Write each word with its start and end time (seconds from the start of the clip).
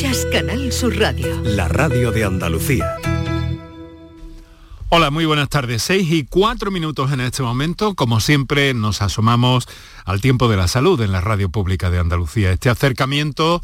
Escuchas 0.00 0.26
Canal 0.32 0.72
Sur 0.72 0.98
Radio. 0.98 1.42
La 1.42 1.68
radio 1.68 2.10
de 2.10 2.24
Andalucía. 2.24 2.96
Hola, 4.88 5.10
muy 5.10 5.26
buenas 5.26 5.50
tardes. 5.50 5.82
Seis 5.82 6.10
y 6.10 6.24
cuatro 6.24 6.70
minutos 6.70 7.12
en 7.12 7.20
este 7.20 7.42
momento. 7.42 7.94
Como 7.94 8.18
siempre, 8.20 8.72
nos 8.72 9.02
asomamos 9.02 9.68
al 10.06 10.22
tiempo 10.22 10.48
de 10.48 10.56
la 10.56 10.68
salud 10.68 10.98
en 11.02 11.12
la 11.12 11.20
radio 11.20 11.50
pública 11.50 11.90
de 11.90 11.98
Andalucía. 11.98 12.50
Este 12.50 12.70
acercamiento 12.70 13.60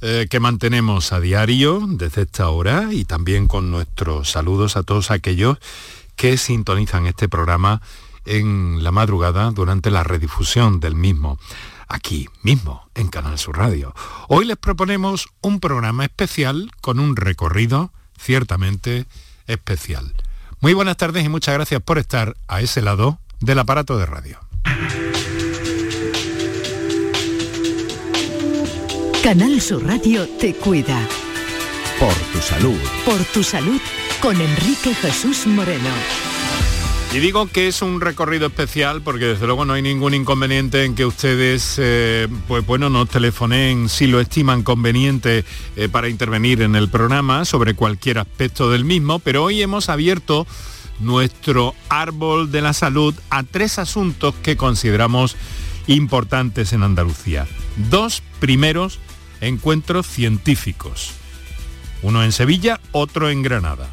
eh, 0.00 0.26
que 0.30 0.40
mantenemos 0.40 1.12
a 1.12 1.20
diario 1.20 1.82
desde 1.86 2.22
esta 2.22 2.48
hora 2.48 2.88
y 2.90 3.04
también 3.04 3.46
con 3.46 3.70
nuestros 3.70 4.30
saludos 4.30 4.78
a 4.78 4.84
todos 4.84 5.10
aquellos 5.10 5.58
que 6.16 6.38
sintonizan 6.38 7.06
este 7.06 7.28
programa 7.28 7.82
en 8.24 8.82
la 8.82 8.90
madrugada 8.90 9.50
durante 9.50 9.90
la 9.90 10.02
redifusión 10.02 10.80
del 10.80 10.94
mismo, 10.94 11.38
aquí 11.88 12.28
mismo 12.42 12.88
en 12.94 13.08
Canal 13.08 13.38
Sur 13.38 13.58
Radio. 13.58 13.94
Hoy 14.28 14.44
les 14.44 14.56
proponemos 14.56 15.28
un 15.40 15.60
programa 15.60 16.04
especial 16.04 16.70
con 16.80 16.98
un 16.98 17.16
recorrido 17.16 17.92
ciertamente 18.18 19.06
especial. 19.46 20.14
Muy 20.60 20.72
buenas 20.72 20.96
tardes 20.96 21.24
y 21.24 21.28
muchas 21.28 21.54
gracias 21.54 21.82
por 21.82 21.98
estar 21.98 22.36
a 22.48 22.60
ese 22.60 22.82
lado 22.82 23.18
del 23.40 23.58
aparato 23.58 23.98
de 23.98 24.06
radio. 24.06 24.38
Canal 29.22 29.60
Sur 29.60 29.86
Radio 29.86 30.28
te 30.38 30.54
cuida. 30.54 31.00
Por 31.98 32.14
tu 32.32 32.38
salud. 32.40 32.78
Por 33.04 33.22
tu 33.32 33.42
salud 33.42 33.80
con 34.20 34.38
Enrique 34.40 34.94
Jesús 34.94 35.46
Moreno. 35.46 36.33
Y 37.14 37.20
digo 37.20 37.46
que 37.46 37.68
es 37.68 37.80
un 37.80 38.00
recorrido 38.00 38.48
especial 38.48 39.00
porque 39.00 39.26
desde 39.26 39.46
luego 39.46 39.64
no 39.64 39.74
hay 39.74 39.82
ningún 39.82 40.14
inconveniente 40.14 40.84
en 40.84 40.96
que 40.96 41.06
ustedes, 41.06 41.76
eh, 41.78 42.26
pues 42.48 42.66
bueno, 42.66 42.90
nos 42.90 43.08
telefonen 43.08 43.88
si 43.88 44.08
lo 44.08 44.18
estiman 44.18 44.64
conveniente 44.64 45.44
eh, 45.76 45.88
para 45.88 46.08
intervenir 46.08 46.60
en 46.60 46.74
el 46.74 46.88
programa 46.88 47.44
sobre 47.44 47.74
cualquier 47.74 48.18
aspecto 48.18 48.68
del 48.68 48.84
mismo, 48.84 49.20
pero 49.20 49.44
hoy 49.44 49.62
hemos 49.62 49.90
abierto 49.90 50.44
nuestro 50.98 51.76
árbol 51.88 52.50
de 52.50 52.62
la 52.62 52.72
salud 52.72 53.14
a 53.30 53.44
tres 53.44 53.78
asuntos 53.78 54.34
que 54.42 54.56
consideramos 54.56 55.36
importantes 55.86 56.72
en 56.72 56.82
Andalucía. 56.82 57.46
Dos 57.90 58.24
primeros 58.40 58.98
encuentros 59.40 60.08
científicos. 60.08 61.12
Uno 62.02 62.24
en 62.24 62.32
Sevilla, 62.32 62.80
otro 62.90 63.30
en 63.30 63.42
Granada. 63.42 63.88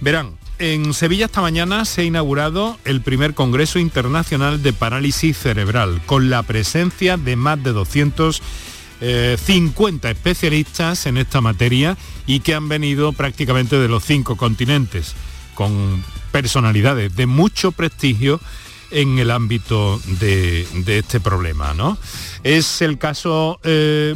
Verán, 0.00 0.38
en 0.62 0.94
Sevilla 0.94 1.26
esta 1.26 1.40
mañana 1.40 1.84
se 1.84 2.02
ha 2.02 2.04
inaugurado 2.04 2.78
el 2.84 3.00
primer 3.00 3.34
Congreso 3.34 3.80
Internacional 3.80 4.62
de 4.62 4.72
Parálisis 4.72 5.36
Cerebral, 5.36 6.00
con 6.06 6.30
la 6.30 6.44
presencia 6.44 7.16
de 7.16 7.34
más 7.34 7.60
de 7.64 7.72
250 7.72 9.00
eh, 9.00 10.12
especialistas 10.12 11.06
en 11.06 11.16
esta 11.16 11.40
materia 11.40 11.98
y 12.28 12.38
que 12.40 12.54
han 12.54 12.68
venido 12.68 13.12
prácticamente 13.12 13.76
de 13.76 13.88
los 13.88 14.04
cinco 14.04 14.36
continentes, 14.36 15.16
con 15.56 16.04
personalidades 16.30 17.16
de 17.16 17.26
mucho 17.26 17.72
prestigio 17.72 18.40
en 18.92 19.18
el 19.18 19.32
ámbito 19.32 20.00
de, 20.20 20.64
este 20.86 21.18
problema. 21.18 21.74
¿no? 21.74 21.98
Es 22.44 22.82
el 22.82 22.98
caso 22.98 23.58
eh, 23.64 24.14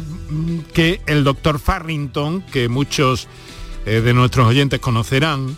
que 0.73 1.01
el 1.07 1.25
doctor 1.25 1.59
Farrington, 1.59 2.41
que 2.41 2.69
muchos 2.69 3.27
eh, 3.85 3.99
de 3.99 4.13
nuestros 4.13 4.47
oyentes 4.47 4.79
conocerán, 4.79 5.57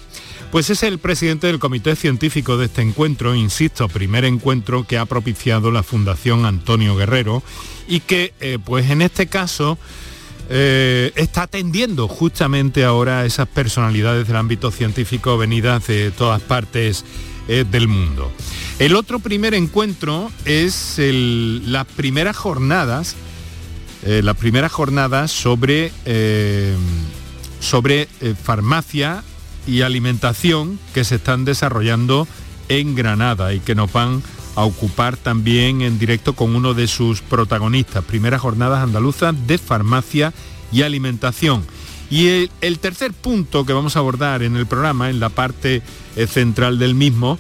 pues 0.52 0.70
es 0.70 0.82
el 0.84 0.98
presidente 0.98 1.48
del 1.48 1.60
comité 1.60 1.96
científico 1.96 2.58
de 2.58 2.66
este 2.66 2.82
encuentro, 2.82 3.36
insisto, 3.36 3.88
primer 3.88 4.26
encuentro 4.26 4.86
que 4.86 4.98
ha 4.98 5.06
propiciado 5.06 5.72
la 5.72 5.84
Fundación 5.84 6.46
Antonio 6.46 6.96
Guerrero 6.96 7.44
y 7.88 8.00
que, 8.00 8.34
eh, 8.40 8.58
pues 8.64 8.90
en 8.90 9.04
este 9.04 9.28
caso, 9.28 9.78
eh, 10.50 11.12
está 11.16 11.44
atendiendo 11.44 12.08
justamente 12.08 12.84
ahora 12.84 13.20
a 13.20 13.26
esas 13.26 13.48
personalidades 13.48 14.28
del 14.28 14.38
ámbito 14.38 14.72
científico 14.72 15.38
venidas 15.38 15.86
de 15.86 16.10
todas 16.10 16.42
partes 16.42 17.06
eh, 17.48 17.64
del 17.70 17.88
mundo. 17.88 18.32
El 18.80 18.96
otro 18.96 19.20
primer 19.20 19.54
encuentro 19.54 20.32
es 20.46 21.00
las 21.00 21.86
primeras 21.86 22.36
jornadas, 22.36 23.16
las 24.04 24.38
primeras 24.38 24.72
jornadas 24.72 25.30
sobre, 25.30 25.92
sobre 27.60 28.08
farmacia 28.42 29.24
y 29.68 29.82
alimentación 29.82 30.80
que 30.94 31.04
se 31.04 31.16
están 31.16 31.46
desarrollando 31.46 32.28
en 32.70 32.96
Granada 32.96 33.54
y 33.54 33.60
que 33.60 33.76
nos 33.76 33.92
van 33.92 34.22
a 34.56 34.64
ocupar 34.64 35.18
también 35.18 35.82
en 35.82 36.00
directo 36.00 36.34
con 36.34 36.56
uno 36.56 36.74
de 36.74 36.88
sus 36.88 37.22
protagonistas, 37.22 38.04
primeras 38.04 38.42
jornadas 38.42 38.84
andaluzas 38.84 39.36
de 39.48 39.58
farmacia 39.58 40.34
y 40.72 40.82
alimentación. 40.82 41.66
Y 42.10 42.50
el, 42.62 42.80
tercer 42.80 43.14
punto 43.14 43.66
que 43.66 43.74
vamos 43.74 43.96
a 43.96 44.00
abordar 44.00 44.42
en 44.42 44.56
el 44.56 44.66
programa, 44.66 45.10
en 45.10 45.20
la 45.20 45.30
parte 45.30 45.84
eh, 46.16 46.28
central 46.28 46.80
del 46.80 46.96
mismo, 46.96 47.38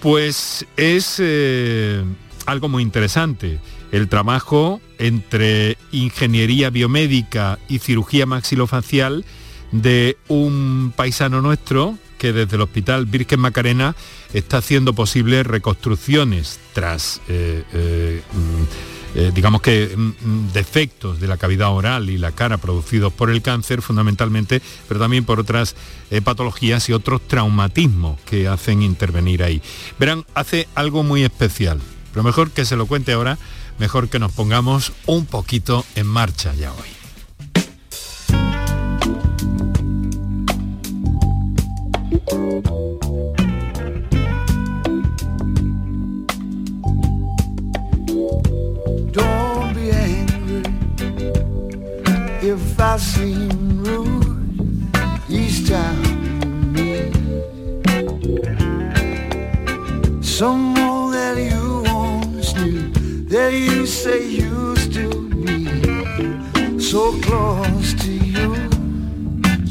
pues 0.00 0.66
es 0.76 1.16
eh, 1.18 2.04
algo 2.46 2.68
muy 2.68 2.82
interesante. 2.82 3.60
El 3.92 4.08
trabajo 4.08 4.80
entre 4.98 5.76
ingeniería 5.92 6.70
biomédica 6.70 7.58
y 7.68 7.78
cirugía 7.78 8.26
maxilofacial 8.26 9.24
de 9.72 10.18
un 10.28 10.92
paisano 10.94 11.40
nuestro 11.40 11.98
que 12.22 12.32
desde 12.32 12.54
el 12.54 12.62
Hospital 12.62 13.06
Virgen 13.06 13.40
Macarena 13.40 13.96
está 14.32 14.58
haciendo 14.58 14.92
posibles 14.92 15.44
reconstrucciones 15.44 16.60
tras, 16.72 17.20
eh, 17.26 17.64
eh, 17.72 18.22
mm, 18.32 19.18
eh, 19.18 19.32
digamos 19.34 19.60
que 19.60 19.92
mm, 19.96 20.00
mm, 20.00 20.52
defectos 20.52 21.18
de 21.18 21.26
la 21.26 21.36
cavidad 21.36 21.72
oral 21.72 22.10
y 22.10 22.18
la 22.18 22.30
cara 22.30 22.58
producidos 22.58 23.12
por 23.12 23.28
el 23.28 23.42
cáncer 23.42 23.82
fundamentalmente, 23.82 24.62
pero 24.86 25.00
también 25.00 25.24
por 25.24 25.40
otras 25.40 25.74
patologías 26.22 26.88
y 26.88 26.92
otros 26.92 27.26
traumatismos 27.26 28.20
que 28.20 28.46
hacen 28.46 28.82
intervenir 28.82 29.42
ahí. 29.42 29.60
Verán, 29.98 30.24
hace 30.34 30.68
algo 30.76 31.02
muy 31.02 31.24
especial, 31.24 31.80
pero 32.12 32.22
mejor 32.22 32.52
que 32.52 32.64
se 32.64 32.76
lo 32.76 32.86
cuente 32.86 33.14
ahora, 33.14 33.36
mejor 33.80 34.08
que 34.08 34.20
nos 34.20 34.30
pongamos 34.30 34.92
un 35.06 35.26
poquito 35.26 35.84
en 35.96 36.06
marcha 36.06 36.54
ya 36.54 36.70
hoy. 36.72 37.01
Don't 49.10 49.74
be 49.74 49.90
angry 49.90 50.62
if 52.42 52.80
I 52.80 52.96
seem 52.98 53.82
rude 53.82 54.38
each 55.28 55.68
time 55.68 56.72
me. 56.72 57.10
Someone 60.22 61.12
that 61.12 61.36
you 61.38 61.82
once 61.86 62.54
knew, 62.54 62.92
that 63.24 63.52
you 63.52 63.86
say 63.86 64.24
used 64.28 64.92
to 64.94 65.28
be 65.44 66.80
so 66.80 67.18
close. 67.20 67.81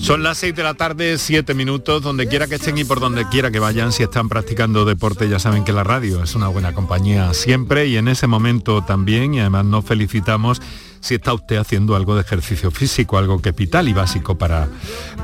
Son 0.02 0.24
las 0.24 0.40
6 0.40 0.56
de 0.56 0.64
la 0.64 0.74
tarde, 0.74 1.20
7 1.20 1.54
minutos, 1.54 2.02
donde 2.02 2.28
quiera 2.28 2.48
que 2.48 2.56
estén 2.56 2.76
y 2.76 2.84
por 2.84 3.00
donde 3.00 3.30
quiera 3.30 3.52
que 3.52 3.60
vayan, 3.60 3.92
si 3.92 4.02
están 4.02 4.30
practicando 4.30 4.84
deporte, 4.84 5.30
ya 5.30 5.38
saben 5.38 5.64
que 5.64 5.74
la 5.74 5.84
radio 5.84 6.24
es 6.24 6.34
una 6.34 6.48
buena 6.48 6.74
compañía 6.74 7.34
siempre 7.36 7.86
y 7.86 7.98
en 7.98 8.08
ese 8.08 8.26
momento 8.26 8.84
también, 8.84 9.36
y 9.36 9.40
además 9.40 9.66
nos 9.66 9.86
felicitamos 9.86 10.60
si 11.02 11.16
está 11.16 11.34
usted 11.36 11.58
haciendo 11.58 11.96
algo 11.96 12.16
de 12.16 12.22
ejercicio 12.22 12.72
físico, 12.72 13.20
algo 13.20 13.42
que 13.42 13.50
es 13.50 13.56
vital 13.56 13.88
y 13.88 13.94
básico 13.94 14.40
para, 14.40 14.70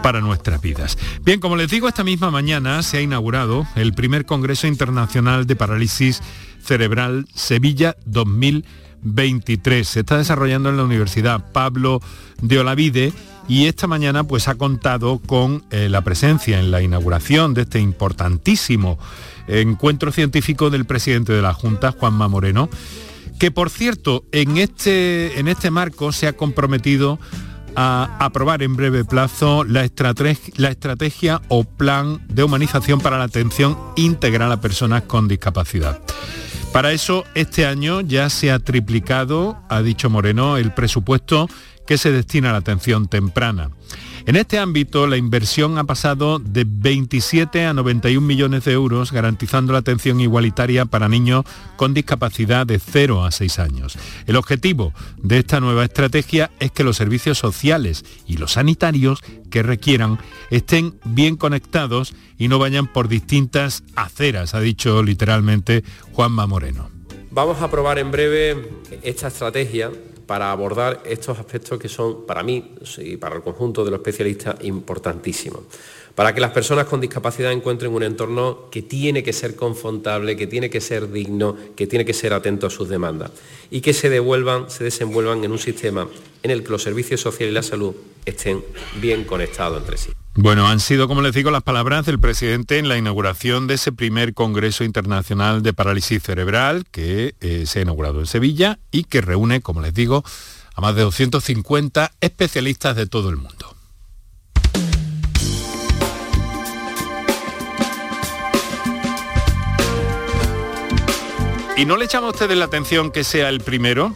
para 0.04 0.22
nuestras 0.22 0.62
vidas. 0.62 0.98
Bien, 1.24 1.40
como 1.40 1.56
les 1.56 1.72
digo, 1.72 1.88
esta 1.88 2.04
misma 2.04 2.30
mañana 2.30 2.84
se 2.84 2.98
ha 2.98 3.02
inaugurado 3.02 3.66
el 3.76 3.94
primer 3.94 4.26
Congreso 4.26 4.68
Internacional 4.68 5.48
de 5.48 5.56
Parálisis 5.56 6.22
Cerebral 6.64 7.28
Sevilla 7.34 7.96
2023. 8.06 9.88
Se 9.88 10.02
está 10.02 10.18
desarrollando 10.18 10.70
en 10.70 10.78
la 10.78 10.84
Universidad 10.84 11.52
Pablo 11.52 12.00
de 12.42 12.60
Olavide 12.60 13.12
y 13.48 13.68
esta 13.68 13.88
mañana 13.88 14.24
pues 14.24 14.48
ha 14.48 14.56
contado 14.56 15.20
con 15.20 15.64
eh, 15.72 15.90
la 15.90 16.02
presencia 16.02 16.60
en 16.60 16.72
la 16.72 16.82
inauguración 16.82 17.54
de 17.54 17.62
este 17.62 17.80
importantísimo 17.80 19.00
encuentro 19.48 20.12
científico 20.12 20.70
del 20.70 20.86
presidente 20.86 21.34
de 21.34 21.42
la 21.42 21.54
Junta, 21.54 21.94
Juanma 21.94 22.28
Moreno, 22.28 22.70
que 23.40 23.52
por 23.52 23.70
cierto, 23.70 24.26
en 24.32 24.58
este, 24.58 25.40
en 25.40 25.48
este 25.48 25.72
marco 25.72 26.12
se 26.12 26.28
ha 26.28 26.34
comprometido 26.34 27.20
a 27.76 28.18
aprobar 28.20 28.64
en 28.64 28.76
breve 28.76 29.06
plazo 29.06 29.64
la 29.64 29.88
la 30.56 30.70
estrategia 30.70 31.42
o 31.48 31.64
plan 31.64 32.20
de 32.28 32.44
humanización 32.44 33.00
para 33.00 33.20
la 33.20 33.26
atención 33.26 33.78
integral 33.96 34.52
a 34.52 34.60
personas 34.60 35.04
con 35.04 35.28
discapacidad. 35.28 36.02
Para 36.74 36.92
eso, 36.92 37.24
este 37.36 37.66
año 37.66 38.02
ya 38.02 38.30
se 38.30 38.52
ha 38.52 38.60
triplicado, 38.60 39.58
ha 39.70 39.82
dicho 39.82 40.10
Moreno, 40.10 40.58
el 40.58 40.74
presupuesto 40.74 41.48
que 41.88 41.98
se 41.98 42.12
destina 42.12 42.50
a 42.50 42.52
la 42.52 42.60
atención 42.60 43.08
temprana. 43.08 43.72
En 44.28 44.36
este 44.36 44.60
ámbito, 44.60 45.08
la 45.08 45.16
inversión 45.16 45.78
ha 45.78 45.86
pasado 45.86 46.38
de 46.38 46.66
27 46.68 47.66
a 47.66 47.74
91 47.74 48.28
millones 48.28 48.66
de 48.66 48.74
euros, 48.74 49.14
garantizando 49.14 49.72
la 49.72 49.80
atención 49.80 50.20
igualitaria 50.20 50.84
para 50.84 51.08
niños 51.08 51.46
con 51.78 51.94
discapacidad 51.94 52.68
de 52.68 52.78
0 52.78 53.24
a 53.24 53.32
6 53.32 53.60
años. 53.60 53.98
El 54.26 54.36
objetivo 54.36 54.94
de 55.16 55.38
esta 55.38 55.62
nueva 55.62 55.86
estrategia 55.86 56.52
es 56.60 56.72
que 56.72 56.84
los 56.84 56.98
servicios 56.98 57.38
sociales 57.38 58.04
y 58.26 58.36
los 58.36 58.52
sanitarios 58.52 59.22
que 59.50 59.64
requieran 59.64 60.20
estén 60.52 61.00
bien 61.06 61.38
conectados 61.38 62.14
y 62.38 62.50
no 62.50 62.60
vayan 62.60 62.88
por 62.92 63.08
distintas 63.08 63.86
aceras, 63.96 64.54
ha 64.54 64.60
dicho 64.60 65.04
literalmente 65.04 65.86
Juanma 66.12 66.48
Moreno. 66.48 66.90
Vamos 67.32 67.62
a 67.62 67.66
aprobar 67.66 67.98
en 67.98 68.12
breve 68.12 68.72
esta 69.04 69.30
estrategia 69.30 69.90
para 70.28 70.52
abordar 70.52 71.02
estos 71.06 71.40
aspectos 71.40 71.80
que 71.80 71.88
son 71.88 72.26
para 72.26 72.44
mí 72.44 72.76
y 72.98 73.18
para 73.18 73.38
el 73.38 73.42
conjunto 73.42 73.84
de 73.84 73.92
los 73.92 74.02
especialistas 74.02 74.58
importantísimos. 74.62 75.62
Para 76.14 76.34
que 76.34 76.42
las 76.42 76.52
personas 76.52 76.86
con 76.86 77.00
discapacidad 77.00 77.52
encuentren 77.52 77.94
un 77.94 78.04
entorno 78.04 78.70
que 78.70 78.82
tiene 78.82 79.24
que 79.24 79.34
ser 79.34 79.56
confrontable, 79.56 80.36
que 80.36 80.48
tiene 80.48 80.70
que 80.70 80.82
ser 80.82 81.12
digno, 81.12 81.56
que 81.76 81.88
tiene 81.88 82.06
que 82.06 82.14
ser 82.14 82.34
atento 82.34 82.68
a 82.68 82.70
sus 82.70 82.90
demandas 82.90 83.32
y 83.72 83.82
que 83.82 83.94
se 83.94 84.10
devuelvan, 84.10 84.70
se 84.70 84.84
desenvuelvan 84.84 85.44
en 85.44 85.52
un 85.52 85.60
sistema 85.60 86.08
en 86.44 86.52
el 86.52 86.64
que 86.64 86.72
los 86.72 86.84
servicios 86.84 87.22
sociales 87.22 87.52
y 87.52 87.56
la 87.56 87.64
salud 87.64 87.96
estén 88.30 88.64
bien 89.00 89.24
conectados 89.24 89.80
entre 89.80 89.98
sí. 89.98 90.10
Bueno, 90.36 90.68
han 90.68 90.80
sido, 90.80 91.08
como 91.08 91.24
les 91.24 91.34
digo, 91.34 91.50
las 91.50 91.64
palabras 91.64 92.06
del 92.06 92.20
presidente 92.20 92.78
en 92.78 92.88
la 92.88 92.98
inauguración 92.98 93.66
de 93.66 93.74
ese 93.74 93.92
primer 93.92 94.36
Congreso 94.36 94.84
Internacional 94.84 95.64
de 95.64 95.74
Parálisis 95.74 96.22
Cerebral 96.22 96.86
que 96.92 97.34
eh, 97.42 97.64
se 97.66 97.80
ha 97.80 97.82
inaugurado 97.82 98.20
en 98.20 98.28
Sevilla 98.28 98.78
y 98.92 99.06
que 99.06 99.22
reúne, 99.22 99.62
como 99.62 99.82
les 99.82 99.96
digo, 99.96 100.24
a 100.76 100.82
más 100.82 100.96
de 100.96 101.02
250 101.02 102.12
especialistas 102.22 102.96
de 102.96 103.08
todo 103.08 103.30
el 103.32 103.38
mundo. 103.38 103.74
¿Y 111.76 111.86
no 111.86 111.96
le 111.98 112.06
echamos 112.06 112.30
a 112.30 112.34
ustedes 112.34 112.58
la 112.58 112.66
atención 112.66 113.12
que 113.12 113.24
sea 113.24 113.50
el 113.50 113.62
primero? 113.62 114.16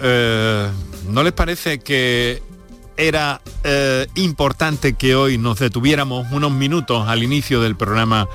Eh, 0.00 0.68
¿No 1.08 1.22
les 1.22 1.32
parece 1.32 1.78
que 1.80 2.42
era 2.98 3.40
eh, 3.62 4.08
importante 4.16 4.94
que 4.94 5.14
hoy 5.14 5.38
nos 5.38 5.60
detuviéramos 5.60 6.30
unos 6.32 6.52
minutos 6.52 7.08
al 7.08 7.22
inicio 7.22 7.62
del 7.62 7.76
programa 7.76 8.28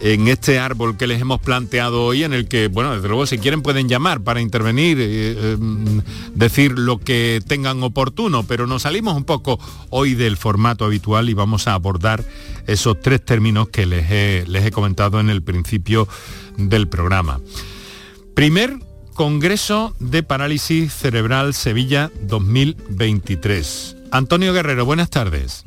en 0.00 0.28
este 0.28 0.58
árbol 0.58 0.98
que 0.98 1.06
les 1.06 1.20
hemos 1.22 1.40
planteado 1.40 2.04
hoy, 2.04 2.24
en 2.24 2.34
el 2.34 2.46
que, 2.46 2.68
bueno, 2.68 2.94
desde 2.94 3.08
luego 3.08 3.26
si 3.26 3.38
quieren 3.38 3.62
pueden 3.62 3.88
llamar 3.88 4.20
para 4.20 4.42
intervenir, 4.42 4.98
eh, 5.00 5.06
eh, 5.06 5.56
decir 6.34 6.78
lo 6.78 6.98
que 6.98 7.40
tengan 7.46 7.82
oportuno, 7.82 8.42
pero 8.42 8.66
nos 8.66 8.82
salimos 8.82 9.16
un 9.16 9.24
poco 9.24 9.58
hoy 9.88 10.14
del 10.14 10.36
formato 10.36 10.84
habitual 10.84 11.30
y 11.30 11.34
vamos 11.34 11.66
a 11.66 11.72
abordar 11.72 12.22
esos 12.66 13.00
tres 13.00 13.24
términos 13.24 13.70
que 13.70 13.86
les 13.86 14.48
les 14.48 14.66
he 14.66 14.70
comentado 14.70 15.18
en 15.18 15.30
el 15.30 15.42
principio 15.42 16.06
del 16.58 16.88
programa. 16.88 17.40
Primer 18.34 18.83
Congreso 19.14 19.94
de 20.00 20.24
Parálisis 20.24 20.92
Cerebral 20.92 21.54
Sevilla 21.54 22.10
2023. 22.22 23.96
Antonio 24.10 24.52
Guerrero, 24.52 24.84
buenas 24.84 25.08
tardes. 25.08 25.64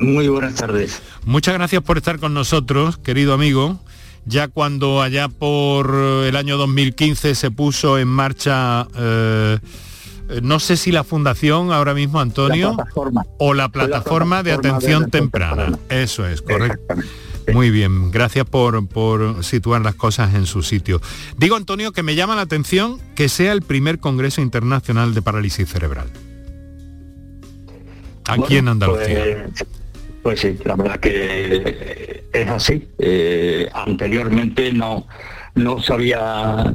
Muy 0.00 0.28
buenas 0.28 0.54
tardes. 0.54 1.02
Muchas 1.26 1.52
gracias 1.52 1.82
por 1.82 1.98
estar 1.98 2.18
con 2.18 2.32
nosotros, 2.32 2.96
querido 2.96 3.34
amigo. 3.34 3.78
Ya 4.24 4.48
cuando 4.48 5.02
allá 5.02 5.28
por 5.28 5.94
el 5.94 6.34
año 6.34 6.56
2015 6.56 7.34
se 7.34 7.50
puso 7.50 7.98
en 7.98 8.08
marcha, 8.08 8.88
eh, 8.96 9.58
no 10.42 10.58
sé 10.58 10.78
si 10.78 10.92
la 10.92 11.04
fundación 11.04 11.72
ahora 11.72 11.92
mismo, 11.92 12.20
Antonio, 12.20 12.74
o 13.38 13.52
la 13.52 13.68
plataforma, 13.68 14.42
de, 14.42 14.52
atención 14.52 15.10
temprana. 15.10 15.78
Eso 15.90 16.26
es, 16.26 16.40
correcto. 16.40 16.94
Muy 17.52 17.70
bien, 17.70 18.10
gracias 18.10 18.46
por, 18.46 18.86
por, 18.88 19.44
situar 19.44 19.82
las 19.82 19.94
cosas 19.94 20.34
en 20.34 20.46
su 20.46 20.62
sitio. 20.62 21.00
Digo, 21.36 21.56
Antonio, 21.56 21.92
que 21.92 22.02
me 22.02 22.14
llama 22.14 22.36
la 22.36 22.42
atención 22.42 22.98
que 23.14 23.28
sea 23.28 23.52
el 23.52 23.62
primer 23.62 23.98
Congreso 23.98 24.40
Internacional 24.40 25.14
de 25.14 25.22
Parálisis 25.22 25.68
Cerebral. 25.68 26.08
Aquí 28.26 28.56
en 28.56 28.68
Andalucía. 28.68 29.48
Pues, 29.52 29.66
pues, 30.22 30.40
sí, 30.40 30.56
la 30.64 30.76
verdad 30.76 31.00
que 31.00 32.22
es 32.32 32.48
así. 32.48 32.88
Eh, 32.98 33.68
anteriormente 33.72 34.72
no, 34.72 35.06
no 35.54 35.80
se 35.80 35.92
había 35.92 36.72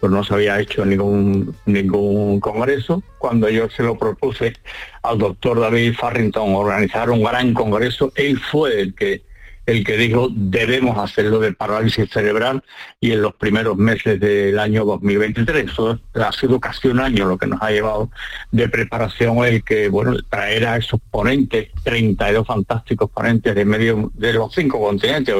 pues 0.00 0.12
no 0.12 0.24
se 0.24 0.34
había 0.34 0.60
hecho 0.60 0.84
ningún 0.84 1.54
ningún 1.66 2.40
congreso 2.40 3.02
cuando 3.18 3.48
yo 3.48 3.68
se 3.70 3.82
lo 3.82 3.96
propuse 3.96 4.54
al 5.02 5.18
doctor 5.18 5.60
David 5.60 5.94
Farrington 5.94 6.54
organizar 6.54 7.10
un 7.10 7.22
gran 7.22 7.54
congreso 7.54 8.12
él 8.16 8.40
fue 8.40 8.80
el 8.80 8.94
que 8.94 9.22
el 9.66 9.84
que 9.84 9.96
dijo 9.96 10.28
debemos 10.30 10.96
hacerlo 10.96 11.40
de 11.40 11.52
parálisis 11.52 12.08
cerebral 12.10 12.62
y 13.00 13.12
en 13.12 13.22
los 13.22 13.34
primeros 13.34 13.76
meses 13.76 14.18
del 14.20 14.58
año 14.58 14.84
2023. 14.84 15.70
Eso 15.70 16.00
ha 16.14 16.32
sido 16.32 16.60
casi 16.60 16.88
un 16.88 17.00
año 17.00 17.26
lo 17.26 17.36
que 17.36 17.48
nos 17.48 17.60
ha 17.60 17.70
llevado 17.70 18.10
de 18.52 18.68
preparación 18.68 19.44
el 19.44 19.64
que, 19.64 19.88
bueno, 19.88 20.16
traer 20.30 20.66
a 20.66 20.76
esos 20.76 21.00
ponentes, 21.10 21.70
32 21.82 22.46
fantásticos 22.46 23.10
ponentes 23.10 23.54
de 23.54 23.64
medio 23.64 24.10
de 24.14 24.32
los 24.32 24.54
cinco 24.54 24.80
continentes, 24.80 25.34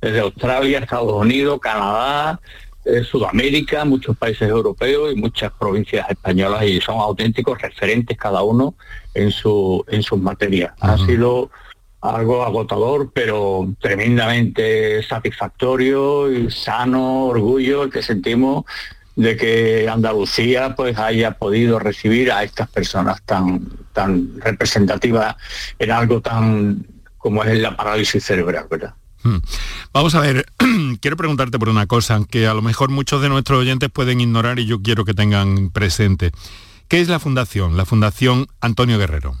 desde 0.00 0.20
Australia, 0.20 0.78
Estados 0.78 1.14
Unidos, 1.14 1.58
Canadá, 1.60 2.38
eh, 2.84 3.02
Sudamérica, 3.02 3.84
muchos 3.84 4.16
países 4.16 4.48
europeos 4.48 5.12
y 5.12 5.16
muchas 5.16 5.50
provincias 5.58 6.08
españolas 6.08 6.62
y 6.64 6.80
son 6.80 7.00
auténticos 7.00 7.60
referentes 7.60 8.16
cada 8.16 8.42
uno 8.42 8.74
en 9.14 9.32
su 9.32 9.84
en 9.88 10.02
sus 10.02 10.20
materias. 10.20 10.72
Ha 10.80 10.96
sido 10.98 11.50
algo 12.10 12.44
agotador, 12.44 13.10
pero 13.12 13.74
tremendamente 13.80 15.02
satisfactorio 15.02 16.30
y 16.30 16.50
sano, 16.50 17.26
orgullo 17.26 17.84
el 17.84 17.90
que 17.90 18.02
sentimos 18.02 18.64
de 19.16 19.36
que 19.36 19.88
Andalucía 19.88 20.74
pues 20.76 20.98
haya 20.98 21.32
podido 21.32 21.78
recibir 21.78 22.30
a 22.30 22.44
estas 22.44 22.68
personas 22.68 23.22
tan 23.22 23.66
tan 23.92 24.38
representativas 24.40 25.36
en 25.78 25.90
algo 25.90 26.20
tan 26.20 26.86
como 27.16 27.42
es 27.42 27.58
la 27.58 27.76
parálisis 27.76 28.22
cerebral, 28.22 28.66
¿verdad? 28.70 28.94
Hmm. 29.22 29.38
Vamos 29.92 30.14
a 30.14 30.20
ver, 30.20 30.46
quiero 31.00 31.16
preguntarte 31.16 31.58
por 31.58 31.70
una 31.70 31.86
cosa 31.86 32.20
que 32.30 32.46
a 32.46 32.54
lo 32.54 32.62
mejor 32.62 32.90
muchos 32.90 33.22
de 33.22 33.30
nuestros 33.30 33.58
oyentes 33.58 33.90
pueden 33.90 34.20
ignorar 34.20 34.58
y 34.58 34.66
yo 34.66 34.82
quiero 34.82 35.04
que 35.04 35.14
tengan 35.14 35.70
presente. 35.70 36.30
¿Qué 36.88 37.00
es 37.00 37.08
la 37.08 37.18
fundación? 37.18 37.76
La 37.76 37.84
Fundación 37.84 38.46
Antonio 38.60 38.98
Guerrero. 38.98 39.34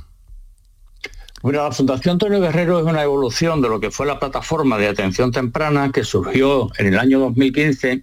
La 1.52 1.70
Fundación 1.70 2.14
Antonio 2.14 2.40
Guerrero 2.40 2.80
es 2.80 2.84
una 2.86 3.02
evolución 3.02 3.62
de 3.62 3.68
lo 3.68 3.78
que 3.78 3.92
fue 3.92 4.04
la 4.04 4.18
plataforma 4.18 4.78
de 4.78 4.88
atención 4.88 5.30
temprana 5.30 5.92
que 5.92 6.02
surgió 6.02 6.70
en 6.76 6.88
el 6.88 6.98
año 6.98 7.20
2015 7.20 8.02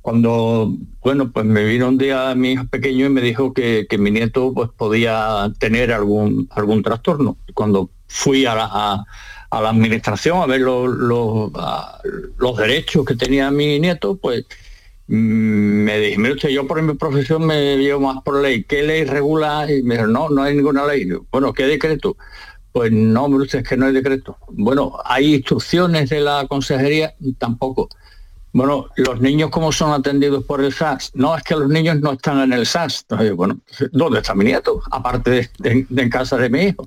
cuando, 0.00 0.74
bueno, 1.02 1.30
pues 1.30 1.44
me 1.44 1.64
vino 1.64 1.88
un 1.88 1.98
día 1.98 2.34
mi 2.34 2.52
hijo 2.52 2.66
pequeño 2.66 3.06
y 3.06 3.10
me 3.10 3.20
dijo 3.20 3.52
que, 3.52 3.86
mi 3.98 4.10
nieto 4.10 4.54
pues 4.54 4.70
podía 4.74 5.52
tener 5.58 5.92
algún, 5.92 6.48
algún 6.50 6.82
trastorno. 6.82 7.36
Cuando 7.52 7.90
fui 8.06 8.46
a 8.46 8.54
la, 8.54 9.06
administración 9.50 10.40
a 10.40 10.46
ver 10.46 10.62
los, 10.62 10.88
los 12.38 12.56
derechos 12.56 13.04
que 13.04 13.14
tenía 13.14 13.50
mi 13.50 13.78
nieto, 13.78 14.16
pues 14.16 14.46
me 15.08 15.98
dije, 15.98 16.18
mire 16.18 16.34
usted, 16.34 16.50
yo 16.50 16.66
por 16.66 16.82
mi 16.82 16.94
profesión 16.94 17.46
me 17.46 17.78
llevo 17.78 18.00
más 18.12 18.22
por 18.22 18.42
ley. 18.42 18.64
¿Qué 18.64 18.82
ley 18.82 19.04
regula? 19.04 19.66
Y 19.70 19.82
me 19.82 19.94
dijo, 19.94 20.06
no, 20.06 20.28
no 20.28 20.42
hay 20.42 20.54
ninguna 20.54 20.86
ley. 20.86 21.08
Bueno, 21.30 21.54
¿qué 21.54 21.66
decreto? 21.66 22.16
Pues 22.72 22.92
no, 22.92 23.26
mire 23.28 23.44
usted, 23.44 23.60
es 23.60 23.68
que 23.68 23.76
no 23.78 23.86
hay 23.86 23.92
decreto. 23.92 24.36
Bueno, 24.48 24.98
¿hay 25.04 25.36
instrucciones 25.36 26.10
de 26.10 26.20
la 26.20 26.46
consejería? 26.46 27.14
Tampoco. 27.38 27.88
Bueno, 28.52 28.88
¿los 28.96 29.20
niños 29.20 29.48
cómo 29.50 29.72
son 29.72 29.92
atendidos 29.92 30.44
por 30.44 30.62
el 30.62 30.74
SAS? 30.74 31.10
No, 31.14 31.34
es 31.34 31.42
que 31.42 31.54
los 31.54 31.68
niños 31.70 32.00
no 32.00 32.12
están 32.12 32.40
en 32.40 32.52
el 32.52 32.66
SAS. 32.66 33.06
Bueno, 33.34 33.60
¿dónde 33.92 34.18
está 34.18 34.34
mi 34.34 34.44
nieto? 34.44 34.82
Aparte 34.90 35.30
de, 35.58 35.86
de 35.88 36.02
en 36.02 36.10
casa 36.10 36.36
de 36.36 36.50
mi 36.50 36.60
hijo. 36.64 36.86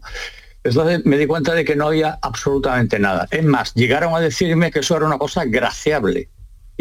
Entonces 0.63 1.03
me 1.05 1.17
di 1.17 1.25
cuenta 1.25 1.55
de 1.55 1.65
que 1.65 1.75
no 1.75 1.87
había 1.87 2.19
absolutamente 2.21 2.99
nada. 2.99 3.27
Es 3.31 3.43
más, 3.43 3.73
llegaron 3.73 4.13
a 4.13 4.19
decirme 4.19 4.69
que 4.69 4.79
eso 4.79 4.95
era 4.95 5.07
una 5.07 5.17
cosa 5.17 5.43
graciable 5.45 6.29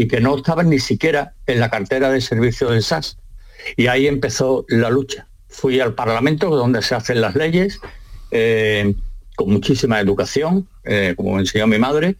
y 0.00 0.08
que 0.08 0.18
no 0.18 0.34
estaban 0.34 0.70
ni 0.70 0.78
siquiera 0.78 1.34
en 1.46 1.60
la 1.60 1.68
cartera 1.68 2.10
de 2.10 2.22
servicio 2.22 2.70
del 2.70 2.82
SAS. 2.82 3.18
Y 3.76 3.88
ahí 3.88 4.06
empezó 4.06 4.64
la 4.68 4.88
lucha. 4.88 5.26
Fui 5.46 5.78
al 5.78 5.94
Parlamento, 5.94 6.48
donde 6.48 6.80
se 6.80 6.94
hacen 6.94 7.20
las 7.20 7.34
leyes, 7.34 7.80
eh, 8.30 8.94
con 9.36 9.50
muchísima 9.50 10.00
educación, 10.00 10.66
eh, 10.84 11.12
como 11.18 11.34
me 11.34 11.40
enseñó 11.40 11.66
mi 11.66 11.76
madre, 11.76 12.16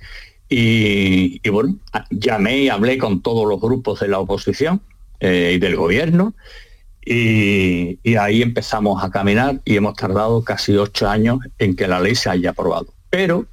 y, 0.46 1.40
bueno, 1.48 1.78
llamé 2.10 2.58
y 2.58 2.68
hablé 2.68 2.98
con 2.98 3.22
todos 3.22 3.48
los 3.48 3.58
grupos 3.58 4.00
de 4.00 4.08
la 4.08 4.18
oposición 4.18 4.82
eh, 5.20 5.52
y 5.54 5.58
del 5.58 5.76
gobierno, 5.76 6.34
y, 7.02 7.98
y, 8.02 8.16
ahí 8.16 8.42
empezamos 8.42 9.02
a 9.02 9.10
caminar 9.10 9.62
y 9.64 9.76
hemos 9.76 9.94
tardado 9.94 10.44
casi 10.44 10.76
ocho 10.76 11.08
años 11.08 11.38
en 11.58 11.76
que 11.76 11.88
la 11.88 11.98
ley 11.98 12.14
se 12.14 12.28
haya 12.28 12.50
aprobado. 12.50 12.92
Pero 13.08 13.46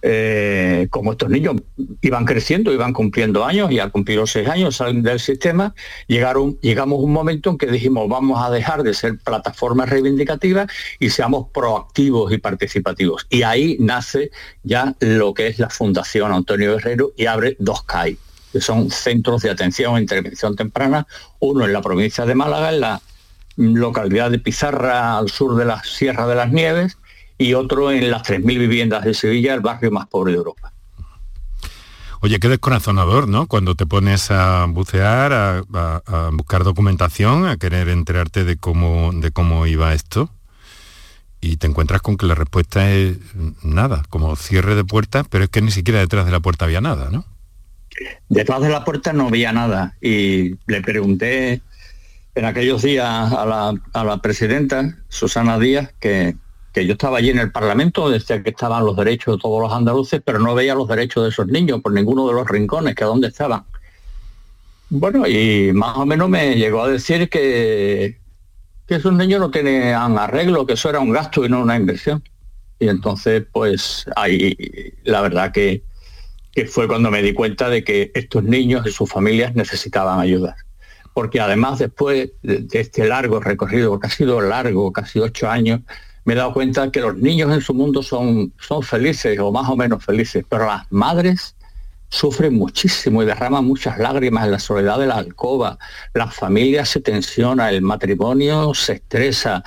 eh, 0.00 0.86
como 0.90 1.12
estos 1.12 1.28
niños 1.28 1.56
iban 2.02 2.24
creciendo, 2.24 2.72
iban 2.72 2.92
cumpliendo 2.92 3.44
años 3.44 3.70
y 3.72 3.80
al 3.80 3.90
cumplir 3.90 4.18
los 4.18 4.30
seis 4.30 4.48
años 4.48 4.76
salen 4.76 5.02
del 5.02 5.18
sistema, 5.18 5.74
llegaron, 6.06 6.58
llegamos 6.60 7.00
a 7.00 7.02
un 7.02 7.12
momento 7.12 7.50
en 7.50 7.58
que 7.58 7.66
dijimos 7.66 8.08
vamos 8.08 8.40
a 8.40 8.50
dejar 8.50 8.84
de 8.84 8.94
ser 8.94 9.18
plataformas 9.18 9.88
reivindicativas 9.88 10.70
y 11.00 11.10
seamos 11.10 11.48
proactivos 11.52 12.32
y 12.32 12.38
participativos. 12.38 13.26
Y 13.28 13.42
ahí 13.42 13.76
nace 13.80 14.30
ya 14.62 14.94
lo 15.00 15.34
que 15.34 15.48
es 15.48 15.58
la 15.58 15.70
Fundación 15.70 16.32
Antonio 16.32 16.74
Guerrero 16.74 17.12
y 17.16 17.26
abre 17.26 17.56
dos 17.58 17.82
CAI, 17.82 18.16
que 18.52 18.60
son 18.60 18.90
centros 18.90 19.42
de 19.42 19.50
atención 19.50 19.96
e 19.96 20.00
intervención 20.00 20.54
temprana, 20.54 21.06
uno 21.40 21.64
en 21.64 21.72
la 21.72 21.82
provincia 21.82 22.24
de 22.24 22.34
Málaga, 22.34 22.72
en 22.72 22.80
la 22.80 23.00
localidad 23.56 24.30
de 24.30 24.38
Pizarra, 24.38 25.18
al 25.18 25.28
sur 25.28 25.56
de 25.56 25.64
la 25.64 25.82
Sierra 25.82 26.28
de 26.28 26.36
las 26.36 26.52
Nieves, 26.52 26.96
y 27.38 27.54
otro 27.54 27.92
en 27.92 28.10
las 28.10 28.24
3.000 28.24 28.58
viviendas 28.58 29.04
de 29.04 29.14
Sevilla, 29.14 29.54
el 29.54 29.60
barrio 29.60 29.92
más 29.92 30.08
pobre 30.08 30.32
de 30.32 30.38
Europa. 30.38 30.72
Oye, 32.20 32.40
qué 32.40 32.48
descorazonador, 32.48 33.28
¿no? 33.28 33.46
Cuando 33.46 33.76
te 33.76 33.86
pones 33.86 34.32
a 34.32 34.66
bucear, 34.68 35.32
a, 35.32 36.30
buscar 36.32 36.64
documentación, 36.64 37.46
a 37.46 37.56
querer 37.56 37.88
enterarte 37.88 38.42
de 38.42 38.56
cómo, 38.56 39.12
de 39.14 39.30
cómo 39.30 39.66
iba 39.66 39.94
esto, 39.94 40.28
y 41.40 41.58
te 41.58 41.68
encuentras 41.68 42.02
con 42.02 42.16
que 42.16 42.26
la 42.26 42.34
respuesta 42.34 42.90
es 42.90 43.18
nada, 43.62 44.02
como 44.08 44.34
cierre 44.34 44.74
de 44.74 44.84
puertas, 44.84 45.26
pero 45.30 45.44
es 45.44 45.50
que 45.50 45.62
ni 45.62 45.70
siquiera 45.70 46.00
detrás 46.00 46.26
de 46.26 46.32
la 46.32 46.40
puerta 46.40 46.64
había 46.64 46.80
nada, 46.80 47.08
¿no? 47.12 47.24
Detrás 48.28 48.62
de 48.62 48.68
la 48.68 48.84
puerta 48.84 49.12
no 49.12 49.28
había 49.28 49.52
nada. 49.52 49.96
Y 50.00 50.56
le 50.66 50.82
pregunté 50.82 51.62
en 52.34 52.44
aquellos 52.44 52.82
días 52.82 53.32
a 53.32 53.46
la, 53.46 53.74
a 53.92 54.04
la 54.04 54.18
presidenta, 54.18 54.96
Susana 55.08 55.58
Díaz, 55.58 55.94
que 56.00 56.36
yo 56.86 56.92
estaba 56.92 57.18
allí 57.18 57.30
en 57.30 57.38
el 57.38 57.52
Parlamento, 57.52 58.10
decía 58.10 58.42
que 58.42 58.50
estaban 58.50 58.84
los 58.84 58.96
derechos 58.96 59.36
de 59.36 59.40
todos 59.40 59.62
los 59.62 59.72
andaluces, 59.72 60.20
pero 60.24 60.38
no 60.38 60.54
veía 60.54 60.74
los 60.74 60.88
derechos 60.88 61.24
de 61.24 61.30
esos 61.30 61.46
niños 61.46 61.80
por 61.80 61.92
ninguno 61.92 62.26
de 62.26 62.34
los 62.34 62.48
rincones, 62.48 62.94
que 62.94 63.04
dónde 63.04 63.28
estaban. 63.28 63.64
Bueno, 64.90 65.26
y 65.26 65.72
más 65.72 65.96
o 65.96 66.06
menos 66.06 66.28
me 66.28 66.56
llegó 66.56 66.82
a 66.82 66.88
decir 66.88 67.28
que, 67.28 68.18
que 68.86 68.94
esos 68.94 69.12
niños 69.12 69.40
no 69.40 69.50
tenían 69.50 70.18
arreglo, 70.18 70.66
que 70.66 70.74
eso 70.74 70.88
era 70.88 71.00
un 71.00 71.10
gasto 71.10 71.44
y 71.44 71.48
no 71.48 71.60
una 71.60 71.76
inversión. 71.76 72.22
Y 72.78 72.88
entonces, 72.88 73.44
pues 73.52 74.06
ahí 74.16 74.56
la 75.04 75.20
verdad 75.20 75.52
que, 75.52 75.82
que 76.52 76.66
fue 76.66 76.88
cuando 76.88 77.10
me 77.10 77.22
di 77.22 77.34
cuenta 77.34 77.68
de 77.68 77.84
que 77.84 78.10
estos 78.14 78.44
niños 78.44 78.86
y 78.86 78.90
sus 78.90 79.10
familias 79.10 79.54
necesitaban 79.54 80.20
ayuda. 80.20 80.56
Porque 81.12 81.40
además 81.40 81.80
después 81.80 82.30
de, 82.42 82.58
de 82.60 82.80
este 82.80 83.06
largo 83.06 83.40
recorrido, 83.40 83.98
que 84.00 84.06
ha 84.06 84.10
sido 84.10 84.40
largo, 84.40 84.92
casi 84.92 85.18
ocho 85.18 85.50
años, 85.50 85.80
me 86.28 86.34
he 86.34 86.36
dado 86.36 86.52
cuenta 86.52 86.92
que 86.92 87.00
los 87.00 87.16
niños 87.16 87.50
en 87.54 87.62
su 87.62 87.72
mundo 87.72 88.02
son, 88.02 88.52
son 88.60 88.82
felices 88.82 89.38
o 89.38 89.50
más 89.50 89.66
o 89.70 89.76
menos 89.76 90.04
felices, 90.04 90.44
pero 90.46 90.66
las 90.66 90.82
madres 90.90 91.56
sufren 92.10 92.54
muchísimo 92.54 93.22
y 93.22 93.26
derraman 93.26 93.64
muchas 93.64 93.96
lágrimas 93.98 94.44
en 94.44 94.50
la 94.50 94.58
soledad 94.58 94.98
de 94.98 95.06
la 95.06 95.14
alcoba. 95.14 95.78
La 96.12 96.26
familia 96.26 96.84
se 96.84 97.00
tensiona, 97.00 97.70
el 97.70 97.80
matrimonio 97.80 98.74
se 98.74 98.92
estresa. 98.96 99.64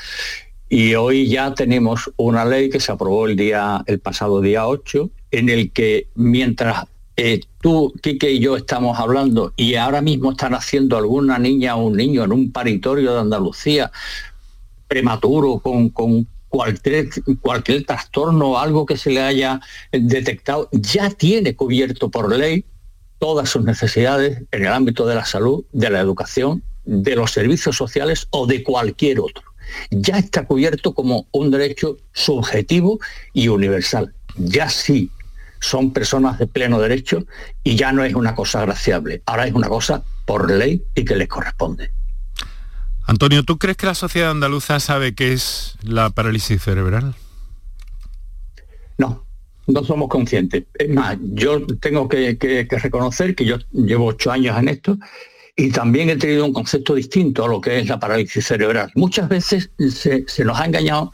Y 0.69 0.93
hoy 0.93 1.27
ya 1.27 1.51
tenemos 1.55 2.11
una 2.15 2.45
ley 2.45 2.69
que 2.69 2.79
se 2.79 2.91
aprobó 2.91 3.25
el, 3.25 3.35
día, 3.35 3.83
el 3.87 3.99
pasado 3.99 4.39
día 4.39 4.67
8, 4.67 5.09
en 5.31 5.49
el 5.49 5.71
que 5.71 6.09
mientras 6.13 6.85
eh, 7.17 7.41
tú, 7.59 7.91
Quique 8.03 8.33
y 8.33 8.39
yo 8.39 8.55
estamos 8.55 8.99
hablando 8.99 9.51
y 9.55 9.73
ahora 9.73 10.03
mismo 10.03 10.33
están 10.33 10.53
haciendo 10.53 10.95
alguna 10.95 11.39
niña 11.39 11.75
o 11.75 11.87
un 11.87 11.97
niño 11.97 12.23
en 12.23 12.31
un 12.31 12.51
paritorio 12.51 13.15
de 13.15 13.19
Andalucía 13.21 13.91
prematuro 14.87 15.57
con, 15.57 15.89
con 15.89 16.27
cualquier, 16.51 17.07
cualquier 17.39 17.85
trastorno 17.85 18.51
o 18.51 18.57
algo 18.59 18.85
que 18.85 18.97
se 18.97 19.09
le 19.09 19.21
haya 19.21 19.61
detectado, 19.91 20.67
ya 20.73 21.09
tiene 21.09 21.55
cubierto 21.55 22.11
por 22.11 22.35
ley 22.35 22.65
todas 23.19 23.49
sus 23.49 23.63
necesidades 23.63 24.43
en 24.51 24.65
el 24.65 24.73
ámbito 24.73 25.07
de 25.07 25.15
la 25.15 25.25
salud, 25.25 25.63
de 25.71 25.89
la 25.89 26.01
educación, 26.01 26.61
de 26.83 27.15
los 27.15 27.31
servicios 27.31 27.77
sociales 27.77 28.27
o 28.31 28.47
de 28.47 28.63
cualquier 28.63 29.21
otro. 29.21 29.43
Ya 29.91 30.17
está 30.17 30.45
cubierto 30.45 30.93
como 30.93 31.25
un 31.31 31.51
derecho 31.51 31.97
subjetivo 32.11 32.99
y 33.31 33.47
universal. 33.47 34.13
Ya 34.35 34.67
sí 34.67 35.09
son 35.61 35.93
personas 35.93 36.37
de 36.37 36.47
pleno 36.47 36.81
derecho 36.81 37.23
y 37.63 37.77
ya 37.77 37.93
no 37.93 38.03
es 38.03 38.13
una 38.13 38.35
cosa 38.35 38.61
graciable, 38.61 39.21
ahora 39.25 39.47
es 39.47 39.53
una 39.53 39.69
cosa 39.69 40.03
por 40.25 40.51
ley 40.51 40.83
y 40.95 41.05
que 41.05 41.15
les 41.15 41.29
corresponde. 41.29 41.91
Antonio, 43.11 43.43
¿tú 43.43 43.57
crees 43.57 43.75
que 43.75 43.87
la 43.87 43.93
sociedad 43.93 44.31
andaluza 44.31 44.79
sabe 44.79 45.13
qué 45.13 45.33
es 45.33 45.75
la 45.83 46.11
parálisis 46.11 46.61
cerebral? 46.61 47.13
No, 48.97 49.25
no 49.67 49.83
somos 49.83 50.07
conscientes. 50.07 50.63
Es 50.79 50.87
más, 50.87 51.17
yo 51.21 51.67
tengo 51.81 52.07
que, 52.07 52.37
reconocer 52.69 53.35
que 53.35 53.43
yo 53.43 53.57
llevo 53.73 54.05
ocho 54.05 54.31
años 54.31 54.57
en 54.57 54.69
esto 54.69 54.97
y 55.57 55.71
también 55.71 56.09
he 56.09 56.15
tenido 56.15 56.45
un 56.45 56.53
concepto 56.53 56.95
distinto 56.95 57.43
a 57.43 57.49
lo 57.49 57.59
que 57.59 57.79
es 57.79 57.89
la 57.89 57.99
parálisis 57.99 58.45
cerebral. 58.45 58.89
Muchas 58.95 59.27
veces 59.27 59.71
se, 59.89 60.45
nos 60.45 60.57
ha 60.57 60.65
engañado 60.65 61.11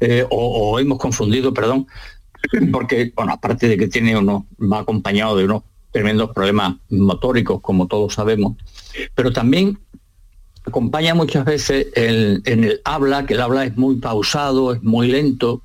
eh, 0.00 0.26
o, 0.28 0.78
hemos 0.78 0.98
confundido, 0.98 1.54
perdón, 1.54 1.86
porque, 2.70 3.10
bueno, 3.16 3.32
aparte 3.32 3.68
de 3.68 3.78
que 3.78 3.88
tiene 3.88 4.18
uno, 4.18 4.46
va 4.60 4.80
acompañado 4.80 5.34
de 5.38 5.46
unos 5.46 5.62
tremendos 5.92 6.30
problemas 6.34 6.74
motóricos, 6.90 7.62
como 7.62 7.86
todos 7.86 8.12
sabemos, 8.12 8.58
pero 9.14 9.32
también 9.32 9.78
acompaña 10.68 11.14
muchas 11.14 11.44
veces 11.44 11.88
en 11.94 12.42
el 12.44 12.80
habla, 12.84 13.26
que 13.26 13.34
el 13.34 13.40
habla 13.40 13.64
es 13.64 13.76
muy 13.76 13.96
pausado, 13.96 14.72
es 14.72 14.82
muy 14.82 15.08
lento, 15.08 15.62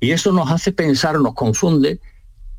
y 0.00 0.10
eso 0.10 0.32
nos 0.32 0.50
hace 0.50 0.72
pensar, 0.72 1.20
nos 1.20 1.34
confunde, 1.34 2.00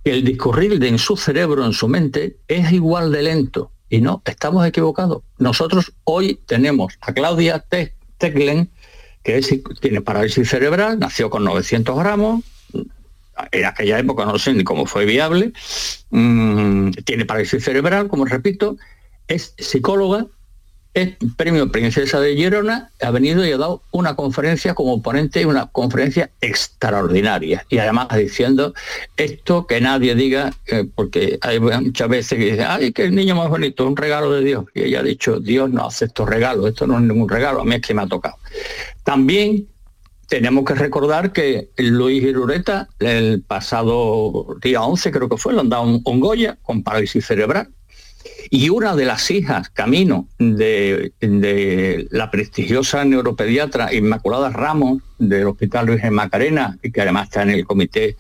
que 0.04 0.12
el 0.12 0.24
discurrir 0.24 0.80
de 0.80 0.88
en 0.88 1.00
su 1.00 1.18
cerebro, 1.18 1.66
en 1.66 1.74
su 1.74 1.88
mente, 1.88 2.38
es 2.48 2.72
igual 2.72 3.12
de 3.12 3.24
lento. 3.24 3.72
Y 3.90 4.02
no, 4.02 4.22
estamos 4.26 4.66
equivocados. 4.66 5.24
Nosotros 5.38 5.94
hoy 6.04 6.40
tenemos 6.46 6.94
a 7.02 7.14
Claudia 7.14 7.66
Teclen, 8.18 8.70
que 9.24 9.42
tiene 9.82 10.02
parálisis 10.02 10.50
cerebral, 10.50 11.00
nació 11.00 11.30
con 11.30 11.44
900 11.44 11.98
gramos, 11.98 12.44
en 13.52 13.66
aquella 13.66 14.00
época 14.00 14.26
no 14.26 14.40
sé 14.40 14.54
ni 14.54 14.64
cómo 14.64 14.86
fue 14.86 15.06
viable, 15.06 15.54
mm, 16.10 16.92
tiene 17.06 17.26
parálisis 17.26 17.64
cerebral, 17.64 18.08
como 18.08 18.26
repito, 18.26 18.78
es 19.28 19.54
psicóloga 19.58 20.28
es 20.96 21.18
premio 21.36 21.70
Princesa 21.70 22.22
de 22.22 22.36
Girona, 22.38 22.90
ha 23.02 23.12
venido 23.12 23.46
y 23.46 23.52
ha 23.52 23.58
dado 23.58 23.82
una 23.92 24.16
conferencia 24.16 24.74
como 24.74 25.02
ponente, 25.02 25.46
una 25.46 25.68
conferencia 25.68 26.32
extraordinaria. 26.40 27.66
Y 27.70 27.80
además 27.80 28.08
diciendo 28.16 28.74
esto 29.18 29.68
que 29.68 29.82
nadie 29.82 30.16
diga, 30.16 30.54
eh, 30.68 30.88
porque 30.96 31.38
hay 31.42 31.60
muchas 31.60 32.08
veces 32.08 32.40
que 32.40 32.46
dicen, 32.52 32.66
ay, 32.70 32.94
que 32.94 33.04
el 33.04 33.16
niño 33.16 33.36
más 33.36 33.50
bonito, 33.50 33.86
un 33.86 33.98
regalo 33.98 34.32
de 34.32 34.42
Dios. 34.46 34.66
Y 34.74 34.84
ella 34.84 35.02
ha 35.02 35.04
dicho, 35.04 35.42
Dios 35.42 35.70
no 35.70 35.86
hace 35.86 36.06
estos 36.06 36.30
regalos, 36.30 36.70
esto 36.70 36.88
no 36.88 36.96
es 36.96 37.02
ningún 37.02 37.28
regalo, 37.28 37.60
a 37.60 37.66
mí 37.66 37.76
es 37.76 37.82
que 37.82 37.94
me 37.94 38.04
ha 38.04 38.08
tocado. 38.08 38.38
También 39.04 39.68
tenemos 40.30 40.64
que 40.64 40.76
recordar 40.76 41.34
que 41.34 41.72
Luis 41.76 42.24
Irureta, 42.24 42.88
el 43.00 43.44
pasado 43.46 44.56
día 44.62 44.82
11 44.82 45.12
creo 45.12 45.28
que 45.28 45.36
fue, 45.36 45.54
le 45.54 45.60
han 45.60 45.70
dado 45.70 45.84
un 45.84 46.20
Goya 46.22 46.58
con 46.64 46.84
parálisis 46.84 47.26
cerebral 47.26 47.68
y 48.50 48.70
una 48.70 48.96
de 48.96 49.06
las 49.06 49.30
hijas, 49.32 49.70
camino 49.70 50.28
de, 50.38 51.14
la 52.12 52.32
prestigiosa 52.32 53.04
neuropediatra 53.06 53.94
Inmaculada 53.94 54.50
Ramos 54.50 55.02
del 55.18 55.48
Hospital 55.48 55.88
Luis 55.88 56.12
Macarena, 56.12 56.78
que 56.82 57.02
además 57.02 57.26
está 57.26 57.44
en 57.44 57.52
el 57.52 57.66
comité 57.66 58.18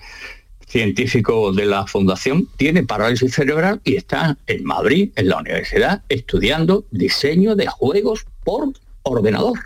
científico 0.67 1.53
de 1.53 1.65
la 1.65 1.87
fundación, 1.87 2.47
tiene 2.57 2.83
parálisis 2.83 3.33
cerebral 3.33 3.81
y 3.83 3.95
está 3.95 4.37
en 4.47 4.63
Madrid, 4.63 5.11
en 5.15 5.29
la 5.29 5.37
universidad, 5.37 6.03
estudiando 6.09 6.85
diseño 6.91 7.55
de 7.55 7.67
juegos 7.67 8.25
por 8.43 8.69
ordenador. 9.03 9.59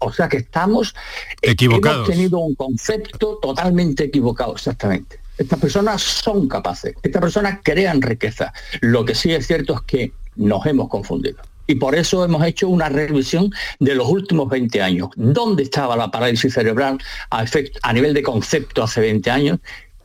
O 0.00 0.12
sea 0.12 0.28
que 0.28 0.36
estamos 0.36 0.94
equivocados. 1.42 2.08
Hemos 2.08 2.10
tenido 2.10 2.38
un 2.38 2.54
concepto 2.54 3.38
totalmente 3.42 4.04
equivocado, 4.04 4.54
exactamente. 4.54 5.17
Estas 5.38 5.58
personas 5.58 6.02
son 6.02 6.48
capaces, 6.48 6.94
estas 7.02 7.22
personas 7.22 7.60
crean 7.62 8.02
riqueza. 8.02 8.52
Lo 8.80 9.04
que 9.04 9.14
sí 9.14 9.32
es 9.32 9.46
cierto 9.46 9.74
es 9.74 9.80
que 9.82 10.12
nos 10.36 10.66
hemos 10.66 10.88
confundido. 10.88 11.38
Y 11.66 11.74
por 11.74 11.94
eso 11.94 12.24
hemos 12.24 12.44
hecho 12.44 12.68
una 12.68 12.88
revisión 12.88 13.50
de 13.78 13.94
los 13.94 14.08
últimos 14.08 14.48
20 14.48 14.80
años. 14.82 15.10
¿Dónde 15.16 15.64
estaba 15.64 15.96
la 15.96 16.10
parálisis 16.10 16.54
cerebral 16.54 16.98
a, 17.30 17.44
a 17.82 17.92
nivel 17.92 18.14
de 18.14 18.22
concepto 18.22 18.82
hace 18.82 19.02
20 19.02 19.30
años? 19.30 19.58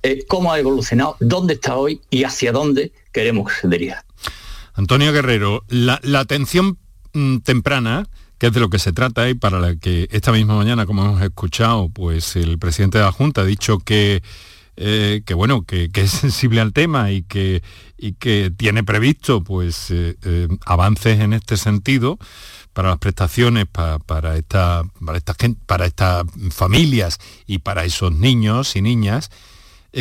Eh, 0.04 0.26
¿Cómo 0.28 0.52
ha 0.52 0.60
evolucionado? 0.60 1.16
¿Dónde 1.22 1.54
está 1.54 1.78
hoy? 1.78 2.02
¿Y 2.10 2.26
hacia 2.26 2.52
dónde 2.52 2.92
queremos 3.14 3.48
que 3.48 3.62
se 3.62 3.68
dirija? 3.70 4.04
Antonio 4.74 5.14
Guerrero, 5.14 5.64
la, 5.70 6.02
atención 6.20 6.78
mm, 7.14 7.38
temprana, 7.38 8.10
que 8.38 8.48
es 8.48 8.54
de 8.54 8.60
lo 8.60 8.70
que 8.70 8.80
se 8.80 8.92
trata 8.92 9.30
y 9.30 9.34
para 9.34 9.60
la 9.62 9.78
que 9.78 10.10
esta 10.12 10.34
misma 10.34 10.56
mañana, 10.56 10.86
como 10.86 11.06
hemos 11.06 11.22
escuchado, 11.22 11.88
pues 11.88 12.36
el 12.36 12.60
presidente 12.60 12.98
de 12.98 13.06
la 13.06 13.14
Junta 13.14 13.42
ha 13.42 13.46
dicho 13.46 13.80
que 13.80 14.22
eh, 14.76 15.22
que 15.26 15.34
bueno, 15.34 15.64
que, 15.64 15.90
es 15.94 16.12
sensible 16.12 16.62
al 16.62 16.74
tema 16.74 17.12
y 17.12 17.24
que, 17.24 17.62
y 17.98 18.14
que 18.14 18.52
tiene 18.56 18.84
previsto 18.84 19.44
pues 19.44 19.92
eh, 19.92 20.16
eh, 20.24 20.48
avances 20.66 21.20
en 21.20 21.34
este 21.34 21.58
sentido 21.58 22.18
para 22.74 22.90
las 22.90 22.98
prestaciones 22.98 23.66
para, 23.68 23.98
esta, 24.36 24.84
para, 25.06 25.20
para 25.68 25.86
estas 25.86 26.26
familias 26.50 27.20
y 27.46 27.60
para 27.60 27.86
esos 27.86 28.14
niños 28.14 28.76
y 28.76 28.82
niñas, 28.82 29.30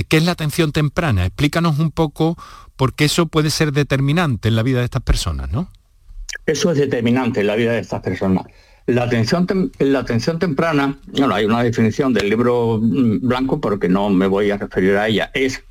¿Qué 0.08 0.16
es 0.16 0.24
la 0.24 0.32
atención 0.32 0.72
temprana? 0.72 1.26
Explícanos 1.26 1.78
un 1.78 1.90
poco 1.90 2.38
porque 2.76 3.04
eso 3.04 3.26
puede 3.26 3.50
ser 3.50 3.72
determinante 3.72 4.48
en 4.48 4.56
la 4.56 4.62
vida 4.62 4.78
de 4.78 4.86
estas 4.86 5.02
personas, 5.02 5.52
¿no? 5.52 5.68
Eso 6.46 6.72
es 6.72 6.78
determinante 6.78 7.40
en 7.40 7.46
la 7.46 7.56
vida 7.56 7.72
de 7.72 7.80
estas 7.80 8.00
personas. 8.00 8.46
La 8.86 9.04
atención, 9.04 9.46
la 9.78 10.00
atención 10.00 10.38
temprana, 10.38 10.98
bueno, 11.06 11.34
hay 11.34 11.44
una 11.44 11.62
definición 11.62 12.12
del 12.12 12.28
libro 12.28 12.78
blanco, 12.80 13.60
pero 13.60 13.78
que 13.78 13.88
no 13.88 14.10
me 14.10 14.26
voy 14.26 14.50
a 14.50 14.56
referir 14.56 14.96
a 14.96 15.08
ella, 15.08 15.30
es 15.34 15.62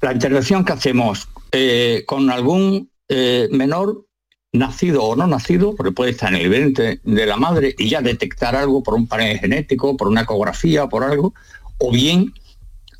la 0.00 0.12
intervención 0.12 0.64
que 0.64 0.72
hacemos 0.72 1.28
eh, 1.52 2.04
con 2.06 2.30
algún 2.30 2.90
eh, 3.08 3.48
menor 3.50 4.06
nacido 4.52 5.04
o 5.04 5.16
no 5.16 5.26
nacido, 5.26 5.74
porque 5.74 5.92
puede 5.92 6.10
estar 6.10 6.34
en 6.34 6.40
el 6.42 6.50
vientre 6.50 7.00
de 7.04 7.26
la 7.26 7.36
madre 7.36 7.74
y 7.78 7.88
ya 7.88 8.02
detectar 8.02 8.54
algo 8.54 8.82
por 8.82 8.94
un 8.94 9.06
panel 9.06 9.38
genético, 9.38 9.96
por 9.96 10.08
una 10.08 10.22
ecografía, 10.22 10.88
por 10.88 11.04
algo, 11.04 11.32
o 11.78 11.90
bien 11.90 12.34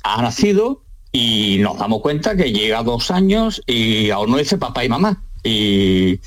ha 0.03 0.21
nacido 0.21 0.83
y 1.11 1.57
nos 1.59 1.77
damos 1.77 2.01
cuenta 2.01 2.35
que 2.35 2.51
llega 2.51 2.81
dos 2.81 3.11
años 3.11 3.61
y 3.67 4.09
aún 4.09 4.31
no 4.31 4.37
dice 4.37 4.57
papá 4.57 4.83
y 4.83 4.89
mamá. 4.89 5.23
Y 5.43 6.19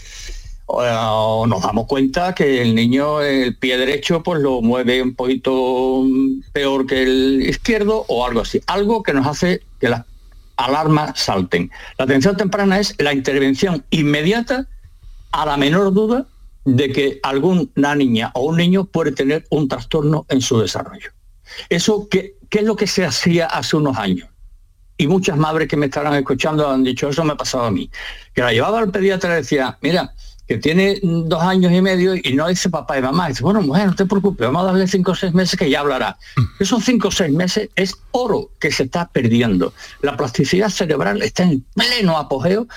o 0.66 1.46
nos 1.46 1.62
damos 1.62 1.86
cuenta 1.86 2.34
que 2.34 2.60
el 2.60 2.74
niño 2.74 3.22
el 3.22 3.56
pie 3.56 3.78
derecho 3.78 4.22
pues 4.22 4.40
lo 4.40 4.60
mueve 4.60 5.00
un 5.00 5.14
poquito 5.14 6.04
peor 6.52 6.86
que 6.86 7.02
el 7.02 7.42
izquierdo 7.48 8.04
o 8.08 8.26
algo 8.26 8.40
así. 8.40 8.60
Algo 8.66 9.02
que 9.02 9.12
nos 9.12 9.26
hace 9.26 9.62
que 9.80 9.88
las 9.88 10.04
alarmas 10.56 11.18
salten. 11.18 11.70
La 11.98 12.04
atención 12.04 12.36
temprana 12.36 12.80
es 12.80 12.94
la 12.98 13.12
intervención 13.12 13.84
inmediata 13.90 14.66
a 15.32 15.46
la 15.46 15.56
menor 15.56 15.92
duda 15.92 16.26
de 16.64 16.92
que 16.92 17.20
alguna 17.22 17.94
niña 17.94 18.32
o 18.34 18.46
un 18.46 18.56
niño 18.56 18.86
puede 18.86 19.12
tener 19.12 19.46
un 19.50 19.68
trastorno 19.68 20.26
en 20.28 20.40
su 20.40 20.58
desarrollo. 20.58 21.12
Eso, 21.68 22.08
¿qué, 22.10 22.34
qué 22.50 22.58
es 22.58 22.64
lo 22.64 22.74
que 22.74 22.88
se 22.88 23.04
hacía 23.04 23.46
hace 23.46 23.76
unos 23.76 23.96
años? 23.98 24.28
Y 24.98 25.06
muchas 25.06 25.36
madres 25.36 25.68
que 25.68 25.76
me 25.76 25.86
estarán 25.86 26.14
escuchando 26.14 26.68
han 26.68 26.82
dicho, 26.82 27.08
eso 27.08 27.22
me 27.22 27.34
ha 27.34 27.36
pasado 27.36 27.64
a 27.64 27.70
mí. 27.70 27.90
Que 28.34 28.40
la 28.40 28.52
llevaba 28.52 28.80
al 28.80 28.90
pediatra 28.90 29.34
y 29.34 29.42
decía, 29.42 29.78
mira, 29.82 30.14
que 30.46 30.58
tiene 30.58 31.00
dos 31.02 31.42
años 31.42 31.72
y 31.72 31.82
medio 31.82 32.14
y 32.14 32.34
no 32.34 32.46
dice 32.48 32.70
papá 32.70 32.98
y 32.98 33.02
mamá. 33.02 33.28
dice, 33.28 33.42
bueno, 33.42 33.60
mujer, 33.62 33.86
no 33.86 33.94
te 33.94 34.06
preocupes, 34.06 34.46
vamos 34.46 34.62
a 34.62 34.66
darle 34.66 34.86
cinco 34.86 35.12
o 35.12 35.14
seis 35.14 35.34
meses 35.34 35.58
que 35.58 35.68
ya 35.68 35.80
hablará. 35.80 36.16
Mm. 36.36 36.42
Esos 36.60 36.84
cinco 36.84 37.08
o 37.08 37.10
seis 37.10 37.32
meses 37.32 37.68
es 37.74 37.96
oro 38.12 38.50
que 38.60 38.70
se 38.70 38.84
está 38.84 39.08
perdiendo. 39.08 39.72
La 40.02 40.16
plasticidad 40.16 40.68
cerebral 40.68 41.22
está 41.22 41.42
en 41.42 41.64
pleno 41.74 42.16
apogeo 42.16 42.68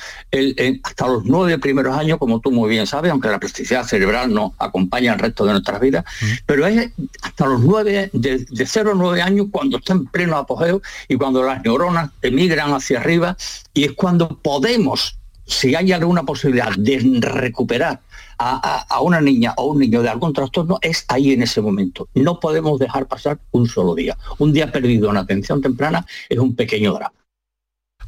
hasta 0.83 1.07
los 1.07 1.25
nueve 1.25 1.59
primeros 1.59 1.95
años, 1.95 2.17
como 2.17 2.39
tú 2.39 2.51
muy 2.51 2.69
bien 2.69 2.87
sabes, 2.87 3.11
aunque 3.11 3.29
la 3.29 3.39
plasticidad 3.39 3.83
cerebral 3.85 4.33
no 4.33 4.53
acompaña 4.57 5.13
el 5.13 5.19
resto 5.19 5.45
de 5.45 5.51
nuestras 5.51 5.79
vidas, 5.79 6.05
mm. 6.21 6.25
pero 6.45 6.65
es 6.65 6.91
hasta 7.21 7.45
los 7.45 7.61
nueve, 7.61 8.09
de, 8.13 8.45
de 8.49 8.65
cero 8.65 8.91
a 8.93 8.95
nueve 8.95 9.21
años, 9.21 9.47
cuando 9.51 9.77
está 9.77 9.93
en 9.93 10.05
pleno 10.05 10.37
apogeo 10.37 10.81
y 11.07 11.17
cuando 11.17 11.43
las 11.43 11.63
neuronas 11.63 12.09
emigran 12.21 12.73
hacia 12.73 12.99
arriba 12.99 13.37
y 13.73 13.83
es 13.83 13.91
cuando 13.91 14.39
podemos 14.41 15.18
si 15.49 15.75
hay 15.75 15.91
alguna 15.91 16.23
posibilidad 16.23 16.71
de 16.77 16.99
recuperar 17.19 17.99
a, 18.37 19.01
una 19.01 19.19
niña 19.19 19.53
o 19.57 19.65
un 19.71 19.79
niño 19.79 20.01
de 20.01 20.09
algún 20.09 20.31
trastorno, 20.31 20.77
es 20.81 21.03
ahí 21.09 21.33
en 21.33 21.43
ese 21.43 21.59
momento. 21.61 22.07
No 22.13 22.39
podemos 22.39 22.79
dejar 22.79 23.07
pasar 23.07 23.39
un 23.51 23.67
solo 23.67 23.95
día. 23.95 24.17
Un 24.37 24.53
día 24.53 24.71
perdido 24.71 25.09
en 25.09 25.17
atención 25.17 25.61
temprana 25.61 26.05
es 26.29 26.37
un 26.37 26.55
pequeño 26.55 26.93
drama. 26.93 27.13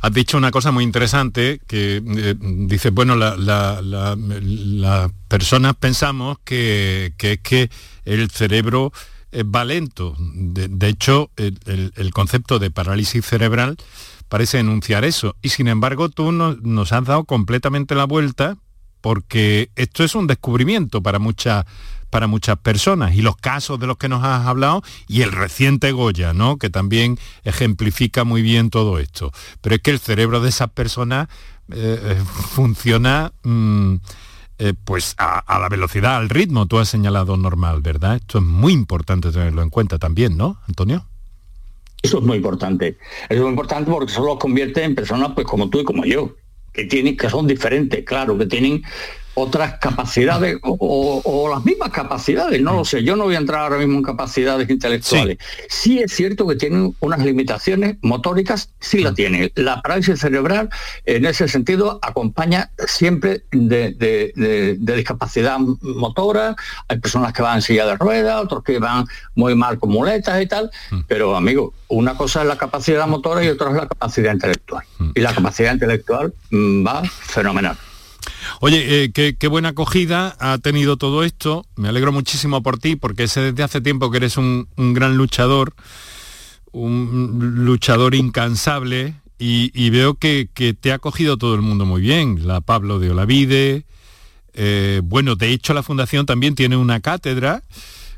Has 0.02 0.14
dicho 0.14 0.38
una 0.38 0.52
cosa 0.52 0.72
muy 0.72 0.84
interesante 0.84 1.60
que 1.68 2.02
eh, 2.04 2.36
dice, 2.40 2.92
bueno, 2.92 3.16
las 3.16 5.12
personas 5.28 5.76
pensamos 5.76 6.38
que, 6.44 7.14
es 7.20 7.40
que 7.40 7.70
el 8.06 8.30
cerebro 8.32 8.94
va 9.34 9.66
lento. 9.66 10.16
De, 10.18 10.88
hecho, 10.88 11.32
el, 11.36 12.12
concepto 12.14 12.58
de 12.58 12.72
parálisis 12.72 13.26
cerebral 13.26 13.78
parece 14.32 14.60
enunciar 14.60 15.04
eso. 15.04 15.36
Y 15.42 15.50
sin 15.50 15.68
embargo, 15.68 16.08
tú 16.08 16.32
nos 16.32 16.94
has 16.94 17.04
dado 17.04 17.26
completamente 17.26 17.96
la 17.96 18.06
vuelta 18.06 18.56
porque 19.02 19.72
esto 19.76 20.06
es 20.06 20.16
un 20.16 20.26
descubrimiento 20.26 21.04
para 21.04 21.20
muchas 21.20 21.66
para 22.10 22.28
muchas 22.28 22.58
personas 22.58 23.16
y 23.16 23.22
los 23.22 23.36
casos 23.38 23.80
de 23.80 23.88
los 23.88 23.98
que 23.98 24.10
nos 24.10 24.24
has 24.24 24.46
hablado 24.46 24.84
y 25.08 25.22
el 25.22 25.32
reciente 25.32 25.94
Goya, 25.94 26.34
¿no? 26.34 26.58
que 26.58 26.70
también 26.70 27.18
ejemplifica 27.44 28.26
muy 28.26 28.42
bien 28.42 28.70
todo 28.70 29.00
esto. 29.00 29.32
Pero 29.62 29.76
es 29.76 29.82
que 29.82 29.92
el 29.92 30.00
cerebro 30.00 30.42
de 30.42 30.50
esas 30.50 30.72
personas 30.72 31.30
eh, 31.72 32.22
funciona 32.54 33.32
mm, 33.44 33.96
eh, 34.60 34.74
pues 34.84 35.16
a, 35.18 35.40
a, 35.40 35.60
la 35.60 35.70
velocidad, 35.70 36.18
al 36.18 36.30
ritmo, 36.30 36.66
tú 36.68 36.80
has 36.80 36.90
señalado 36.90 37.38
normal, 37.38 37.82
¿verdad? 37.82 38.16
Esto 38.16 38.40
es 38.40 38.44
muy 38.44 38.74
importante 38.74 39.32
tenerlo 39.32 39.62
en 39.62 39.70
cuenta 39.70 39.98
también, 39.98 40.36
¿no, 40.36 40.60
Antonio? 40.68 41.06
Eso 42.02 42.18
es 42.18 42.24
muy 42.24 42.38
importante. 42.38 42.98
es 43.30 43.40
muy 43.40 43.50
importante 43.50 43.92
porque 43.92 44.12
eso 44.12 44.26
los 44.26 44.38
convierte 44.38 44.84
en 44.84 44.96
personas 44.96 45.32
pues 45.36 45.46
como 45.46 45.70
tú 45.70 45.80
y 45.80 45.84
como 45.84 46.04
yo, 46.06 46.36
que 46.74 46.86
tienen, 46.86 47.18
que 47.18 47.30
son 47.30 47.48
diferentes, 47.48 48.04
claro, 48.04 48.38
que 48.38 48.46
tienen 48.46 48.82
otras 49.34 49.78
capacidades 49.80 50.58
o, 50.62 51.48
las 51.50 51.64
mismas 51.66 51.90
capacidades, 51.90 52.62
no 52.62 52.74
lo 52.74 52.86
sé, 52.86 53.04
yo 53.04 53.16
no 53.16 53.26
voy 53.26 53.36
a 53.36 53.40
entrar 53.40 53.62
ahora 53.62 53.78
mismo 53.78 53.98
en 53.98 54.04
capacidades 54.04 54.70
intelectuales. 54.70 55.38
Sí, 55.70 56.00
es 56.00 56.14
cierto 56.14 56.48
que 56.48 56.56
tienen 56.56 56.96
unas 57.00 57.20
limitaciones 57.20 57.98
motóricas, 58.02 58.70
sí 58.80 59.00
la 59.00 59.14
tiene. 59.14 59.52
La 59.56 59.82
parálisis 59.82 60.20
cerebral 60.20 60.70
en 61.06 61.26
ese 61.26 61.48
sentido 61.48 62.00
acompaña 62.02 62.72
siempre 62.88 63.44
de, 63.52 64.78
discapacidad 64.80 65.60
motora, 65.60 66.56
hay 66.88 67.00
personas 67.00 67.34
que 67.34 67.42
van 67.42 67.58
en 67.58 67.62
silla 67.62 67.86
de 67.86 67.96
ruedas, 67.96 68.42
otros 68.42 68.64
que 68.64 68.80
van 68.80 69.06
muy 69.36 69.56
mal 69.56 69.80
con 69.80 69.92
muletas 69.92 70.42
y 70.42 70.48
tal, 70.48 70.72
mm. 70.92 71.02
pero 71.08 71.36
amigo, 71.36 71.74
una 71.88 72.16
cosa 72.16 72.42
es 72.42 72.48
la 72.48 72.58
capacidad 72.58 73.08
motora 73.08 73.44
y 73.44 73.50
otra 73.50 73.70
es 73.70 73.76
la 73.76 73.88
capacidad 73.88 74.34
intelectual. 74.34 74.84
Mm. 75.00 75.12
Y 75.16 75.22
la 75.22 75.34
capacidad 75.34 75.74
intelectual 75.74 76.34
mm, 76.50 76.86
va 76.86 77.04
fenomenal. 77.04 77.78
Oye, 78.60 79.04
eh, 79.04 79.12
qué, 79.12 79.48
buena 79.48 79.70
acogida 79.70 80.36
ha 80.40 80.58
tenido 80.58 80.98
todo 80.98 81.24
esto. 81.24 81.66
Me 81.76 81.90
alegro 81.90 82.12
muchísimo 82.12 82.62
por 82.62 82.78
ti, 82.78 82.96
porque 82.96 83.28
sé 83.28 83.42
desde 83.42 83.64
hace 83.64 83.82
tiempo 83.82 84.12
que 84.12 84.18
eres 84.18 84.38
un, 84.38 84.68
gran 84.78 85.18
luchador, 85.18 85.74
un 86.72 87.56
luchador 87.66 88.16
incansable, 88.16 89.16
y, 89.44 89.90
veo 89.90 90.14
que, 90.16 90.48
te 90.80 90.92
ha 90.92 90.96
acogido 90.96 91.38
todo 91.38 91.56
el 91.56 91.62
mundo 91.62 91.86
muy 91.86 92.02
bien. 92.02 92.48
La 92.48 92.62
Pablo 92.62 93.00
de 93.00 93.10
Olavide. 93.10 93.86
Eh, 94.54 95.02
bueno, 95.04 95.36
de 95.36 95.50
hecho 95.50 95.74
la 95.74 95.82
Fundación 95.82 96.26
también 96.26 96.54
tiene 96.54 96.76
una 96.76 97.00
cátedra 97.00 97.64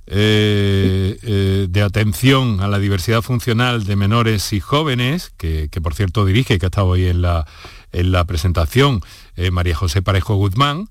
eh, 0.07 1.67
de 1.69 1.81
atención 1.81 2.59
a 2.59 2.67
la 2.67 2.79
diversidad 2.79 3.21
funcional 3.21 3.85
de 3.85 3.95
menores 3.95 4.51
y 4.51 4.59
jóvenes, 4.59 5.31
que, 5.37 5.69
por 5.81 5.95
cierto 5.95 6.25
dirige, 6.25 6.59
que 6.59 6.65
ha 6.65 6.67
estado 6.67 6.87
hoy 6.87 7.05
en 7.05 7.21
la 7.21 8.25
presentación 8.25 9.01
eh, 9.35 9.51
María 9.51 9.75
José 9.75 10.01
Parejo 10.01 10.35
Guzmán, 10.35 10.89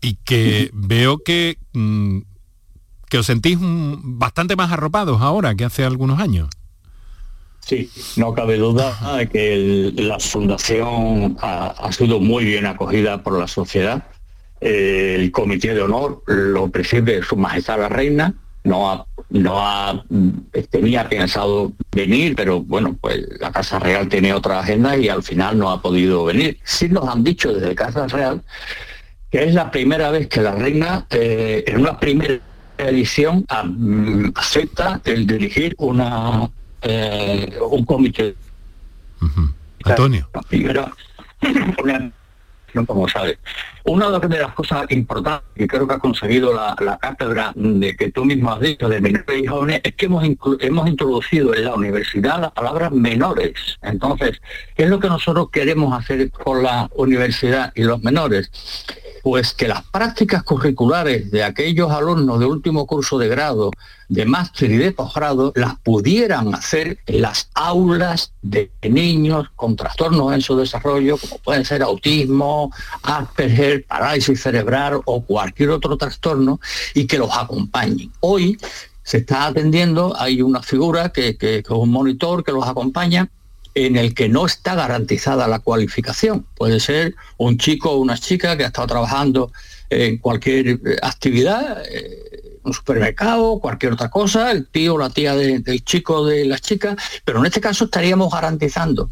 y 0.00 0.14
que 0.24 0.70
veo 0.72 1.18
que, 1.18 1.58
mm, 1.72 2.18
que 3.08 3.18
os 3.18 3.26
sentís 3.26 3.58
bastante 3.60 4.56
más 4.56 4.72
arropados 4.72 5.20
ahora 5.22 5.54
que 5.54 5.64
hace 5.64 5.84
algunos 5.84 6.20
años. 6.20 6.48
Sí, 7.60 7.90
no 8.16 8.32
cabe 8.32 8.58
duda 8.58 9.16
de 9.16 9.28
que 9.28 9.92
la 9.96 10.20
fundación 10.20 11.36
ha, 11.40 11.90
sido 11.92 12.20
muy 12.20 12.44
bien 12.44 12.64
acogida 12.64 13.22
por 13.24 13.38
la 13.38 13.48
sociedad. 13.48 14.04
el 14.60 15.30
comité 15.32 15.74
de 15.74 15.82
honor 15.82 16.22
lo 16.26 16.70
preside 16.70 17.22
Su 17.22 17.36
Majestad 17.36 17.80
la 17.80 17.88
Reina, 17.88 18.34
no 18.66 18.90
ha, 18.90 19.06
no 19.30 19.58
ha, 19.58 20.04
tenía 20.70 21.08
pensado 21.08 21.72
venir, 21.92 22.34
pero 22.36 22.60
bueno, 22.60 22.96
pues 23.00 23.24
la 23.40 23.50
Casa 23.52 23.78
Real 23.78 24.08
tiene 24.08 24.32
otra 24.32 24.60
agenda 24.60 24.96
y 24.96 25.08
al 25.08 25.22
final 25.22 25.58
no 25.58 25.70
ha 25.70 25.80
podido 25.80 26.24
venir. 26.24 26.58
Sí 26.64 26.88
nos 26.88 27.08
han 27.08 27.24
dicho 27.24 27.52
desde 27.52 27.74
Casa 27.74 28.06
Real 28.08 28.42
que 29.30 29.44
es 29.44 29.54
la 29.54 29.70
primera 29.70 30.10
vez 30.10 30.28
que 30.28 30.40
la 30.40 30.52
reina, 30.52 31.06
eh, 31.10 31.64
en 31.66 31.80
una 31.80 31.98
primera 31.98 32.38
edición, 32.78 33.44
acepta 34.34 35.00
el 35.04 35.26
dirigir 35.26 35.74
una 35.78 36.48
eh, 36.82 37.58
un 37.70 37.84
comité. 37.84 38.34
Antonio 39.84 40.28
como 42.86 43.08
sabe. 43.08 43.38
Una 43.88 44.10
de 44.10 44.38
las 44.40 44.52
cosas 44.52 44.84
importantes 44.90 45.48
que 45.54 45.68
creo 45.68 45.86
que 45.86 45.94
ha 45.94 45.98
conseguido 46.00 46.52
la, 46.52 46.98
cátedra 47.00 47.52
de 47.54 47.94
que 47.94 48.10
tú 48.10 48.24
mismo 48.24 48.52
has 48.52 48.60
dicho 48.60 48.88
de 48.88 49.00
menores 49.00 49.42
y 49.42 49.46
jóvenes 49.46 49.80
es 49.84 49.94
que 49.94 50.06
hemos, 50.06 50.24
hemos 50.58 50.88
introducido 50.88 51.54
en 51.54 51.64
la 51.66 51.74
universidad 51.74 52.40
las 52.40 52.50
palabras 52.50 52.90
menores. 52.90 53.54
Entonces, 53.82 54.40
¿qué 54.74 54.84
es 54.84 54.90
lo 54.90 54.98
que 54.98 55.08
nosotros 55.08 55.50
queremos 55.52 55.96
hacer 55.96 56.30
con 56.32 56.64
la 56.64 56.90
universidad 56.96 57.72
y 57.76 57.84
los 57.84 58.02
menores? 58.02 58.50
pues 59.26 59.54
que 59.54 59.66
las 59.66 59.82
prácticas 59.82 60.44
curriculares 60.44 61.32
de 61.32 61.42
aquellos 61.42 61.90
alumnos 61.90 62.38
de 62.38 62.46
último 62.46 62.86
curso 62.86 63.18
de 63.18 63.26
grado, 63.26 63.72
de 64.08 64.24
máster 64.24 64.70
y 64.70 64.76
de 64.76 64.92
posgrado, 64.92 65.52
las 65.56 65.80
pudieran 65.80 66.54
hacer 66.54 66.98
en 67.06 67.22
las 67.22 67.50
aulas 67.52 68.32
de 68.42 68.70
niños 68.88 69.48
con 69.56 69.74
trastornos 69.74 70.32
en 70.32 70.42
su 70.42 70.56
desarrollo, 70.56 71.18
como 71.18 71.38
pueden 71.38 71.64
ser 71.64 71.82
autismo, 71.82 72.70
Asperger, 73.02 73.75
parálisis 73.84 74.40
cerebral 74.42 75.00
o 75.04 75.22
cualquier 75.24 75.70
otro 75.70 75.96
trastorno, 75.96 76.60
y 76.94 77.06
que 77.06 77.18
los 77.18 77.30
acompañen. 77.36 78.10
Hoy 78.20 78.58
se 79.02 79.18
está 79.18 79.46
atendiendo, 79.46 80.14
hay 80.18 80.42
una 80.42 80.62
figura 80.62 81.10
que, 81.10 81.36
que, 81.36 81.62
un 81.70 81.90
monitor 81.90 82.42
que 82.44 82.52
los 82.52 82.66
acompaña 82.66 83.28
en 83.74 83.96
el 83.96 84.14
que 84.14 84.28
no 84.28 84.46
está 84.46 84.74
garantizada 84.74 85.46
la 85.46 85.58
cualificación. 85.58 86.46
Puede 86.56 86.80
ser 86.80 87.14
un 87.36 87.58
chico 87.58 87.90
o 87.92 87.98
una 87.98 88.16
chica 88.16 88.56
que 88.56 88.64
ha 88.64 88.68
estado 88.68 88.86
trabajando 88.88 89.52
en 89.90 90.18
cualquier 90.18 90.68
eh, 90.68 90.78
actividad, 91.02 91.84
eh, 91.88 92.58
un 92.64 92.72
supermercado, 92.72 93.60
cualquier 93.60 93.92
otra 93.92 94.10
cosa, 94.10 94.50
el 94.50 94.66
tío 94.66 94.94
o 94.94 94.98
la 94.98 95.10
tía 95.10 95.36
de- 95.36 95.60
del 95.60 95.84
chico 95.84 96.24
de 96.26 96.44
la 96.46 96.58
chica, 96.58 96.96
pero 97.24 97.38
en 97.38 97.46
este 97.46 97.60
caso 97.60 97.84
estaríamos 97.84 98.32
garantizando 98.32 99.10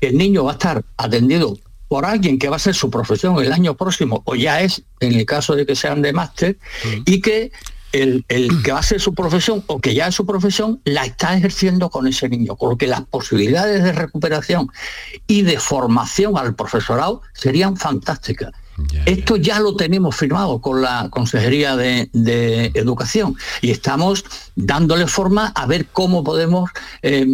que 0.00 0.08
el 0.08 0.16
niño 0.18 0.44
va 0.44 0.52
a 0.52 0.54
estar 0.54 0.84
atendido 0.96 1.58
por 1.90 2.06
alguien 2.06 2.38
que 2.38 2.48
va 2.48 2.54
a 2.54 2.60
ser 2.60 2.76
su 2.76 2.88
profesión 2.88 3.36
el 3.42 3.50
año 3.52 3.76
próximo, 3.76 4.22
o 4.24 4.36
ya 4.36 4.60
es, 4.60 4.84
en 5.00 5.12
el 5.12 5.26
caso 5.26 5.56
de 5.56 5.66
que 5.66 5.74
sean 5.74 6.02
de 6.02 6.12
máster, 6.12 6.56
y 7.04 7.20
que 7.20 7.50
el, 7.90 8.24
el 8.28 8.62
que 8.62 8.70
va 8.70 8.78
a 8.78 8.84
ser 8.84 9.00
su 9.00 9.12
profesión 9.12 9.64
o 9.66 9.80
que 9.80 9.92
ya 9.92 10.06
es 10.06 10.14
su 10.14 10.24
profesión 10.24 10.80
la 10.84 11.04
está 11.04 11.36
ejerciendo 11.36 11.90
con 11.90 12.06
ese 12.06 12.28
niño, 12.28 12.54
con 12.54 12.70
lo 12.70 12.76
que 12.76 12.86
las 12.86 13.00
posibilidades 13.00 13.82
de 13.82 13.90
recuperación 13.90 14.68
y 15.26 15.42
de 15.42 15.58
formación 15.58 16.38
al 16.38 16.54
profesorado 16.54 17.22
serían 17.32 17.76
fantásticas. 17.76 18.52
Ya, 18.88 19.02
Esto 19.04 19.36
ya 19.36 19.60
lo 19.60 19.76
tenemos 19.76 20.16
firmado 20.16 20.60
con 20.60 20.82
la 20.82 21.08
Consejería 21.10 21.76
de, 21.76 22.08
de 22.12 22.70
Educación 22.74 23.36
y 23.60 23.70
estamos 23.70 24.24
dándole 24.56 25.06
forma 25.06 25.48
a 25.54 25.66
ver 25.66 25.86
cómo 25.92 26.24
podemos 26.24 26.70
eh, 27.02 27.26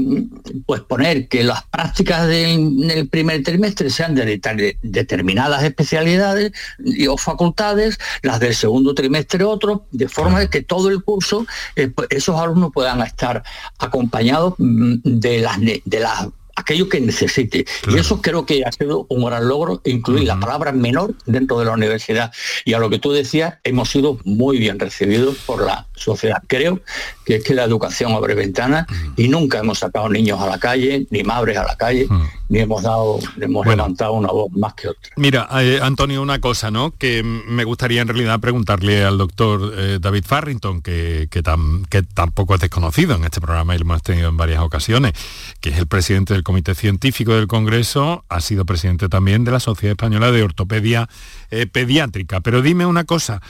pues 0.66 0.80
poner 0.82 1.28
que 1.28 1.44
las 1.44 1.64
prácticas 1.64 2.26
del, 2.26 2.76
del 2.78 3.08
primer 3.08 3.42
trimestre 3.42 3.90
sean 3.90 4.14
de, 4.14 4.24
de- 4.24 4.78
determinadas 4.82 5.62
especialidades 5.62 6.52
y, 6.84 7.06
o 7.06 7.16
facultades, 7.16 7.98
las 8.22 8.40
del 8.40 8.54
segundo 8.54 8.94
trimestre 8.94 9.44
otro, 9.44 9.86
de 9.92 10.08
forma 10.08 10.40
de 10.40 10.48
que 10.48 10.62
todo 10.62 10.88
el 10.88 11.02
curso 11.02 11.46
eh, 11.76 11.88
pues, 11.88 12.08
esos 12.10 12.38
alumnos 12.40 12.70
puedan 12.72 13.00
estar 13.02 13.42
acompañados 13.78 14.54
mm, 14.58 14.94
de 15.04 15.40
las 15.40 15.58
de 15.60 16.00
las 16.00 16.28
aquello 16.56 16.88
que 16.88 17.00
necesite. 17.00 17.64
Claro. 17.82 17.96
Y 17.96 18.00
eso 18.00 18.20
creo 18.20 18.44
que 18.46 18.64
ha 18.64 18.72
sido 18.72 19.06
un 19.08 19.24
gran 19.24 19.46
logro, 19.46 19.80
incluir 19.84 20.24
la 20.26 20.40
palabra 20.40 20.72
menor 20.72 21.14
dentro 21.26 21.58
de 21.58 21.66
la 21.66 21.72
universidad. 21.72 22.32
Y 22.64 22.72
a 22.72 22.78
lo 22.78 22.90
que 22.90 22.98
tú 22.98 23.12
decías, 23.12 23.54
hemos 23.62 23.90
sido 23.90 24.18
muy 24.24 24.58
bien 24.58 24.78
recibidos 24.78 25.36
por 25.46 25.64
la 25.64 25.86
sociedad. 25.94 26.42
Creo 26.46 26.80
que 27.24 27.36
es 27.36 27.44
que 27.44 27.54
la 27.54 27.64
educación 27.64 28.12
abre 28.12 28.34
ventanas 28.34 28.86
y 29.16 29.28
nunca 29.28 29.58
hemos 29.58 29.78
sacado 29.80 30.08
niños 30.08 30.40
a 30.40 30.46
la 30.46 30.58
calle, 30.58 31.06
ni 31.10 31.22
madres 31.22 31.56
a 31.58 31.64
la 31.64 31.76
calle, 31.76 32.08
ni 32.48 32.60
hemos 32.60 32.82
dado, 32.82 33.18
hemos 33.40 33.64
Bueno. 33.64 33.82
levantado 33.82 34.12
una 34.14 34.28
voz 34.28 34.50
más 34.52 34.74
que 34.74 34.88
otra. 34.88 35.10
Mira, 35.16 35.48
eh, 35.60 35.78
Antonio, 35.82 36.22
una 36.22 36.40
cosa, 36.40 36.70
¿no? 36.70 36.92
Que 36.96 37.22
me 37.22 37.64
gustaría 37.64 38.00
en 38.02 38.08
realidad 38.08 38.40
preguntarle 38.40 39.04
al 39.04 39.18
doctor 39.18 39.72
eh, 39.76 39.98
David 40.00 40.24
Farrington, 40.26 40.80
que, 40.80 41.28
que, 41.30 41.42
tam- 41.42 41.86
que 41.88 42.02
tampoco 42.02 42.54
es 42.54 42.60
desconocido 42.60 43.14
en 43.16 43.24
este 43.24 43.40
programa 43.40 43.74
y 43.74 43.78
lo 43.78 43.82
hemos 43.82 44.02
tenido 44.02 44.28
en 44.28 44.36
varias 44.36 44.60
ocasiones, 44.60 45.12
que 45.60 45.70
es 45.70 45.78
el 45.78 45.86
presidente 45.86 46.34
del 46.34 46.44
Comité 46.46 46.76
Científico 46.76 47.34
del 47.34 47.48
Congreso, 47.48 48.24
ha 48.28 48.40
sido 48.40 48.64
presidente 48.64 49.08
también 49.08 49.42
de 49.42 49.50
la 49.50 49.58
Sociedad 49.58 49.94
Española 49.94 50.30
de 50.30 50.44
Ortopedia 50.44 51.08
eh, 51.50 51.66
Pediátrica. 51.66 52.38
Pero 52.38 52.62
dime 52.62 52.86
una 52.86 53.02
cosa, 53.02 53.42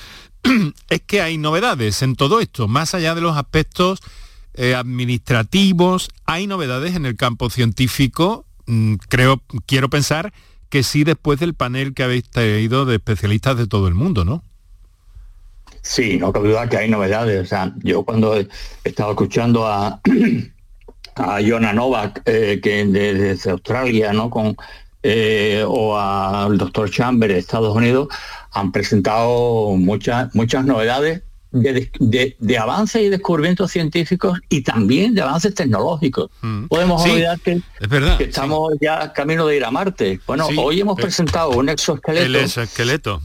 es 0.88 1.02
que 1.02 1.20
hay 1.20 1.36
novedades 1.36 2.00
en 2.00 2.16
todo 2.16 2.40
esto, 2.40 2.68
más 2.68 2.94
allá 2.94 3.14
de 3.14 3.20
los 3.20 3.36
aspectos 3.36 4.00
eh, 4.54 4.74
administrativos, 4.74 6.08
hay 6.24 6.46
novedades 6.46 6.96
en 6.96 7.04
el 7.04 7.16
campo 7.16 7.50
científico, 7.50 8.46
mm, 8.64 8.94
creo, 9.10 9.42
quiero 9.66 9.90
pensar 9.90 10.32
que 10.70 10.82
sí 10.82 11.04
después 11.04 11.38
del 11.38 11.52
panel 11.52 11.92
que 11.92 12.02
habéis 12.02 12.24
traído 12.30 12.86
de 12.86 12.94
especialistas 12.94 13.58
de 13.58 13.66
todo 13.66 13.88
el 13.88 13.94
mundo, 13.94 14.24
¿no? 14.24 14.42
Sí, 15.82 16.16
no 16.16 16.32
cabe 16.32 16.48
duda 16.48 16.66
que 16.66 16.78
hay 16.78 16.88
novedades. 16.88 17.42
O 17.42 17.46
sea, 17.46 17.74
yo 17.84 18.04
cuando 18.04 18.36
he 18.38 18.48
estado 18.84 19.10
escuchando 19.10 19.66
a, 19.66 20.00
a 21.16 21.40
Jonah 21.40 21.72
Novak, 21.72 22.22
eh, 22.26 22.60
que 22.62 22.84
de- 22.84 23.14
desde 23.14 23.50
Australia, 23.50 24.12
¿no? 24.12 24.30
Con, 24.30 24.56
eh, 25.02 25.64
o 25.66 25.96
al 25.98 26.58
doctor 26.58 26.90
Chamber 26.90 27.32
de 27.32 27.38
Estados 27.38 27.74
Unidos, 27.74 28.08
han 28.52 28.72
presentado 28.72 29.74
muchas, 29.76 30.34
muchas 30.34 30.64
novedades 30.64 31.22
de, 31.52 31.90
de- 32.00 32.36
de 32.38 32.58
avances 32.58 33.02
y 33.02 33.08
descubrimientos 33.08 33.70
científicos 33.70 34.38
y 34.50 34.62
también 34.62 35.14
de 35.14 35.22
avances 35.22 35.54
tecnológicos. 35.54 36.30
Mm. 36.42 36.66
Podemos 36.66 37.02
Sí, 37.02 37.10
olvidar 37.10 37.40
que, 37.40 37.60
Es 37.80 37.88
verdad. 37.88 38.18
que 38.18 38.24
estamos 38.24 38.74
ya 38.80 39.12
camino 39.12 39.46
de 39.46 39.56
ir 39.56 39.64
a 39.64 39.70
Marte. 39.70 40.20
Bueno, 40.26 40.48
Sí, 40.48 40.56
hoy 40.58 40.80
hemos 40.80 40.98
eh, 40.98 41.02
presentado 41.02 41.50
un 41.50 41.68
exoesqueleto. 41.68 42.26
El 42.26 42.36
exoesqueleto. 42.36 43.22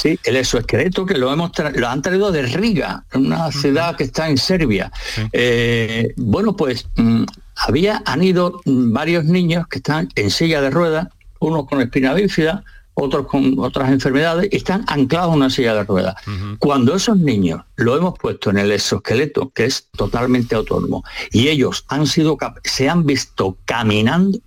Sí, 0.00 0.18
el 0.24 0.36
exoesqueleto 0.36 1.04
que 1.04 1.18
lo 1.18 1.32
hemos 1.32 1.50
tra- 1.52 1.74
lo 1.74 1.88
han 1.88 2.02
traído 2.02 2.30
de 2.30 2.42
Riga, 2.42 3.04
una 3.14 3.50
ciudad 3.50 3.96
que 3.96 4.04
está 4.04 4.28
en 4.28 4.38
Serbia. 4.38 4.92
Sí. 5.14 5.22
Eh, 5.32 6.12
bueno, 6.16 6.54
pues 6.54 6.86
mm, 6.96 7.24
había, 7.56 8.02
han 8.06 8.22
ido 8.22 8.60
mm, 8.64 8.92
varios 8.92 9.24
niños 9.24 9.66
que 9.66 9.78
están 9.78 10.08
en 10.14 10.30
silla 10.30 10.60
de 10.60 10.70
ruedas, 10.70 11.08
unos 11.40 11.66
con 11.66 11.80
espina 11.80 12.14
bífida, 12.14 12.62
otros 12.94 13.26
con 13.26 13.58
otras 13.58 13.90
enfermedades, 13.90 14.48
y 14.52 14.56
están 14.56 14.84
anclados 14.88 15.30
en 15.32 15.36
una 15.36 15.50
silla 15.50 15.74
de 15.74 15.84
ruedas. 15.84 16.14
Cuando 16.58 16.94
esos 16.96 17.16
niños 17.16 17.62
lo 17.76 17.96
hemos 17.96 18.18
puesto 18.18 18.50
en 18.50 18.58
el 18.58 18.72
exoesqueleto, 18.72 19.50
que 19.54 19.66
es 19.66 19.88
totalmente 19.96 20.54
autónomo, 20.56 21.04
y 21.30 21.46
ellos 21.48 21.84
han 21.88 22.06
sido 22.06 22.36
se 22.64 22.88
han 22.88 23.06
visto 23.06 23.56
caminando, 23.66 24.38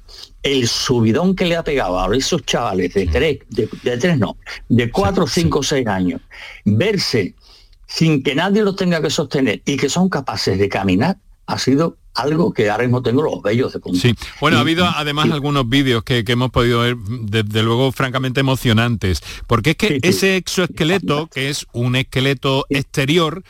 el 0.44 0.68
subidón 0.68 1.36
que 1.36 1.46
le 1.46 1.56
ha 1.56 1.64
pegado 1.64 2.00
a 2.00 2.16
esos 2.16 2.44
chavales 2.46 2.94
de 2.94 3.08
tres, 3.08 3.40
de, 3.50 3.70
de 3.84 3.98
tres 3.98 4.18
no, 4.18 4.38
de 4.70 4.90
cuatro, 4.92 5.28
Sí, 5.28 5.42
cinco, 5.42 5.62
seis 5.64 5.86
años, 5.88 6.22
verse 6.66 7.36
sin 7.88 8.24
que 8.24 8.34
nadie 8.36 8.64
los 8.64 8.76
tenga 8.76 9.02
que 9.02 9.10
sostener 9.10 9.62
y 9.66 9.76
que 9.78 9.90
son 9.90 10.08
capaces 10.10 10.58
de 10.58 10.70
caminar, 10.70 11.18
ha 11.46 11.60
sido 11.60 11.98
algo 12.14 12.54
que 12.54 12.70
ahora 12.70 12.84
mismo 12.84 13.02
tengo 13.02 13.22
los 13.22 13.42
vellos 13.42 13.74
de 13.74 13.80
punta. 13.80 14.00
Sí, 14.00 14.14
bueno, 14.40 14.58
ha 14.58 14.62
habido 14.62 14.86
además 14.86 15.28
y- 15.28 15.32
algunos 15.32 15.68
vídeos 15.68 16.04
que, 16.04 16.24
que 16.24 16.32
hemos 16.34 16.52
podido 16.52 16.82
ver, 16.82 16.96
desde 16.98 17.64
luego, 17.64 17.92
francamente 17.92 18.40
emocionantes, 18.40 19.22
porque 19.48 19.72
es 19.72 19.76
que 19.76 19.88
sí. 19.90 20.00
ese 20.04 20.38
exoesqueleto, 20.38 21.28
que 21.28 21.50
es 21.50 21.68
un 21.74 21.96
esqueleto 21.98 22.66
exterior, 22.70 23.44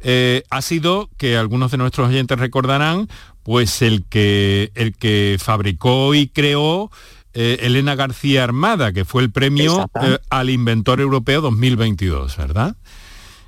eh, 0.00 0.42
ha 0.50 0.62
sido, 0.62 1.10
que 1.16 1.36
algunos 1.36 1.70
de 1.70 1.78
nuestros 1.78 2.08
oyentes 2.08 2.38
recordarán, 2.38 3.08
pues 3.42 3.82
el 3.82 4.04
que, 4.04 4.72
el 4.74 4.94
que 4.96 5.36
fabricó 5.40 6.14
y 6.14 6.28
creó 6.28 6.90
eh, 7.32 7.58
Elena 7.62 7.94
García 7.94 8.44
Armada, 8.44 8.92
que 8.92 9.04
fue 9.04 9.22
el 9.22 9.30
premio 9.30 9.90
eh, 10.02 10.18
al 10.30 10.50
inventor 10.50 11.00
europeo 11.00 11.40
2022, 11.40 12.36
¿verdad? 12.36 12.76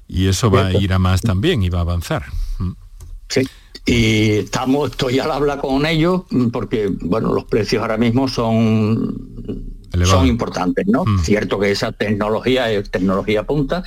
Y 0.07 0.29
eso 0.29 0.51
va 0.51 0.67
a 0.67 0.73
ir 0.73 0.93
a 0.93 0.99
más 0.99 1.21
también 1.21 1.63
y 1.63 1.69
va 1.69 1.79
a 1.79 1.83
avanzar. 1.83 2.25
Mm. 2.59 2.73
Sí. 3.29 3.49
Y 3.87 4.31
estamos, 4.33 4.91
estoy 4.91 5.19
al 5.19 5.31
habla 5.31 5.59
con 5.59 5.87
ellos 5.87 6.23
porque, 6.53 6.91
bueno, 7.01 7.33
los 7.33 7.45
precios 7.45 7.81
ahora 7.81 7.97
mismo 7.97 8.29
son 8.29 9.78
Elevado. 9.93 10.19
son 10.19 10.27
importantes, 10.27 10.87
¿no? 10.87 11.05
Mm. 11.05 11.19
Cierto 11.21 11.59
que 11.59 11.71
esa 11.71 11.93
tecnología 11.93 12.71
es 12.71 12.91
tecnología 12.91 13.45
punta, 13.45 13.85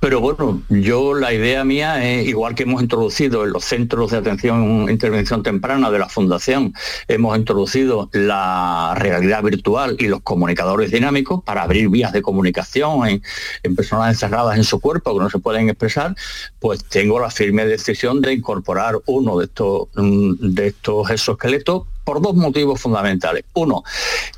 pero 0.00 0.20
bueno, 0.20 0.62
yo 0.68 1.14
la 1.14 1.32
idea 1.32 1.64
mía 1.64 2.04
es, 2.04 2.26
igual 2.26 2.54
que 2.54 2.64
hemos 2.64 2.82
introducido 2.82 3.44
en 3.44 3.52
los 3.52 3.64
centros 3.64 4.10
de 4.10 4.18
atención 4.18 4.88
intervención 4.90 5.42
temprana 5.42 5.90
de 5.90 5.98
la 5.98 6.08
Fundación, 6.08 6.74
hemos 7.08 7.36
introducido 7.36 8.08
la 8.12 8.94
realidad 8.96 9.42
virtual 9.42 9.96
y 9.98 10.08
los 10.08 10.22
comunicadores 10.22 10.90
dinámicos 10.90 11.42
para 11.44 11.62
abrir 11.62 11.88
vías 11.88 12.12
de 12.12 12.22
comunicación 12.22 13.06
en, 13.06 13.22
en 13.62 13.76
personas 13.76 14.10
encerradas 14.10 14.56
en 14.56 14.64
su 14.64 14.80
cuerpo 14.80 15.14
que 15.14 15.20
no 15.20 15.30
se 15.30 15.38
pueden 15.38 15.68
expresar, 15.68 16.14
pues 16.60 16.84
tengo 16.84 17.20
la 17.20 17.30
firme 17.30 17.66
decisión 17.66 18.20
de 18.20 18.32
incorporar 18.32 18.98
uno 19.06 19.38
de 19.38 19.46
estos, 19.46 19.88
mm, 19.94 20.54
de 20.54 20.66
estos 20.68 21.10
exoesqueletos 21.10 21.84
por 22.04 22.20
dos 22.20 22.34
motivos 22.34 22.80
fundamentales. 22.80 23.44
Uno, 23.54 23.82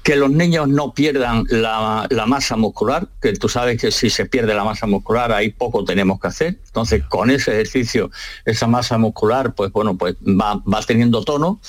que 0.03 0.17
los 0.17 0.31
niños 0.31 0.69
no 0.69 0.93
pierdan 0.93 1.45
la, 1.49 2.07
la 2.11 2.27
masa 2.27 2.57
muscular, 2.57 3.09
que 3.23 3.33
tú 3.33 3.49
sabes 3.49 3.81
que 3.81 3.91
si 3.91 4.11
se 4.11 4.27
pierde 4.27 4.55
la 4.55 4.65
masa 4.65 4.87
muscular 4.87 5.33
ahí 5.33 5.51
poco 5.51 5.85
tenemos 5.85 6.21
que 6.21 6.29
hacer. 6.29 6.59
Entonces, 6.67 7.03
con 7.05 7.31
ese 7.31 7.53
ejercicio, 7.53 8.11
esa 8.45 8.67
masa 8.67 8.99
muscular, 8.99 9.55
pues 9.55 9.73
bueno, 9.73 9.97
pues 9.97 10.15
va, 10.17 10.63
va 10.73 10.83
teniendo 10.83 11.25
tono. 11.25 11.61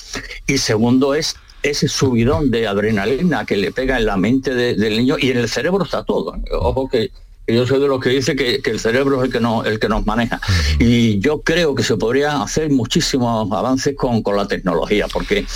Y 0.46 0.58
segundo 0.58 1.14
es 1.14 1.36
ese 1.62 1.88
subidón 1.88 2.50
de 2.50 2.68
adrenalina 2.68 3.44
que 3.44 3.56
le 3.56 3.72
pega 3.72 3.96
en 3.98 4.06
la 4.06 4.16
mente 4.16 4.54
de- 4.54 4.74
del 4.74 4.96
niño 4.98 5.16
y 5.18 5.30
en 5.30 5.38
el 5.38 5.48
cerebro 5.48 5.84
está 5.84 6.04
todo. 6.04 6.36
Ojo 6.52 6.88
que 6.88 7.10
que 7.10 7.25
yo 7.54 7.66
soy 7.66 7.80
de 7.80 7.88
los 7.88 8.00
que 8.00 8.10
dice 8.10 8.34
que, 8.34 8.60
que 8.60 8.70
el 8.70 8.80
cerebro 8.80 9.18
es 9.18 9.26
el 9.26 9.32
que, 9.32 9.40
no, 9.40 9.64
el 9.64 9.78
que 9.78 9.88
nos 9.88 10.04
maneja. 10.06 10.40
Y 10.78 11.18
yo 11.20 11.42
creo 11.42 11.74
que 11.74 11.82
se 11.82 11.96
podría 11.96 12.42
hacer 12.42 12.70
muchísimos 12.70 13.50
avances 13.52 13.94
con, 13.96 14.22
con 14.22 14.36
la 14.36 14.48
tecnología, 14.48 15.06
porque 15.12 15.46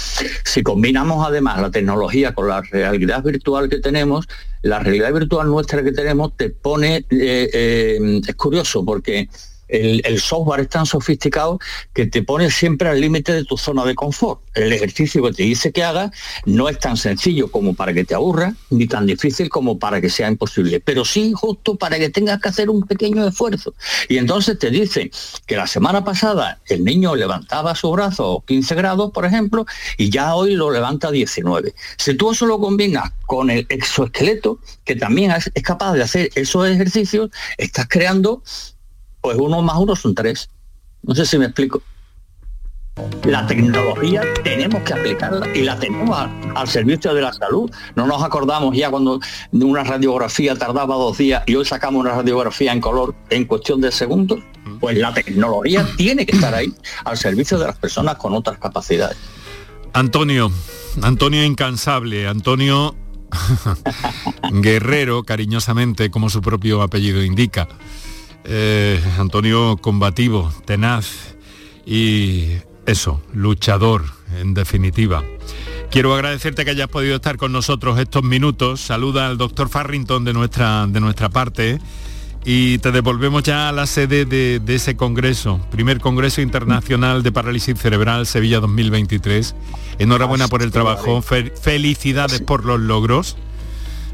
si 0.45 0.63
combinamos 0.63 1.27
además 1.27 1.61
la 1.61 1.71
tecnología 1.71 2.35
con 2.35 2.49
la 2.49 2.63
realidad 2.63 3.23
virtual 3.23 3.69
que 3.69 3.79
tenemos, 3.79 4.29
la 4.63 4.79
realidad 4.79 5.13
virtual 5.13 5.49
nuestra 5.49 5.83
que 5.83 5.93
tenemos 5.93 6.37
te 6.37 6.51
pone, 6.51 7.05
eh, 7.11 7.51
eh, 7.53 8.21
es 8.27 8.35
curioso, 8.35 8.85
porque 8.85 9.29
el, 9.71 10.21
software 10.21 10.61
es 10.61 10.69
tan 10.69 10.87
sofisticado 10.87 11.59
que 11.95 12.07
te 12.07 12.23
pone 12.23 12.51
siempre 12.51 12.89
al 12.89 13.01
límite 13.01 13.33
de 13.33 13.45
tu 13.45 13.57
zona 13.57 13.85
de 13.85 13.95
confort. 13.95 14.41
El 14.55 14.73
ejercicio 14.73 15.23
que 15.23 15.33
te 15.33 15.43
dice 15.45 15.73
que 15.73 15.85
hagas 15.85 16.11
no 16.45 16.69
es 16.69 16.79
tan 16.79 16.97
sencillo 16.97 17.51
como 17.51 17.75
para 17.75 17.93
que 17.93 18.05
te 18.05 18.15
aburra, 18.15 18.55
ni 18.71 18.87
tan 18.87 19.07
difícil 19.07 19.49
como 19.49 19.79
para 19.79 20.01
que 20.01 20.11
sea 20.11 20.29
imposible, 20.29 20.81
pero 20.81 21.05
sí 21.05 21.33
justo 21.35 21.77
para 21.77 21.99
que 21.99 22.11
tengas 22.11 22.41
que 22.41 22.49
hacer 22.49 22.71
un 22.71 22.83
pequeño 22.83 23.27
esfuerzo. 23.27 23.75
Y 24.09 24.19
entonces 24.19 24.59
te 24.59 24.71
dice 24.71 25.11
que 25.47 25.57
la 25.57 25.67
semana 25.67 26.05
pasada 26.05 26.61
el 26.67 26.85
niño 26.85 27.15
levantaba 27.15 27.75
su 27.75 27.91
brazo 27.91 28.43
15 28.47 28.75
grados, 28.75 29.11
por 29.13 29.25
ejemplo, 29.25 29.67
y 29.97 30.11
ya 30.11 30.35
hoy 30.35 30.55
lo 30.55 30.71
levanta 30.71 31.09
a 31.09 31.11
19. 31.13 31.75
Si 31.97 32.15
tú 32.15 32.33
eso 32.33 32.47
lo 32.47 32.59
combinas 32.59 33.13
con 33.27 33.51
el 33.51 33.67
exoesqueleto, 33.69 34.59
que 34.85 34.97
también 34.97 35.33
es 35.33 35.63
capaz 35.63 35.95
de 35.95 36.03
hacer 36.03 36.31
esos 36.35 36.69
ejercicios, 36.69 37.31
estás 37.59 37.87
creando 37.89 38.43
pues 39.21 39.37
uno 39.39 39.63
más 39.63 39.77
uno 39.79 39.97
son 39.97 40.15
tres. 40.15 40.51
No 41.03 41.15
sé 41.15 41.25
si 41.27 41.39
me 41.39 41.47
explico. 41.47 41.83
La 43.25 43.47
tecnología 43.47 44.23
tenemos 44.43 44.83
que 44.83 44.93
aplicarla 44.93 45.47
y 45.57 45.63
la 45.63 45.79
tenemos 45.79 46.19
al, 46.55 46.69
servicio 46.69 47.15
de 47.15 47.23
la 47.23 47.33
salud. 47.33 47.71
No 47.95 48.07
nos 48.07 48.23
acordamos 48.23 48.77
ya 48.77 48.91
cuando 48.91 49.21
una 49.53 49.85
radiografía 49.85 50.55
tardaba 50.57 50.97
dos 50.97 51.17
días 51.17 51.43
y 51.47 51.55
hoy 51.55 51.65
sacamos 51.65 52.01
una 52.01 52.15
radiografía 52.15 52.73
en 52.73 52.81
color 52.81 53.15
en 53.31 53.45
cuestión 53.47 53.81
de 53.81 53.93
segundos. 53.93 54.41
Pues 54.81 54.99
la 54.99 55.15
tecnología 55.15 55.87
tiene 55.97 56.27
que 56.27 56.33
estar 56.33 56.55
ahí 56.55 56.75
al 57.05 57.17
servicio 57.17 57.59
de 57.59 57.67
las 57.67 57.79
personas 57.79 58.17
con 58.17 58.35
otras 58.35 58.59
capacidades. 58.59 59.17
Antonio, 59.93 60.51
Antonio 61.03 61.45
incansable, 61.45 62.29
Antonio 62.29 62.95
Guerrero, 64.53 65.23
cariñosamente, 65.23 66.11
como 66.11 66.29
su 66.29 66.43
propio 66.43 66.83
apellido 66.83 67.23
indica. 67.23 67.69
Eh, 68.45 69.01
Antonio 69.19 69.77
combativo, 69.77 70.53
tenaz 70.65 71.37
y 71.85 72.49
eso, 72.87 73.23
luchador, 73.33 74.05
en 74.39 74.55
definitiva. 74.55 75.23
Quiero 75.91 76.15
agradecerte 76.15 76.65
que 76.65 76.71
hayas 76.71 76.89
podido 76.89 77.17
estar 77.17 77.37
con 77.37 77.53
nosotros 77.53 77.99
estos 77.99 78.23
minutos. 78.23 78.81
Saluda 78.81 79.27
al 79.27 79.39
doctor 79.39 79.69
Farrington 79.69 80.25
de 80.25 80.33
nuestra, 80.33 80.87
de 80.87 81.01
nuestra 81.01 81.29
parte 81.29 81.81
y 82.45 82.79
te 82.79 82.91
devolvemos 82.91 83.43
ya 83.43 83.69
a 83.69 83.73
la 83.73 83.87
sede 83.87 84.25
de, 84.25 84.61
ese 84.67 84.97
congreso, 84.97 85.61
primer 85.71 86.01
Congreso 86.01 86.41
Internacional 86.41 87.23
de 87.23 87.33
Parálisis 87.33 87.79
Cerebral 87.79 88.27
Sevilla 88.27 88.61
2023. 88.61 89.55
Enhorabuena 89.99 90.49
por 90.49 90.63
el 90.63 90.71
trabajo, 90.71 91.23
felicidades 91.23 92.41
por 92.41 92.65
los 92.65 92.81
logros. 92.81 93.37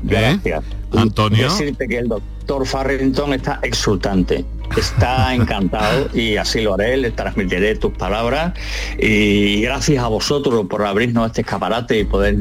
¿Eh? 0.09 0.39
Gracias. 0.43 0.65
Antonio. 0.93 1.45
Decirte 1.45 1.89
que 1.89 1.99
el 1.99 2.09
doctor 2.09 2.67
Farrington 2.67 3.35
está 3.35 3.59
exultante, 3.63 4.45
está 4.77 5.35
encantado 5.35 6.09
y 6.15 6.37
así 6.37 6.63
lo 6.63 6.75
haré, 6.75 6.97
le 6.97 7.11
transmitiré 7.11 7.77
tus 7.77 7.93
palabras 7.93 8.55
y 8.99 9.63
gracias 9.63 10.03
a 10.03 10.09
vosotros 10.09 10.67
por 10.69 10.85
abrirnos 10.85 11.27
este 11.27 11.41
escaparate 11.43 11.99
y 11.99 12.05
poder 12.05 12.37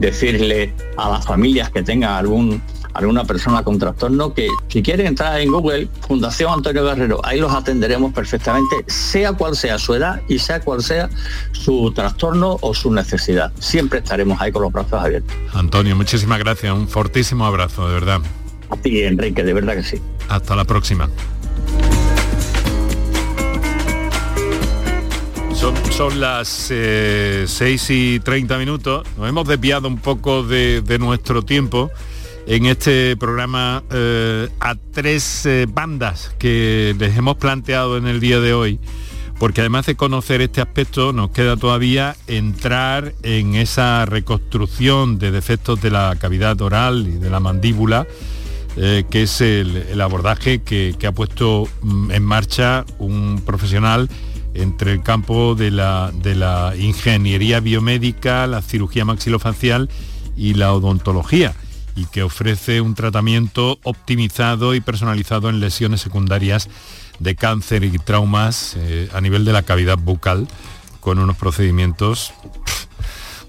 decirle 0.00 0.72
a 0.96 1.08
las 1.10 1.24
familias 1.24 1.70
que 1.70 1.82
tengan 1.82 2.12
algún 2.12 2.60
alguna 2.94 3.24
persona 3.24 3.62
con 3.62 3.78
trastorno 3.78 4.32
que 4.32 4.48
si 4.68 4.82
quieren 4.82 5.06
entrar 5.06 5.40
en 5.40 5.50
Google, 5.50 5.88
Fundación 6.06 6.52
Antonio 6.52 6.84
Guerrero, 6.84 7.20
ahí 7.24 7.40
los 7.40 7.52
atenderemos 7.52 8.12
perfectamente, 8.12 8.84
sea 8.86 9.32
cual 9.32 9.56
sea 9.56 9.78
su 9.78 9.94
edad 9.94 10.22
y 10.28 10.38
sea 10.38 10.60
cual 10.60 10.82
sea 10.82 11.10
su 11.52 11.92
trastorno 11.92 12.56
o 12.60 12.72
su 12.72 12.92
necesidad. 12.92 13.52
Siempre 13.58 13.98
estaremos 13.98 14.40
ahí 14.40 14.52
con 14.52 14.62
los 14.62 14.72
brazos 14.72 14.94
abiertos. 14.94 15.34
Antonio, 15.52 15.96
muchísimas 15.96 16.38
gracias, 16.38 16.72
un 16.72 16.88
fortísimo 16.88 17.44
abrazo, 17.44 17.88
de 17.88 17.94
verdad. 17.94 18.20
A 18.70 18.76
ti, 18.76 19.02
Enrique, 19.02 19.42
de 19.42 19.52
verdad 19.52 19.74
que 19.74 19.82
sí. 19.82 20.00
Hasta 20.28 20.56
la 20.56 20.64
próxima. 20.64 21.08
Son, 25.90 26.20
las 26.20 26.48
6 26.48 26.70
eh, 26.72 27.76
y 27.88 28.20
30 28.20 28.58
minutos. 28.58 29.06
Nos 29.16 29.28
hemos 29.28 29.48
desviado 29.48 29.88
un 29.88 29.96
poco 29.96 30.42
de 30.42 30.98
nuestro 30.98 31.42
tiempo 31.42 31.90
en 32.46 32.66
este 32.66 33.16
programa 33.16 33.82
eh, 33.90 34.48
a 34.60 34.74
tres 34.74 35.46
eh, 35.46 35.66
bandas 35.68 36.34
que 36.38 36.94
les 36.98 37.16
hemos 37.16 37.36
planteado 37.36 37.96
en 37.96 38.06
el 38.06 38.20
día 38.20 38.40
de 38.40 38.52
hoy, 38.52 38.78
porque 39.38 39.62
además 39.62 39.86
de 39.86 39.94
conocer 39.94 40.40
este 40.40 40.60
aspecto 40.60 41.12
nos 41.12 41.30
queda 41.30 41.56
todavía 41.56 42.16
entrar 42.26 43.14
en 43.22 43.54
esa 43.54 44.04
reconstrucción 44.04 45.18
de 45.18 45.30
defectos 45.30 45.80
de 45.80 45.90
la 45.90 46.16
cavidad 46.20 46.60
oral 46.60 47.06
y 47.08 47.18
de 47.18 47.30
la 47.30 47.40
mandíbula, 47.40 48.06
eh, 48.76 49.04
que 49.08 49.22
es 49.22 49.40
el, 49.40 50.00
abordaje 50.00 50.62
que, 50.62 50.96
ha 51.06 51.12
puesto 51.12 51.68
mm, 51.82 52.10
en 52.10 52.24
marcha 52.24 52.84
un 52.98 53.42
profesional 53.44 54.08
entre 54.52 54.92
el 54.92 55.02
campo 55.02 55.54
de 55.54 55.70
la 55.70 56.74
ingeniería 56.78 57.58
biomédica, 57.58 58.46
la 58.46 58.62
cirugía 58.62 59.04
maxilofacial 59.04 59.88
y 60.36 60.54
la 60.54 60.72
odontología 60.72 61.54
y 61.94 62.06
que 62.06 62.22
ofrece 62.22 62.80
un 62.80 62.94
tratamiento 62.94 63.78
optimizado 63.82 64.74
y 64.74 64.80
personalizado 64.80 65.48
en 65.48 65.60
lesiones 65.60 66.00
secundarias 66.00 66.68
de 67.18 67.36
cáncer 67.36 67.84
y 67.84 67.98
traumas 67.98 68.74
eh, 68.76 69.08
a 69.12 69.20
nivel 69.20 69.44
de 69.44 69.52
la 69.52 69.62
cavidad 69.62 69.98
bucal 69.98 70.48
con 71.00 71.18
unos 71.18 71.36
procedimientos 71.36 72.32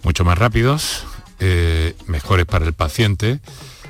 mucho 0.04 0.24
más 0.24 0.38
rápidos, 0.38 1.04
eh, 1.40 1.96
mejores 2.06 2.46
para 2.46 2.66
el 2.66 2.74
paciente, 2.74 3.40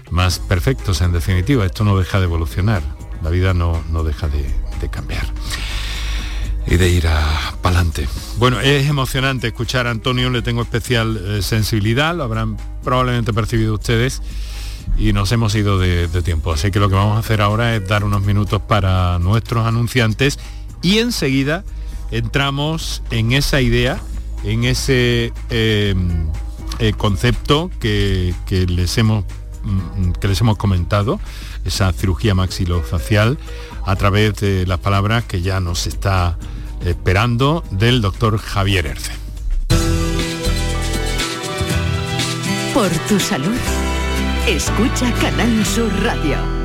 más 0.09 0.39
perfectos 0.39 1.01
en 1.01 1.11
definitiva. 1.11 1.65
Esto 1.65 1.83
no 1.83 1.97
deja 1.97 2.19
de 2.19 2.25
evolucionar, 2.25 2.81
la 3.21 3.29
vida 3.29 3.53
no, 3.53 3.83
no 3.91 4.03
deja 4.03 4.27
de, 4.27 4.45
cambiar 4.91 5.25
y 6.67 6.77
de 6.77 6.89
ir 6.89 7.07
a 7.07 7.55
pa'lante. 7.61 8.07
Bueno, 8.37 8.59
es 8.59 8.87
emocionante 8.87 9.47
escuchar 9.47 9.87
a 9.87 9.91
Antonio, 9.91 10.29
le 10.29 10.41
tengo 10.41 10.61
especial 10.61 11.19
eh, 11.23 11.41
sensibilidad, 11.41 12.15
lo 12.15 12.23
habrán 12.23 12.57
probablemente 12.83 13.33
percibido 13.33 13.75
ustedes 13.75 14.21
y 14.97 15.13
nos 15.13 15.31
hemos 15.31 15.53
ido 15.55 15.79
de, 15.79 16.07
tiempo. 16.23 16.51
Así 16.51 16.71
que 16.71 16.79
lo 16.79 16.89
que 16.89 16.95
vamos 16.95 17.17
a 17.17 17.19
hacer 17.19 17.41
ahora 17.41 17.75
es 17.75 17.87
dar 17.87 18.03
unos 18.03 18.21
minutos 18.21 18.61
para 18.61 19.19
nuestros 19.19 19.65
anunciantes 19.65 20.39
y 20.81 20.99
enseguida 20.99 21.63
entramos 22.11 23.03
en 23.11 23.33
esa 23.33 23.61
idea, 23.61 23.99
en 24.43 24.63
ese 24.63 25.33
em, 25.49 26.27
eh, 26.79 26.93
concepto 26.97 27.69
que, 27.79 28.33
les 28.49 28.97
hemos, 28.97 29.25
mm, 29.63 30.11
que 30.13 30.27
les 30.27 30.41
hemos 30.41 30.57
comentado, 30.57 31.19
esa 31.63 31.91
cirugía 31.93 32.35
maxilofacial, 32.35 33.37
a 33.85 33.95
través 33.95 34.35
de 34.35 34.65
las 34.65 34.79
palabras 34.79 35.25
que 35.25 35.41
ya 35.41 35.59
nos 35.59 35.87
está 35.87 36.37
esperando 36.83 37.63
del 37.71 38.01
doctor 38.01 38.37
Javier 38.37 38.87
Erce. 38.87 39.11
Por 42.73 42.89
tu 43.07 43.19
salud 43.19 43.57
Escucha 44.47 45.11
Canal 45.19 45.65
Sur 45.65 45.91
Radio. 46.03 46.64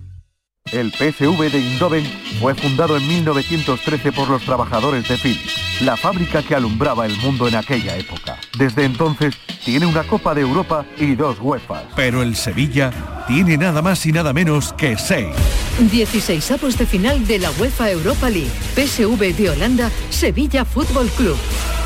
El 0.69 0.91
PCV 0.91 1.51
de 1.51 1.59
Indoven 1.59 2.05
fue 2.39 2.55
fundado 2.55 2.95
en 2.95 3.05
1913 3.05 4.13
por 4.13 4.29
los 4.29 4.43
trabajadores 4.43 5.05
de 5.09 5.17
Philips, 5.17 5.81
la 5.81 5.97
fábrica 5.97 6.41
que 6.43 6.55
alumbraba 6.55 7.05
el 7.05 7.17
mundo 7.17 7.47
en 7.47 7.55
aquella 7.55 7.97
época. 7.97 8.37
Desde 8.57 8.85
entonces 8.85 9.35
tiene 9.65 9.85
una 9.85 10.03
Copa 10.03 10.33
de 10.33 10.41
Europa 10.41 10.85
y 10.97 11.15
dos 11.15 11.39
UEFA. 11.41 11.83
Pero 11.95 12.21
el 12.21 12.37
Sevilla 12.37 12.91
tiene 13.27 13.57
nada 13.57 13.81
más 13.81 14.05
y 14.05 14.13
nada 14.13 14.31
menos 14.31 14.71
que 14.73 14.97
seis 14.97 15.35
16 15.79 16.51
avos 16.51 16.77
de 16.77 16.85
final 16.85 17.25
de 17.27 17.39
la 17.39 17.51
UEFA 17.51 17.91
Europa 17.91 18.29
League. 18.29 18.51
PSV 18.75 19.35
de 19.35 19.49
Holanda, 19.49 19.91
Sevilla 20.09 20.63
Fútbol 20.63 21.07
Club. 21.17 21.37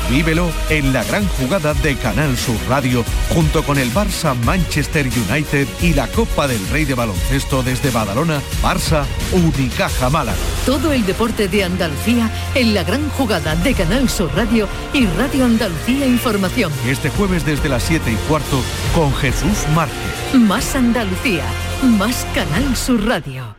Vívelo 0.08 0.50
en 0.70 0.92
la 0.92 1.02
gran 1.02 1.26
jugada 1.26 1.74
de 1.74 1.96
Canal 1.96 2.36
Sur 2.36 2.56
Radio 2.68 3.04
junto 3.34 3.64
con 3.64 3.76
el 3.76 3.92
Barça 3.92 4.36
Manchester 4.44 5.08
United 5.28 5.66
y 5.82 5.94
la 5.94 6.06
Copa 6.06 6.46
del 6.46 6.64
Rey 6.68 6.84
de 6.84 6.94
Baloncesto 6.94 7.62
desde 7.62 7.90
Badalona, 7.90 8.40
Barça 8.62 9.04
Unicaja 9.32 10.08
Málaga. 10.08 10.38
Todo 10.64 10.92
el 10.92 11.04
deporte 11.04 11.48
de 11.48 11.64
Andalucía 11.64 12.30
en 12.54 12.72
la 12.72 12.84
gran 12.84 13.08
jugada 13.10 13.56
de 13.56 13.74
Canal 13.74 14.08
Sur 14.08 14.30
Radio 14.36 14.68
y 14.92 15.06
Radio 15.06 15.44
Andalucía 15.44 16.06
Información. 16.06 16.72
Este 16.86 17.10
jueves 17.10 17.44
desde 17.44 17.68
las 17.68 17.82
7 17.82 18.12
y 18.12 18.16
cuarto 18.28 18.62
con 18.94 19.12
Jesús 19.14 19.66
Márquez. 19.74 20.34
Más 20.34 20.76
Andalucía, 20.76 21.44
más 21.82 22.26
Canal 22.32 22.76
Sur 22.76 23.04
Radio. 23.04 23.56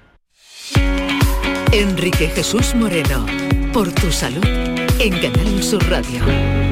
Enrique 1.74 2.30
Jesús 2.30 2.74
Moreno, 2.74 3.26
por 3.74 3.92
tu 3.92 4.12
salud 4.12 4.67
en 5.00 5.20
Canal 5.22 5.64
Sur 5.64 5.82
Radio. 5.90 6.67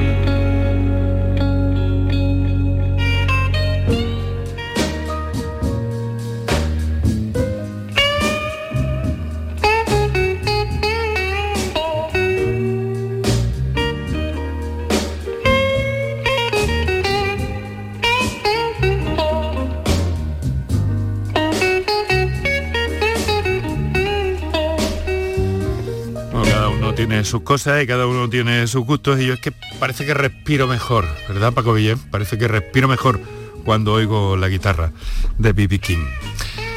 Sus 27.36 27.44
cosas 27.44 27.82
y 27.82 27.86
cada 27.86 28.06
uno 28.06 28.30
tiene 28.30 28.66
sus 28.66 28.86
gustos 28.86 29.20
y 29.20 29.26
yo 29.26 29.34
es 29.34 29.40
que 29.40 29.52
parece 29.78 30.06
que 30.06 30.14
respiro 30.14 30.66
mejor, 30.66 31.06
¿verdad 31.28 31.52
Paco 31.52 31.74
Villén? 31.74 31.98
Parece 32.10 32.38
que 32.38 32.48
respiro 32.48 32.88
mejor 32.88 33.20
cuando 33.62 33.92
oigo 33.92 34.38
la 34.38 34.48
guitarra 34.48 34.92
de 35.36 35.52
B.B. 35.52 35.78
King. 35.78 36.06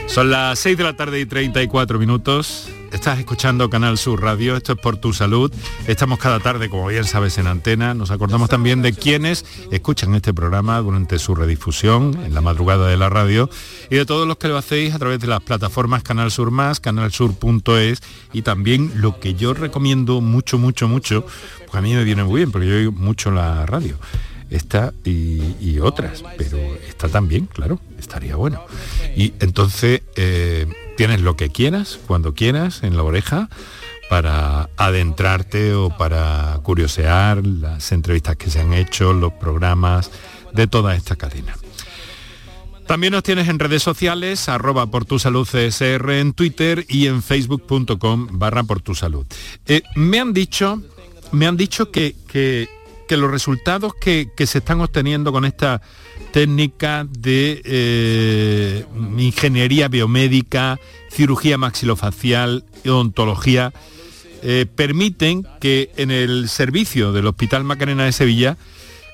Son 0.07 0.29
las 0.29 0.59
6 0.59 0.77
de 0.77 0.83
la 0.83 0.97
tarde 0.97 1.21
y 1.21 1.25
34 1.25 1.97
minutos. 1.97 2.67
Estás 2.91 3.19
escuchando 3.19 3.69
Canal 3.69 3.99
Sur 3.99 4.21
Radio, 4.21 4.57
esto 4.57 4.73
es 4.73 4.79
por 4.79 4.97
tu 4.97 5.13
salud. 5.13 5.53
Estamos 5.87 6.17
cada 6.17 6.39
tarde, 6.39 6.69
como 6.69 6.87
bien 6.87 7.03
sabes, 7.03 7.37
en 7.37 7.45
antena. 7.45 7.93
Nos 7.93 8.09
acordamos 8.09 8.49
también 8.49 8.81
de 8.81 8.93
quienes 8.93 9.45
escuchan 9.71 10.15
este 10.15 10.33
programa 10.33 10.79
durante 10.79 11.19
su 11.19 11.35
redifusión 11.35 12.19
en 12.25 12.33
la 12.33 12.41
madrugada 12.41 12.87
de 12.87 12.97
la 12.97 13.09
radio 13.09 13.47
y 13.91 13.95
de 13.95 14.05
todos 14.07 14.27
los 14.27 14.37
que 14.37 14.47
lo 14.47 14.57
hacéis 14.57 14.95
a 14.95 14.99
través 14.99 15.19
de 15.19 15.27
las 15.27 15.41
plataformas 15.41 16.01
Canal 16.01 16.31
Sur 16.31 16.49
Más, 16.49 16.79
canalsur.es 16.79 18.01
y 18.33 18.41
también 18.41 18.91
lo 18.95 19.19
que 19.19 19.35
yo 19.35 19.53
recomiendo 19.53 20.19
mucho, 20.19 20.57
mucho, 20.57 20.87
mucho, 20.87 21.25
porque 21.59 21.77
a 21.77 21.81
mí 21.81 21.93
me 21.93 22.03
viene 22.03 22.23
muy 22.23 22.37
bien, 22.37 22.51
porque 22.51 22.67
yo 22.67 22.75
oigo 22.75 22.91
mucho 22.91 23.29
la 23.29 23.67
radio 23.67 23.97
esta 24.49 24.93
y, 25.05 25.77
otras, 25.79 26.23
pero 26.37 26.57
está 26.87 27.07
también, 27.07 27.45
claro, 27.45 27.79
estaría 27.99 28.35
bueno. 28.35 28.61
Y 29.15 29.33
entonces 29.39 30.01
eh, 30.15 30.65
tienes 30.99 31.21
lo 31.21 31.37
que 31.37 31.49
quieras, 31.49 31.97
cuando 32.07 32.33
quieras, 32.33 32.83
en 32.83 32.97
la 32.97 33.03
oreja, 33.03 33.47
para 34.09 34.69
adentrarte 34.75 35.73
o 35.73 35.95
para 35.97 36.59
curiosear 36.61 37.47
las 37.47 37.93
entrevistas 37.93 38.35
que 38.35 38.49
se 38.49 38.59
han 38.59 38.73
hecho, 38.73 39.13
los 39.13 39.31
programas 39.31 40.11
de 40.51 40.67
toda 40.67 40.97
esta 40.97 41.15
cadena. 41.15 41.55
También 42.85 43.13
nos 43.13 43.23
tienes 43.23 43.47
en 43.47 43.59
redes 43.59 43.81
sociales, 43.81 44.49
arroba 44.49 44.87
por 44.87 45.05
CSR 45.05 46.11
en 46.19 46.33
Twitter 46.33 46.85
y 46.89 47.07
en 47.07 47.23
facebook.com 47.23 48.27
barra 48.31 48.63
por 48.63 48.81
tu. 48.81 48.91
Eh, 49.67 49.81
me 49.95 50.19
han 50.19 50.33
dicho, 50.33 50.83
me 51.31 51.47
han 51.47 51.55
dicho 51.55 51.91
que 51.91 52.13
que 53.09 53.17
los 53.17 53.31
resultados 53.31 53.95
que, 53.95 54.29
se 54.45 54.59
están 54.59 54.81
obteniendo 54.81 55.31
con 55.31 55.43
esta 55.43 55.81
técnica 56.31 57.07
de 57.09 57.61
eh, 57.65 58.85
ingeniería 59.17 59.87
biomédica, 59.87 60.79
cirugía 61.11 61.57
maxilofacial, 61.57 62.65
odontología, 62.85 63.73
eh, 64.41 64.65
permiten 64.73 65.45
que 65.59 65.91
en 65.97 66.11
el 66.11 66.47
servicio 66.49 67.11
del 67.11 67.27
Hospital 67.27 67.63
Macarena 67.63 68.05
de 68.05 68.11
Sevilla 68.11 68.57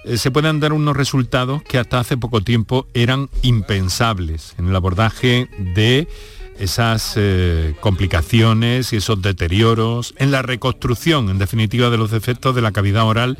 eh, 0.03 0.17
se 0.17 0.29
puedan 0.29 0.59
dar 0.59 0.73
unos 0.73 0.95
resultados 0.95 1.63
que 1.63 1.79
hasta 1.79 1.99
hace 1.99 2.17
poco 2.17 2.41
tiempo 2.41 2.87
eran 2.93 3.29
impensables 3.41 4.53
en 4.59 4.69
el 4.69 4.75
abordaje 4.75 5.49
de 5.57 6.07
esas 6.59 7.19
complicaciones 7.81 8.93
y 8.93 8.95
esos 8.95 9.21
deterioros, 9.21 10.15
en 10.17 10.31
la 10.31 10.41
reconstrucción, 10.41 11.29
en 11.29 11.37
definitiva, 11.37 11.89
de 11.89 11.97
los 11.97 12.11
defectos 12.11 12.55
de 12.55 12.61
la 12.61 12.71
cavidad 12.71 13.03
oral 13.03 13.37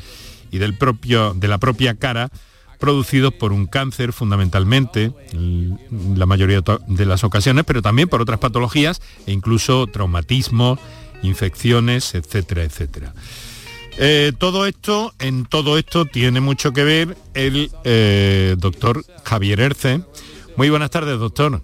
y 0.50 0.58
del 0.58 0.76
propio, 0.76 1.32
de 1.32 1.48
la 1.48 1.56
propia 1.56 1.94
cara 1.94 2.30
producidos 2.78 3.34
por 3.34 3.52
un 3.52 3.66
cáncer 3.66 4.12
fundamentalmente, 4.12 5.12
la 5.90 6.26
mayoría 6.26 6.62
de 6.86 7.06
las 7.06 7.24
ocasiones, 7.24 7.64
pero 7.66 7.82
también 7.82 8.08
por 8.08 8.20
otras 8.20 8.38
patologías 8.38 9.00
e 9.26 9.32
incluso 9.32 9.86
traumatismos, 9.86 10.78
infecciones, 11.22 12.14
etcétera, 12.14 12.64
etcétera. 12.64 13.14
Eh, 13.98 14.32
todo 14.38 14.66
esto, 14.66 15.14
en 15.18 15.46
todo 15.46 15.78
esto 15.78 16.04
tiene 16.04 16.40
mucho 16.40 16.72
que 16.72 16.84
ver 16.84 17.16
el 17.34 17.70
eh, 17.84 18.54
doctor 18.58 19.04
Javier 19.24 19.60
Erce. 19.60 20.02
Muy 20.56 20.68
buenas 20.68 20.90
tardes, 20.90 21.18
doctor. 21.18 21.62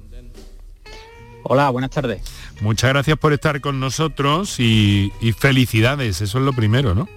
Hola, 1.45 1.71
buenas 1.71 1.91
tardes. 1.91 2.23
Muchas 2.61 2.91
gracias 2.91 3.19
por 3.19 3.33
estar 3.33 3.61
con 3.61 3.81
nosotros 3.81 4.61
y 4.61 5.11
felicidades, 5.39 6.21
eso 6.21 6.39
es 6.39 6.45
lo 6.45 6.53
primero, 6.53 6.95
¿no? 6.95 7.09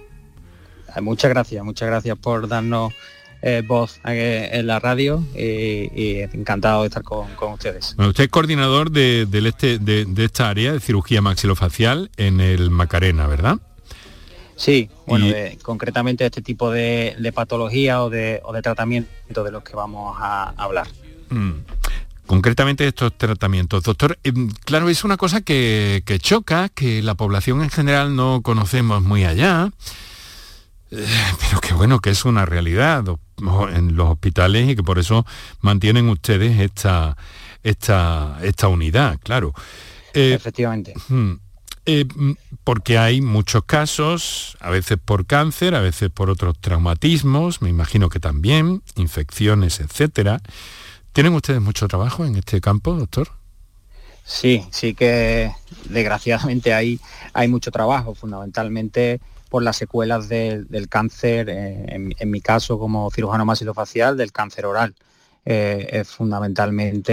Muchas 1.02 1.30
gracias, 1.30 1.64
muchas 1.64 1.88
gracias 1.88 2.16
por 2.18 2.48
darnos 2.48 2.92
eh, 3.42 3.62
voz 3.66 4.00
en 4.04 4.66
la 4.66 4.78
radio 4.78 5.22
y, 5.34 6.20
encantado 6.20 6.82
de 6.82 6.88
estar 6.88 7.02
con, 7.02 7.26
ustedes. 7.52 7.94
usted 7.98 8.24
es 8.24 8.30
coordinador 8.30 8.90
de, 8.90 9.26
este, 9.32 9.78
de, 9.78 10.24
esta 10.24 10.48
área 10.48 10.72
de 10.72 10.80
cirugía 10.80 11.22
maxilofacial 11.22 12.10
en 12.16 12.40
el 12.40 12.70
Macarena, 12.70 13.26
¿verdad? 13.26 13.58
Sí, 14.56 14.88
bueno, 15.06 15.26
concretamente 15.62 16.24
este 16.24 16.40
tipo 16.40 16.70
de, 16.70 17.32
patología 17.34 18.02
o 18.02 18.10
de, 18.10 18.40
tratamiento 18.62 19.44
de 19.44 19.50
los 19.50 19.62
que 19.62 19.76
vamos 19.76 20.16
a 20.18 20.54
hablar. 20.56 20.88
Mm. 21.28 21.52
Concretamente 22.26 22.88
estos 22.88 23.16
tratamientos. 23.16 23.84
Doctor, 23.84 24.18
claro, 24.64 24.88
es 24.88 25.04
una 25.04 25.16
cosa 25.16 25.42
que, 25.42 26.02
que 26.04 26.18
choca, 26.18 26.68
que 26.68 27.00
la 27.00 27.14
población 27.14 27.62
en 27.62 27.70
general 27.70 28.16
no 28.16 28.40
conocemos 28.42 29.02
muy 29.02 29.24
allá. 29.24 29.70
Pero 30.90 31.60
que 31.60 31.74
bueno, 31.74 31.98
que 31.98 32.10
es 32.10 32.24
una 32.24 32.46
realidad 32.46 33.04
en 33.72 33.96
los 33.96 34.10
hospitales 34.10 34.68
y 34.70 34.76
que 34.76 34.82
por 34.82 34.98
eso 34.98 35.26
mantienen 35.60 36.08
ustedes 36.08 36.60
esta, 36.60 37.16
esta, 37.62 38.38
esta 38.42 38.68
unidad, 38.68 39.18
claro. 39.22 39.52
Eh, 40.14 40.34
Efectivamente. 40.34 40.94
Eh, 41.88 42.04
mm, 42.14 42.32
porque 42.64 42.98
hay 42.98 43.20
muchos 43.20 43.64
casos, 43.64 44.56
a 44.60 44.70
veces 44.70 44.98
por 45.04 45.26
cáncer, 45.26 45.74
a 45.74 45.80
veces 45.80 46.10
por 46.10 46.30
otros 46.30 46.58
traumatismos, 46.58 47.62
me 47.62 47.68
imagino 47.68 48.08
que 48.08 48.20
también, 48.20 48.82
infecciones, 48.96 49.80
etcétera. 49.80 50.40
¿Tienen 51.12 51.34
ustedes 51.34 51.60
mucho 51.60 51.86
trabajo 51.88 52.24
en 52.24 52.36
este 52.36 52.60
campo, 52.60 52.94
doctor? 52.94 53.28
Sí, 54.24 54.66
sí 54.72 54.94
que 54.94 55.52
desgraciadamente 55.88 56.74
hay, 56.74 56.98
hay 57.32 57.46
mucho 57.46 57.70
trabajo, 57.70 58.14
fundamentalmente 58.14 59.20
por 59.48 59.62
las 59.62 59.76
secuelas 59.76 60.28
del 60.28 60.88
cáncer, 60.88 61.48
eh, 61.48 62.12
en, 62.18 62.30
mi 62.30 62.40
caso 62.40 62.78
como 62.78 63.10
cirujano 63.10 63.44
masilofacial, 63.44 64.16
del 64.16 64.32
cáncer 64.32 64.66
oral. 64.66 64.94
Eh, 65.48 65.88
es 65.92 66.08
fundamentalmente 66.08 67.12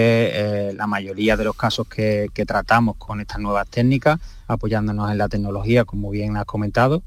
eh, 0.70 0.74
la 0.74 0.88
mayoría 0.88 1.38
de 1.38 1.44
los 1.44 1.56
casos 1.56 1.88
que, 1.88 2.30
tratamos 2.48 2.96
con 2.98 3.22
estas 3.22 3.40
nuevas 3.40 3.70
técnicas, 3.70 4.20
apoyándonos 4.48 5.12
en 5.12 5.20
la 5.20 5.30
tecnología, 5.30 5.86
como 5.86 6.10
bien 6.10 6.36
has 6.38 6.46
comentado, 6.46 7.04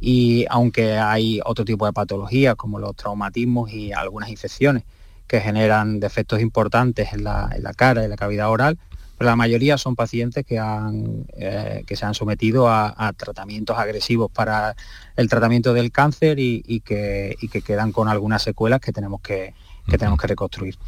y 0.00 0.46
aunque 0.48 0.96
hay 0.96 1.40
otro 1.44 1.64
tipo 1.64 1.84
de 1.84 1.92
patologías 1.92 2.54
como 2.54 2.78
los 2.78 2.94
traumatismos 2.94 3.72
y 3.72 3.92
algunas 3.92 4.30
infecciones 4.30 4.84
que 5.26 5.40
generan 5.40 5.98
defectos 5.98 6.40
importantes 6.40 7.12
en 7.12 7.24
la, 7.24 7.50
en 7.54 7.64
la 7.64 7.74
cara, 7.74 8.04
en 8.04 8.10
la 8.10 8.16
cavidad 8.16 8.48
oral, 8.48 8.78
pero 9.18 9.30
la 9.30 9.36
mayoría 9.36 9.76
son 9.76 9.96
pacientes 9.96 10.46
que, 10.46 10.60
han, 10.60 11.26
eh, 11.36 11.82
que 11.86 11.96
se 11.96 12.06
han 12.06 12.14
sometido 12.14 12.68
a, 12.70 13.12
tratamientos 13.16 13.76
agresivos 13.76 14.30
para 14.30 14.76
el 15.16 15.28
tratamiento 15.28 15.74
del 15.74 15.90
cáncer 15.90 16.38
y, 16.38 16.80
que, 16.84 17.36
que, 17.50 17.60
quedan 17.62 17.90
con 17.90 18.06
algunas 18.06 18.42
secuelas 18.42 18.80
que 18.80 18.92
tenemos 18.92 19.20
que, 19.20 19.54
tenemos 19.86 20.20
que 20.20 20.28
reconstruir. 20.28 20.78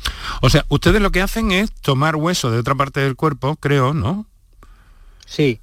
O 0.42 0.48
sea, 0.48 0.64
ustedes 0.68 1.02
lo 1.02 1.10
que 1.10 1.22
hacen 1.22 1.50
es 1.50 1.72
tomar 1.72 2.14
hueso 2.14 2.52
de 2.52 2.58
otra 2.58 2.76
parte 2.76 3.00
del 3.00 3.16
cuerpo, 3.16 3.56
creo, 3.56 3.94
¿no? 3.94 4.26
Sí. 5.26 5.60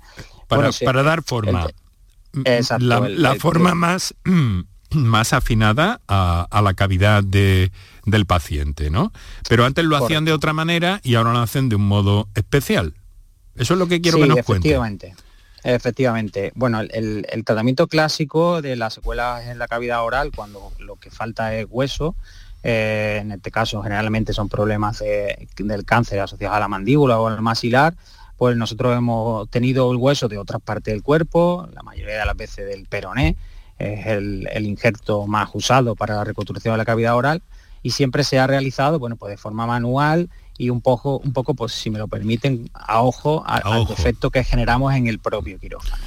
Para, 0.50 0.70
para 0.84 1.04
dar 1.04 1.24
forma. 1.24 1.68
la, 2.80 3.36
forma 3.36 3.76
más 3.76 4.14
más 4.92 5.34
afinada 5.34 6.02
a, 6.08 6.62
la 6.64 6.74
cavidad 6.74 7.24
del 7.24 8.26
paciente, 8.26 8.90
¿no? 8.90 9.12
Pero 9.48 9.66
antes 9.66 9.86
lo 9.86 9.98
hacían 9.98 10.26
de 10.26 10.34
otra 10.34 10.54
manera 10.54 11.00
y 11.04 11.16
ahora 11.16 11.34
lo 11.34 11.40
hacen 11.40 11.70
de 11.70 11.76
un 11.76 11.88
modo 11.88 12.30
especial. 12.36 12.94
Eso 13.56 13.74
es 13.74 13.80
lo 13.80 13.88
que 13.88 14.02
quiero 14.02 14.18
que 14.20 14.28
nos 14.28 14.38
efectivamente. 14.38 15.16
Efectivamente. 15.64 16.52
Bueno, 16.56 16.80
el, 16.80 17.26
tratamiento 17.44 17.88
clásico 17.88 18.62
de 18.62 18.76
las 18.76 18.94
secuelas 18.94 19.48
en 19.48 19.58
la 19.58 19.68
cavidad 19.68 20.04
oral, 20.04 20.32
cuando 20.34 20.72
lo 20.80 20.96
que 20.96 21.10
falta 21.10 21.54
es 21.56 21.66
hueso, 21.70 22.16
eh, 22.64 23.20
en 23.22 23.32
este 23.32 23.52
caso 23.52 23.82
generalmente 23.82 24.34
son 24.34 24.50
problemas 24.50 25.00
del 25.00 25.86
cáncer 25.86 26.20
asociados 26.20 26.56
a 26.56 26.60
la 26.60 26.68
mandíbula 26.68 27.20
o 27.20 27.28
al 27.28 27.42
masilar, 27.42 27.96
pues 28.38 28.56
nosotros 28.56 28.96
hemos 28.96 29.50
tenido 29.50 29.92
el 29.92 29.98
hueso 29.98 30.28
de 30.28 30.38
otras 30.38 30.62
partes 30.62 30.94
del 30.94 31.04
cuerpo, 31.04 31.68
la 31.74 31.82
mayoría 31.82 32.20
de 32.20 32.26
las 32.26 32.38
veces 32.38 32.68
del 32.68 32.86
peroné, 32.86 33.36
es 33.80 34.08
el, 34.08 34.48
el 34.52 34.66
injerto 34.66 35.28
más 35.28 35.50
usado 35.54 35.96
para 35.96 36.16
la 36.16 36.24
reconstrucción 36.24 36.74
de 36.74 36.78
la 36.78 36.86
cavidad 36.86 37.16
oral 37.16 37.42
y 37.84 37.92
siempre 37.92 38.24
se 38.24 38.40
ha 38.40 38.48
realizado, 38.48 39.00
bueno, 39.00 39.16
pues 39.16 39.32
de 39.32 39.38
forma 39.38 39.66
manual 39.66 40.30
y 40.58 40.70
un 40.70 40.82
poco, 40.82 41.20
un 41.20 41.34
poco, 41.34 41.54
pues 41.54 41.74
si 41.74 41.90
me 41.90 42.00
lo 42.00 42.08
permiten, 42.08 42.70
a 42.74 43.02
ojo, 43.02 43.44
al 43.46 43.86
defecto 43.86 44.32
que 44.32 44.44
generamos 44.44 44.94
en 44.96 45.08
el 45.08 45.20
propio 45.20 45.60
quirófano. 45.60 46.04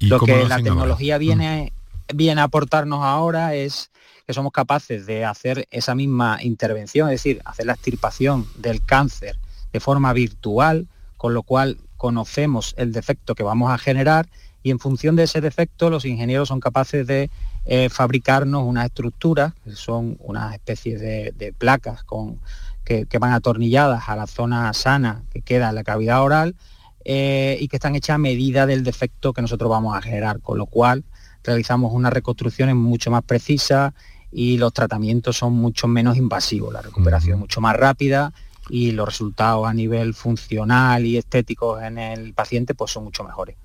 Lo 0.00 0.20
que 0.20 0.44
la 0.44 0.56
tecnología 0.56 1.18
viene, 1.18 1.72
mm. 2.12 2.16
viene 2.16 2.40
a 2.40 2.44
aportarnos 2.44 3.02
ahora 3.02 3.54
es 3.54 3.90
que 4.26 4.34
somos 4.34 4.52
capaces 4.52 5.06
de 5.06 5.24
hacer 5.24 5.66
esa 5.70 5.94
misma 5.94 6.38
intervención, 6.42 7.08
es 7.08 7.22
decir, 7.22 7.40
hacer 7.44 7.66
la 7.66 7.74
extirpación 7.74 8.46
del 8.56 8.84
cáncer 8.84 9.36
de 9.72 9.80
forma 9.80 10.12
virtual, 10.12 10.86
con 11.16 11.34
lo 11.34 11.42
cual 11.42 11.78
conocemos 11.96 12.74
el 12.76 12.92
defecto 12.92 13.34
que 13.34 13.42
vamos 13.42 13.70
a 13.70 13.78
generar 13.78 14.28
y 14.64 14.70
en 14.70 14.78
función 14.80 15.14
de 15.14 15.24
ese 15.24 15.42
defecto 15.42 15.90
los 15.90 16.06
ingenieros 16.06 16.48
son 16.48 16.58
capaces 16.58 17.06
de 17.06 17.30
eh, 17.66 17.90
fabricarnos 17.90 18.64
unas 18.64 18.86
estructuras, 18.86 19.52
que 19.62 19.72
son 19.72 20.16
unas 20.20 20.54
especies 20.54 21.00
de, 21.00 21.54
placas 21.56 22.02
con, 22.02 22.40
que, 22.82 23.06
van 23.20 23.32
atornilladas 23.32 24.08
a 24.08 24.16
la 24.16 24.26
zona 24.26 24.72
sana 24.72 25.22
que 25.30 25.42
queda 25.42 25.68
en 25.68 25.74
la 25.74 25.84
cavidad 25.84 26.22
oral 26.22 26.56
eh, 27.04 27.58
y 27.60 27.68
que 27.68 27.76
están 27.76 27.94
hechas 27.94 28.14
a 28.14 28.18
medida 28.18 28.64
del 28.64 28.84
defecto 28.84 29.34
que 29.34 29.42
nosotros 29.42 29.68
vamos 29.68 29.94
a 29.94 30.00
generar, 30.00 30.40
con 30.40 30.56
lo 30.56 30.64
cual 30.64 31.04
realizamos 31.44 31.92
unas 31.92 32.14
reconstrucciones 32.14 32.74
mucho 32.74 33.10
más 33.10 33.22
precisas 33.22 33.92
y 34.32 34.56
los 34.56 34.72
tratamientos 34.72 35.36
son 35.36 35.52
mucho 35.52 35.88
menos 35.88 36.16
invasivos, 36.16 36.72
la 36.72 36.80
recuperación 36.80 37.38
mucho 37.38 37.60
más 37.60 37.76
rápida 37.76 38.32
y 38.70 38.92
los 38.92 39.06
resultados 39.06 39.68
a 39.68 39.74
nivel 39.74 40.14
funcional 40.14 41.04
y 41.04 41.18
estético 41.18 41.78
en 41.78 41.98
el 41.98 42.32
paciente 42.32 42.74
pues 42.74 42.92
son 42.92 43.04
mucho 43.04 43.24
mejores. 43.24 43.56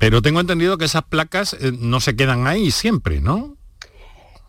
Pero 0.00 0.22
tengo 0.22 0.40
entendido 0.40 0.78
que 0.78 0.86
esas 0.86 1.02
placas 1.02 1.54
eh, 1.60 1.72
no 1.78 2.00
se 2.00 2.16
quedan 2.16 2.46
ahí 2.46 2.70
siempre, 2.70 3.20
¿no? 3.20 3.54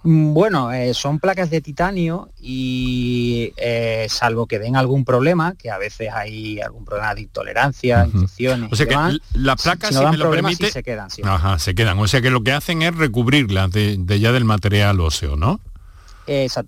Mm, 0.03 0.33
bueno, 0.33 0.71
eh, 0.71 0.93
son 0.93 1.19
placas 1.19 1.49
de 1.49 1.59
titanio 1.59 2.29
y 2.39 3.51
eh, 3.57 4.07
salvo 4.09 4.47
que 4.47 4.59
den 4.59 4.77
algún 4.77 5.03
problema, 5.03 5.55
que 5.55 5.69
a 5.69 5.77
veces 5.77 6.07
hay 6.13 6.61
algún 6.61 6.85
problema 6.85 7.13
de 7.13 7.23
intolerancia, 7.23 8.05
infecciones. 8.05 8.71
O 8.71 8.77
sea 8.77 8.85
que 8.85 8.95
las 9.33 9.61
placas, 9.61 9.93
si, 9.93 10.05
me 10.05 10.15
lo 10.15 10.31
permite, 10.31 10.71
se 10.71 10.83
quedan. 10.83 11.09
Ajá, 11.25 11.59
se 11.59 11.75
quedan. 11.75 11.99
O 11.99 12.07
sea 12.07 12.21
que 12.21 12.29
lo 12.29 12.43
que 12.43 12.53
hacen 12.53 12.81
es 12.81 12.95
recubrirlas 12.95 13.71
de, 13.71 13.99
ya 14.21 14.31
del 14.31 14.45
material 14.45 15.01
óseo, 15.01 15.35
¿no? 15.35 15.59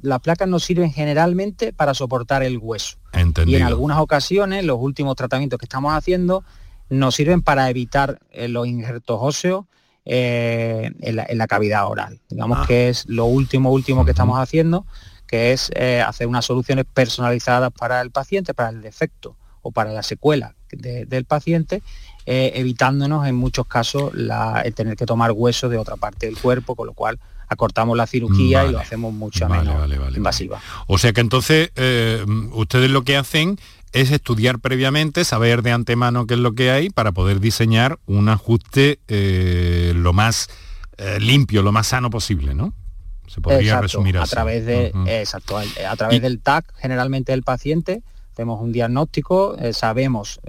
las 0.02 0.20
placas 0.20 0.50
nos 0.50 0.66
sirven 0.66 0.92
generalmente 0.92 1.72
para 1.72 1.94
soportar 1.94 2.44
el 2.44 2.58
hueso. 2.58 2.98
Entendido. 3.14 3.58
Y 3.58 3.62
en 3.62 3.66
algunas 3.66 3.98
ocasiones, 4.00 4.66
los 4.66 4.78
últimos 4.78 5.16
tratamientos 5.16 5.58
que 5.58 5.66
estamos 5.66 5.94
haciendo, 5.94 6.44
nos 6.94 7.16
sirven 7.16 7.42
para 7.42 7.70
evitar 7.70 8.20
eh, 8.32 8.48
los 8.48 8.68
injertos 8.68 9.18
óseos 9.22 9.66
eh, 10.06 10.92
en, 11.00 11.38
la, 11.38 11.48
cavidad 11.48 11.88
oral. 11.88 12.20
Digamos 12.30 12.60
ah. 12.62 12.66
que 12.68 12.90
es 12.90 13.06
lo 13.08 13.26
último, 13.26 13.72
último 13.72 14.06
que 14.06 14.12
estamos 14.12 14.40
haciendo, 14.40 14.86
que 15.28 15.52
es 15.52 15.72
eh, 15.76 16.02
hacer 16.02 16.28
unas 16.28 16.46
soluciones 16.46 16.86
personalizadas 16.92 17.72
para 17.72 18.02
el 18.02 18.12
paciente, 18.12 18.54
para 18.54 18.70
el 18.70 18.82
defecto 18.82 19.36
o 19.62 19.72
para 19.72 19.92
la 19.92 20.04
secuela 20.04 20.56
del 20.72 21.24
paciente, 21.26 21.84
evitándonos 22.26 23.28
en 23.28 23.36
muchos 23.36 23.68
casos 23.68 24.12
el 24.16 24.74
tener 24.74 24.98
que 24.98 25.06
tomar 25.06 25.32
hueso 25.32 25.70
de 25.70 25.78
otra 25.78 25.98
parte 25.98 26.26
del 26.26 26.38
cuerpo, 26.38 26.76
con 26.76 26.88
lo 26.88 26.94
cual 26.94 27.20
acortamos 27.48 27.96
la 27.96 28.08
cirugía 28.08 28.66
y 28.66 28.72
lo 28.72 28.80
hacemos 28.80 29.14
mucho 29.14 29.48
menos 29.48 29.88
invasiva. 30.18 30.60
O 30.88 30.98
sea 30.98 31.14
que 31.14 31.22
entonces 31.22 31.70
ustedes 32.52 32.90
lo 32.90 33.04
que 33.04 33.16
hacen 33.16 33.58
es 33.94 34.12
estudiar 34.12 34.60
previamente, 34.60 35.24
saber 35.24 35.62
de 35.62 35.72
antemano 35.72 36.26
qué 36.26 36.34
es 36.34 36.40
lo 36.40 36.54
que 36.54 36.72
hay 36.72 36.90
para 36.90 37.12
poder 37.12 37.40
diseñar 37.40 38.00
un 38.08 38.28
ajuste 38.28 39.00
eh, 39.08 39.94
lo 39.96 40.14
más 40.14 40.50
eh, 40.98 41.20
limpio, 41.20 41.62
lo 41.62 41.72
más 41.72 41.88
sano 41.88 42.10
posible, 42.10 42.56
¿no? 42.56 42.74
Se 43.28 43.40
podría 43.40 43.80
resumir 43.80 44.18
así. 44.18 44.32
A 44.32 44.36
través, 44.36 44.66
de, 44.66 44.92
exacto, 45.08 45.58
a 45.58 45.96
través 45.96 46.22
del 46.22 46.42
TAC, 46.42 46.74
generalmente 46.76 47.32
del 47.32 47.44
paciente, 47.44 48.04
hacemos 48.32 48.62
un 48.62 48.72
diagnóstico, 48.72 49.56
eh, 49.58 49.74
sabemos 49.74 50.40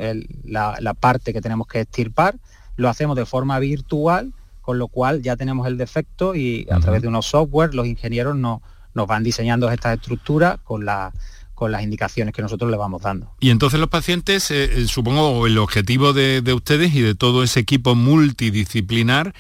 la, 0.45 0.95
parte 0.99 1.33
que 1.33 1.41
tenemos 1.41 1.67
que 1.67 1.81
extirpar, 1.81 2.37
lo 2.77 2.89
hacemos 2.89 3.17
de 3.17 3.27
forma 3.27 3.59
virtual, 3.59 4.33
con 4.61 4.79
lo 4.79 4.89
cual 4.89 5.23
ya 5.23 5.37
tenemos 5.37 5.67
el 5.67 5.77
defecto 5.77 6.35
y 6.35 6.67
a 6.71 6.81
través 6.81 7.03
de 7.03 7.09
unos 7.09 7.27
software 7.27 7.75
los 7.75 7.87
ingenieros 7.87 8.37
nos 8.37 9.07
van 9.07 9.23
diseñando 9.23 9.71
estas 9.71 9.95
estructuras 9.95 10.59
con 10.65 10.85
la 10.87 11.13
con 11.55 11.73
las 11.73 11.83
indicaciones 11.83 12.35
que 12.35 12.43
nosotros 12.43 12.71
le 12.71 12.77
vamos 12.77 13.03
dando. 13.03 13.33
Y 13.41 13.51
entonces 13.51 13.81
los 13.81 13.89
pacientes, 13.89 14.51
eh, 14.51 14.65
eh, 14.65 14.87
supongo 14.87 15.47
el 15.47 15.57
objetivo 15.59 16.13
de, 16.13 16.43
ustedes 16.53 16.95
y 16.95 17.01
de 17.01 17.15
todo 17.15 17.43
ese 17.43 17.61
equipo 17.61 17.95
multidisciplinar 17.95 19.35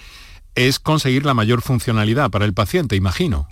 es 0.54 0.78
conseguir 0.78 1.26
la 1.26 1.34
mayor 1.34 1.62
funcionalidad 1.62 2.30
para 2.30 2.44
el 2.44 2.54
paciente, 2.54 2.96
imagino. 2.96 3.48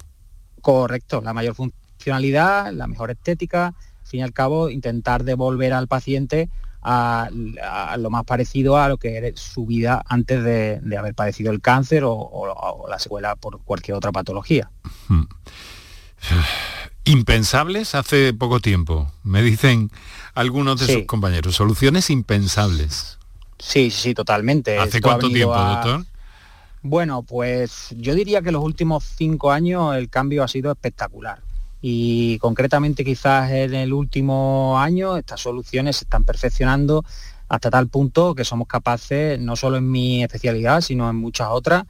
Correcto, 0.60 1.20
la 1.20 1.32
mayor 1.32 1.56
funcionalidad, 1.56 2.72
la 2.72 2.86
mejor 2.86 3.10
estética, 3.10 3.66
al 3.66 4.06
fin 4.06 4.20
y 4.20 4.22
al 4.22 4.32
cabo 4.32 4.70
intentar 4.70 5.24
devolver 5.24 5.72
al 5.72 5.88
paciente 5.88 6.48
a, 6.82 7.28
lo 7.98 8.10
más 8.10 8.24
parecido 8.24 8.76
a 8.76 8.88
lo 8.88 8.98
que 8.98 9.16
era 9.16 9.28
su 9.36 9.66
vida 9.66 10.02
antes 10.06 10.42
de, 10.42 10.80
haber 10.96 11.14
padecido 11.14 11.52
el 11.52 11.60
cáncer 11.60 12.02
o, 12.04 12.86
la 12.88 12.98
secuela 12.98 13.36
por 13.36 13.60
cualquier 13.62 13.96
otra 13.96 14.12
patología. 14.12 14.70
Impensables 17.04 17.94
hace 17.94 18.32
poco 18.32 18.60
tiempo, 18.60 19.10
me 19.24 19.42
dicen 19.42 19.90
algunos 20.34 20.80
de 20.80 20.94
sus 20.94 21.04
compañeros, 21.04 21.56
soluciones 21.56 22.10
impensables. 22.10 23.18
Sí, 23.58 23.90
sí, 23.90 24.14
totalmente. 24.14 24.78
¿Hace 24.78 25.00
cuánto 25.00 25.28
tiempo, 25.28 25.54
doctor? 25.54 26.04
Bueno, 26.82 27.22
pues 27.22 27.88
yo 27.96 28.14
diría 28.14 28.42
que 28.42 28.52
los 28.52 28.62
últimos 28.62 29.04
cinco 29.16 29.52
años 29.52 29.96
el 29.96 30.08
cambio 30.08 30.42
ha 30.42 30.48
sido 30.48 30.70
espectacular. 30.70 31.40
Y 31.80 32.38
concretamente 32.38 33.04
quizás 33.04 33.50
en 33.50 33.74
el 33.74 33.92
último 33.92 34.78
año 34.78 35.16
estas 35.16 35.40
soluciones 35.40 35.96
se 35.96 36.04
están 36.04 36.24
perfeccionando 36.24 37.04
hasta 37.48 37.70
tal 37.70 37.88
punto 37.88 38.34
que 38.34 38.44
somos 38.44 38.68
capaces, 38.68 39.38
no 39.40 39.56
solo 39.56 39.76
en 39.76 39.90
mi 39.90 40.22
especialidad, 40.22 40.80
sino 40.80 41.10
en 41.10 41.16
muchas 41.16 41.48
otras, 41.50 41.84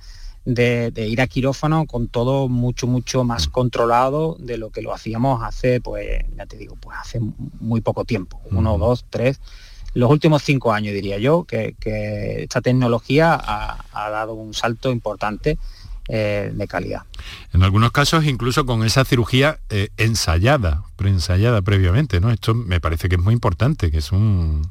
de, 0.45 0.93
ir 1.09 1.20
a 1.20 1.26
quirófano 1.26 1.86
con 1.86 2.09
todo 2.09 2.49
mucho, 2.49 2.86
mucho 2.86 3.24
más 3.24 3.49
controlado 3.49 4.36
de 4.38 4.59
lo 4.59 4.70
que 4.70 4.82
lo 4.82 4.93
hacíamos 4.93 5.43
hace, 5.43 5.80
pues, 5.80 6.24
ya 6.36 6.47
te 6.47 6.57
digo, 6.57 6.76
pues 6.76 6.97
hace 7.01 7.20
muy 7.61 7.80
poco 7.80 8.05
tiempo, 8.05 8.40
uno, 8.51 8.78
dos, 8.78 9.05
tres, 9.09 9.40
los 9.95 10.11
últimos 10.11 10.43
cinco 10.43 10.72
años 10.72 10.95
diría 10.95 11.18
yo, 11.18 11.45
que, 11.45 11.76
esta 12.43 12.61
tecnología 12.61 13.34
ha, 13.34 14.11
dado 14.11 14.34
un 14.34 14.55
salto 14.55 14.90
importante 14.90 15.59
eh, 16.09 16.51
de 16.53 16.66
calidad. 16.66 17.03
En 17.53 17.62
algunos 17.62 17.93
casos 17.93 18.24
incluso 18.24 18.66
con 18.66 18.84
esa 18.84 19.05
cirugía 19.05 19.61
eh, 19.70 19.90
ensayada, 19.99 20.82
preensayada 20.97 21.62
previamente, 21.62 22.20
¿no? 22.20 22.30
Esto 22.30 22.55
me 22.55 22.80
parece 22.80 23.09
que 23.09 23.16
es 23.16 23.22
muy 23.22 23.34
importante, 23.34 23.90
que 23.90 23.99
es 23.99 24.11
un... 24.12 24.66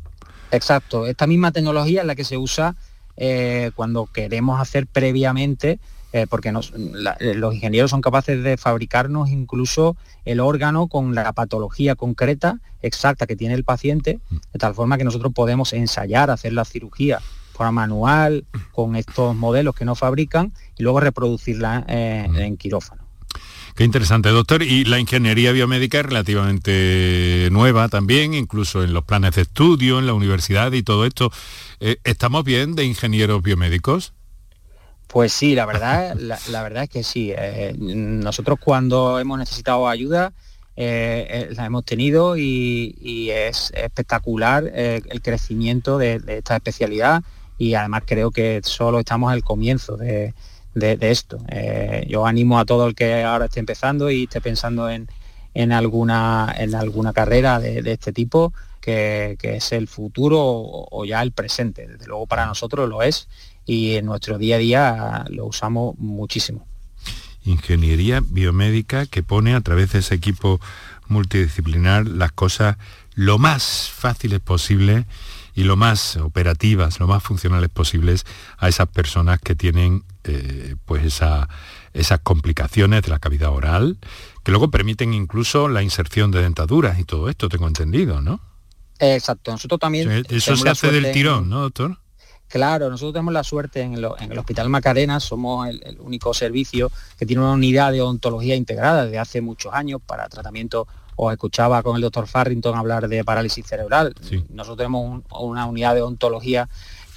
Exacto, 0.51 1.05
esta 1.05 1.27
misma 1.27 1.51
tecnología 1.51 2.01
es 2.01 2.07
la 2.07 2.15
que 2.15 2.25
se 2.25 2.37
usa 2.37 2.75
eh, 3.17 3.71
cuando 3.75 4.07
queremos 4.07 4.59
hacer 4.59 4.87
previamente, 4.87 5.79
eh, 6.13 6.27
porque 6.29 6.49
eh, 6.49 7.33
los 7.35 7.53
ingenieros 7.53 7.91
son 7.91 8.01
capaces 8.01 8.43
de 8.43 8.57
fabricarnos 8.57 9.29
incluso 9.29 9.95
el 10.25 10.39
órgano 10.39 10.87
con 10.87 11.15
la 11.15 11.31
patología 11.33 11.95
concreta, 11.95 12.59
exacta 12.81 13.27
que 13.27 13.35
tiene 13.35 13.53
el 13.53 13.63
paciente, 13.63 14.19
de 14.29 14.59
tal 14.59 14.75
forma 14.75 14.97
que 14.97 15.03
nosotros 15.03 15.33
podemos 15.33 15.73
ensayar, 15.73 16.29
hacer 16.31 16.53
la 16.53 16.65
cirugía 16.65 17.19
forma 17.53 17.71
manual, 17.71 18.45
con 18.71 18.95
estos 18.95 19.35
modelos 19.35 19.75
que 19.75 19.85
nos 19.85 19.99
fabrican, 19.99 20.51
y 20.77 20.83
luego 20.83 20.99
reproducirla 20.99 21.85
en 21.87 22.57
quirófano. 22.57 23.00
Qué 23.75 23.83
interesante, 23.85 24.29
doctor. 24.29 24.63
Y 24.63 24.83
la 24.85 24.99
ingeniería 24.99 25.51
biomédica 25.51 25.99
es 25.99 26.05
relativamente 26.05 27.47
nueva 27.51 27.87
también, 27.87 28.33
incluso 28.33 28.83
en 28.83 28.93
los 28.93 29.05
planes 29.05 29.35
de 29.35 29.43
estudio, 29.43 29.99
en 29.99 30.07
la 30.07 30.13
universidad 30.13 30.71
y 30.73 30.83
todo 30.83 31.05
esto. 31.05 31.31
Eh, 31.79 31.97
¿Estamos 32.03 32.43
bien 32.43 32.75
de 32.75 32.83
ingenieros 32.83 33.41
biomédicos? 33.41 34.13
Pues 35.07 35.31
sí, 35.31 35.55
la 35.55 35.65
verdad, 35.65 36.15
la, 36.49 36.63
verdad 36.63 36.83
es 36.83 36.89
que 36.89 37.03
sí. 37.03 37.33
Eh, 37.35 37.73
nosotros 37.77 38.59
cuando 38.59 39.19
hemos 39.19 39.39
necesitado 39.39 39.87
ayuda, 39.87 40.33
eh, 40.75 41.49
la 41.55 41.65
hemos 41.65 41.85
tenido 41.85 42.35
y, 42.37 43.29
es 43.31 43.71
espectacular 43.75 44.65
el 44.73 45.21
crecimiento 45.21 45.97
de, 45.97 46.21
esta 46.27 46.55
especialidad 46.55 47.23
y 47.57 47.75
además 47.75 48.03
creo 48.05 48.31
que 48.31 48.61
solo 48.63 48.99
estamos 48.99 49.31
al 49.31 49.43
comienzo 49.43 49.95
de, 49.95 50.33
de, 50.73 50.97
esto. 51.01 51.37
Eh, 51.49 52.05
yo 52.07 52.25
animo 52.25 52.59
a 52.59 52.65
todo 52.65 52.87
el 52.87 52.95
que 52.95 53.23
ahora 53.23 53.45
esté 53.45 53.59
empezando 53.59 54.09
y 54.09 54.23
esté 54.23 54.41
pensando 54.41 54.89
en, 54.89 55.07
en 55.53 55.71
alguna, 55.71 56.53
en 56.57 56.75
alguna 56.75 57.13
carrera 57.13 57.59
de, 57.59 57.79
este 57.91 58.13
tipo, 58.13 58.53
que, 58.79 59.37
es 59.41 59.71
el 59.71 59.87
futuro 59.87 60.39
o, 60.39 61.05
ya 61.05 61.21
el 61.21 61.31
presente. 61.31 61.87
Desde 61.87 62.07
luego 62.07 62.25
para 62.27 62.45
nosotros 62.45 62.89
lo 62.89 63.01
es 63.01 63.27
y 63.65 63.95
en 63.95 64.05
nuestro 64.05 64.37
día 64.37 64.55
a 64.55 64.59
día 64.59 65.25
lo 65.29 65.45
usamos 65.45 65.97
muchísimo. 65.97 66.65
Ingeniería 67.43 68.21
biomédica 68.23 69.05
que 69.05 69.23
pone 69.23 69.55
a 69.55 69.61
través 69.61 69.91
de 69.91 69.99
ese 69.99 70.15
equipo 70.15 70.59
multidisciplinar 71.07 72.07
las 72.07 72.31
cosas 72.31 72.77
lo 73.15 73.37
más 73.37 73.89
fáciles 73.89 74.39
posible 74.39 75.05
y 75.53 75.63
lo 75.63 75.75
más 75.75 76.15
operativas, 76.17 76.99
lo 76.99 77.07
más 77.07 77.23
funcionales 77.23 77.69
posibles 77.69 78.25
a 78.57 78.69
esas 78.69 78.87
personas 78.87 79.39
que 79.41 79.55
tienen 79.55 80.03
eh, 80.23 80.75
pues 80.85 81.03
esas 81.03 82.19
complicaciones 82.23 83.01
de 83.03 83.09
la 83.09 83.19
cavidad 83.19 83.51
oral, 83.51 83.97
que 84.43 84.51
luego 84.51 84.69
permiten 84.69 85.13
incluso 85.13 85.67
la 85.67 85.83
inserción 85.83 86.31
de 86.31 86.41
dentaduras 86.41 86.99
y 86.99 87.03
todo 87.03 87.29
esto, 87.29 87.49
tengo 87.49 87.67
entendido, 87.67 88.21
¿no? 88.21 88.39
Exacto, 88.99 89.51
nosotros 89.51 89.79
también... 89.79 90.23
Eso 90.29 90.55
se 90.55 90.69
hace 90.69 90.91
del 90.91 91.11
tirón, 91.11 91.49
¿no, 91.49 91.61
doctor? 91.61 91.97
Claro, 92.51 92.89
nosotros 92.89 93.13
tenemos 93.13 93.33
la 93.33 93.45
suerte 93.45 93.81
en, 93.81 93.93
el 93.93 94.37
Hospital 94.37 94.67
Macarena, 94.67 95.21
somos 95.21 95.69
el, 95.69 95.97
único 96.01 96.33
servicio 96.33 96.91
que 97.17 97.25
tiene 97.25 97.41
una 97.41 97.53
unidad 97.53 97.93
de 97.93 98.01
odontología 98.01 98.55
integrada 98.55 99.05
desde 99.05 99.19
hace 99.19 99.41
muchos 99.41 99.73
años 99.73 100.01
para 100.05 100.27
tratamiento 100.27 100.85
os 101.15 101.31
escuchaba 101.31 101.83
con 101.83 101.95
el 101.95 102.01
doctor 102.01 102.27
Farrington 102.27 102.77
hablar 102.77 103.07
de 103.07 103.23
parálisis 103.23 103.65
cerebral. 103.65 104.13
Nosotros 104.49 104.77
tenemos 104.77 105.21
una 105.39 105.65
unidad 105.65 105.93
de 105.93 106.01
odontología 106.01 106.67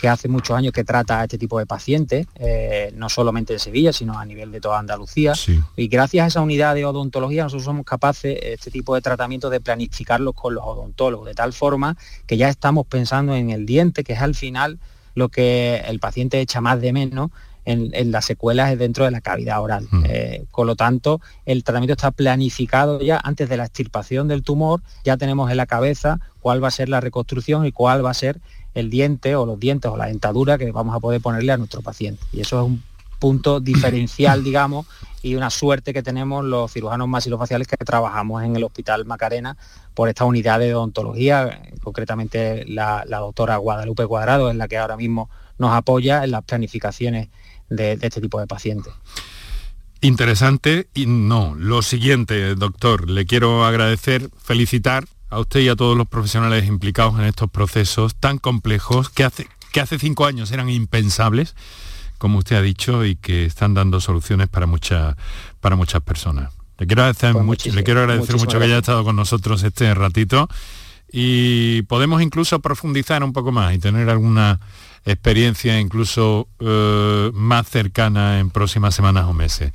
que 0.00 0.08
hace 0.08 0.28
muchos 0.28 0.56
años 0.56 0.72
que 0.72 0.84
trata 0.84 1.20
a 1.20 1.24
este 1.24 1.38
tipo 1.38 1.58
de 1.58 1.66
pacientes, 1.66 2.26
eh, 2.36 2.92
no 2.96 3.08
solamente 3.08 3.52
en 3.52 3.58
Sevilla, 3.58 3.92
sino 3.92 4.18
a 4.18 4.24
nivel 4.24 4.50
de 4.52 4.60
toda 4.60 4.78
Andalucía. 4.78 5.34
Y 5.76 5.88
gracias 5.88 6.24
a 6.24 6.26
esa 6.28 6.40
unidad 6.40 6.74
de 6.74 6.84
odontología 6.84 7.44
nosotros 7.44 7.64
somos 7.64 7.84
capaces, 7.84 8.38
este 8.42 8.70
tipo 8.70 8.94
de 8.94 9.00
tratamiento, 9.00 9.50
de 9.50 9.60
planificarlos 9.60 10.34
con 10.34 10.54
los 10.54 10.64
odontólogos, 10.64 11.26
de 11.26 11.34
tal 11.34 11.52
forma 11.52 11.96
que 12.26 12.36
ya 12.36 12.48
estamos 12.48 12.86
pensando 12.86 13.34
en 13.34 13.50
el 13.50 13.66
diente, 13.66 14.04
que 14.04 14.14
es 14.14 14.20
al 14.20 14.34
final 14.34 14.78
lo 15.14 15.28
que 15.28 15.82
el 15.86 16.00
paciente 16.00 16.40
echa 16.40 16.60
más 16.60 16.80
de 16.80 16.92
menos 16.92 17.30
en, 17.64 18.12
las 18.12 18.24
secuelas 18.24 18.76
dentro 18.78 19.04
de 19.04 19.10
la 19.10 19.20
cavidad 19.20 19.62
oral. 19.62 19.86
Mm. 19.90 20.04
Eh, 20.06 20.44
con 20.50 20.66
lo 20.66 20.76
tanto, 20.76 21.20
el 21.46 21.64
tratamiento 21.64 21.92
está 21.92 22.10
planificado 22.10 23.00
ya 23.00 23.20
antes 23.22 23.48
de 23.48 23.56
la 23.56 23.64
extirpación 23.64 24.28
del 24.28 24.42
tumor, 24.42 24.82
ya 25.04 25.16
tenemos 25.16 25.50
en 25.50 25.56
la 25.56 25.66
cabeza 25.66 26.20
cuál 26.40 26.62
va 26.62 26.68
a 26.68 26.72
ser 26.72 26.88
la 26.88 27.00
reconstrucción 27.00 27.66
y 27.66 27.72
cuál 27.72 28.04
va 28.04 28.10
a 28.10 28.14
ser 28.14 28.40
el 28.74 28.90
diente 28.90 29.36
o 29.36 29.46
los 29.46 29.58
dientes 29.58 29.90
o 29.90 29.96
la 29.96 30.06
dentadura 30.06 30.58
que 30.58 30.70
vamos 30.72 30.94
a 30.94 31.00
poder 31.00 31.20
ponerle 31.20 31.52
a 31.52 31.56
nuestro 31.56 31.80
paciente. 31.80 32.22
Y 32.32 32.40
eso 32.40 32.60
es 32.60 32.66
un 32.66 32.82
punto 33.18 33.60
diferencial, 33.60 34.44
digamos, 34.44 34.86
y 35.22 35.36
una 35.36 35.48
suerte 35.48 35.94
que 35.94 36.02
tenemos 36.02 36.44
los 36.44 36.70
cirujanos 36.72 37.08
masilofaciales 37.08 37.66
que 37.66 37.76
trabajamos 37.76 38.42
en 38.42 38.56
el 38.56 38.64
Hospital 38.64 39.06
Macarena 39.06 39.56
por 39.94 40.08
esta 40.08 40.24
unidad 40.24 40.58
de 40.58 40.74
odontología, 40.74 41.62
concretamente 41.82 42.66
la, 42.66 43.04
la 43.06 43.18
doctora 43.18 43.56
Guadalupe 43.56 44.06
Cuadrado, 44.06 44.50
es 44.50 44.56
la 44.56 44.68
que 44.68 44.76
ahora 44.76 44.96
mismo 44.96 45.30
nos 45.56 45.72
apoya 45.72 46.24
en 46.24 46.32
las 46.32 46.42
planificaciones 46.44 47.28
de, 47.68 47.98
este 48.00 48.20
tipo 48.20 48.40
de 48.40 48.46
pacientes. 48.46 48.92
Interesante 50.00 50.88
y 50.94 51.06
no. 51.06 51.54
Lo 51.56 51.82
siguiente, 51.82 52.54
doctor, 52.54 53.08
le 53.08 53.24
quiero 53.24 53.64
agradecer, 53.64 54.30
felicitar 54.42 55.06
a 55.30 55.40
usted 55.40 55.60
y 55.60 55.68
a 55.68 55.76
todos 55.76 55.96
los 55.96 56.06
profesionales 56.06 56.66
implicados 56.66 57.18
en 57.18 57.24
estos 57.24 57.50
procesos 57.50 58.14
tan 58.14 58.38
complejos 58.38 59.08
que 59.08 59.24
hace, 59.24 59.48
que 59.72 59.80
hace 59.80 59.98
cinco 59.98 60.26
años 60.26 60.52
eran 60.52 60.68
impensables, 60.68 61.56
como 62.18 62.38
usted 62.38 62.56
ha 62.56 62.62
dicho, 62.62 63.04
y 63.04 63.16
que 63.16 63.46
están 63.46 63.74
dando 63.74 64.00
soluciones 64.00 64.48
para, 64.48 64.66
muchas 64.66 65.16
para 65.60 65.76
muchas 65.76 66.02
personas. 66.02 66.52
Le 66.78 66.86
quiero 66.86 67.02
agradecer, 67.02 67.32
pues 67.32 67.44
mucho, 67.44 67.72
le 67.72 67.84
quiero 67.84 68.00
agradecer 68.00 68.36
mucho 68.36 68.58
que 68.58 68.64
haya 68.64 68.78
estado 68.78 69.04
con 69.04 69.16
nosotros 69.16 69.62
este 69.62 69.94
ratito 69.94 70.48
y 71.16 71.82
podemos 71.82 72.20
incluso 72.22 72.58
profundizar 72.58 73.22
un 73.22 73.32
poco 73.32 73.52
más 73.52 73.72
y 73.72 73.78
tener 73.78 74.10
alguna 74.10 74.58
experiencia 75.04 75.78
incluso 75.80 76.48
eh, 76.60 77.30
más 77.34 77.68
cercana 77.68 78.40
en 78.40 78.50
próximas 78.50 78.94
semanas 78.94 79.24
o 79.26 79.32
meses. 79.32 79.72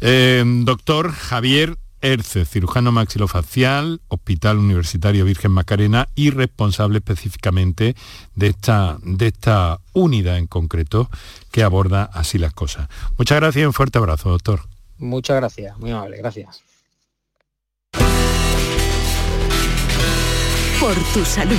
Eh, 0.00 0.42
doctor 0.64 1.12
Javier 1.12 1.76
Erce, 2.02 2.46
cirujano 2.46 2.92
maxilofacial, 2.92 4.00
Hospital 4.08 4.56
Universitario 4.58 5.24
Virgen 5.24 5.52
Macarena 5.52 6.08
y 6.14 6.30
responsable 6.30 6.98
específicamente 6.98 7.94
de 8.34 8.46
esta, 8.46 8.98
de 9.02 9.26
esta 9.28 9.80
unidad 9.92 10.38
en 10.38 10.46
concreto 10.46 11.10
que 11.50 11.62
aborda 11.62 12.04
así 12.04 12.38
las 12.38 12.54
cosas. 12.54 12.88
Muchas 13.18 13.38
gracias 13.38 13.62
y 13.62 13.66
un 13.66 13.74
fuerte 13.74 13.98
abrazo, 13.98 14.30
doctor. 14.30 14.62
Muchas 14.98 15.36
gracias, 15.36 15.78
muy 15.78 15.90
amable, 15.90 16.16
gracias. 16.18 16.62
Por 20.80 20.94
tu 21.12 21.24
salud. 21.24 21.58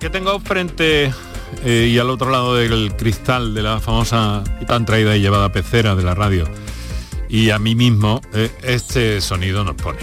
Que 0.00 0.08
tengo 0.08 0.40
frente 0.40 1.12
eh, 1.62 1.90
y 1.92 1.98
al 1.98 2.08
otro 2.08 2.30
lado 2.30 2.56
del 2.56 2.96
cristal 2.96 3.54
de 3.54 3.62
la 3.62 3.80
famosa 3.80 4.42
y 4.60 4.64
tan 4.64 4.86
traída 4.86 5.14
y 5.14 5.20
llevada 5.20 5.52
pecera 5.52 5.94
de 5.94 6.02
la 6.02 6.14
radio 6.14 6.48
y 7.28 7.50
a 7.50 7.58
mí 7.60 7.76
mismo, 7.76 8.20
eh, 8.32 8.50
este 8.62 9.20
sonido 9.20 9.62
nos 9.62 9.76
pone. 9.76 10.00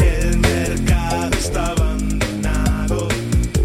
El 0.00 0.38
mercado 0.38 1.30
está 1.36 1.66
abandonado, 1.66 3.08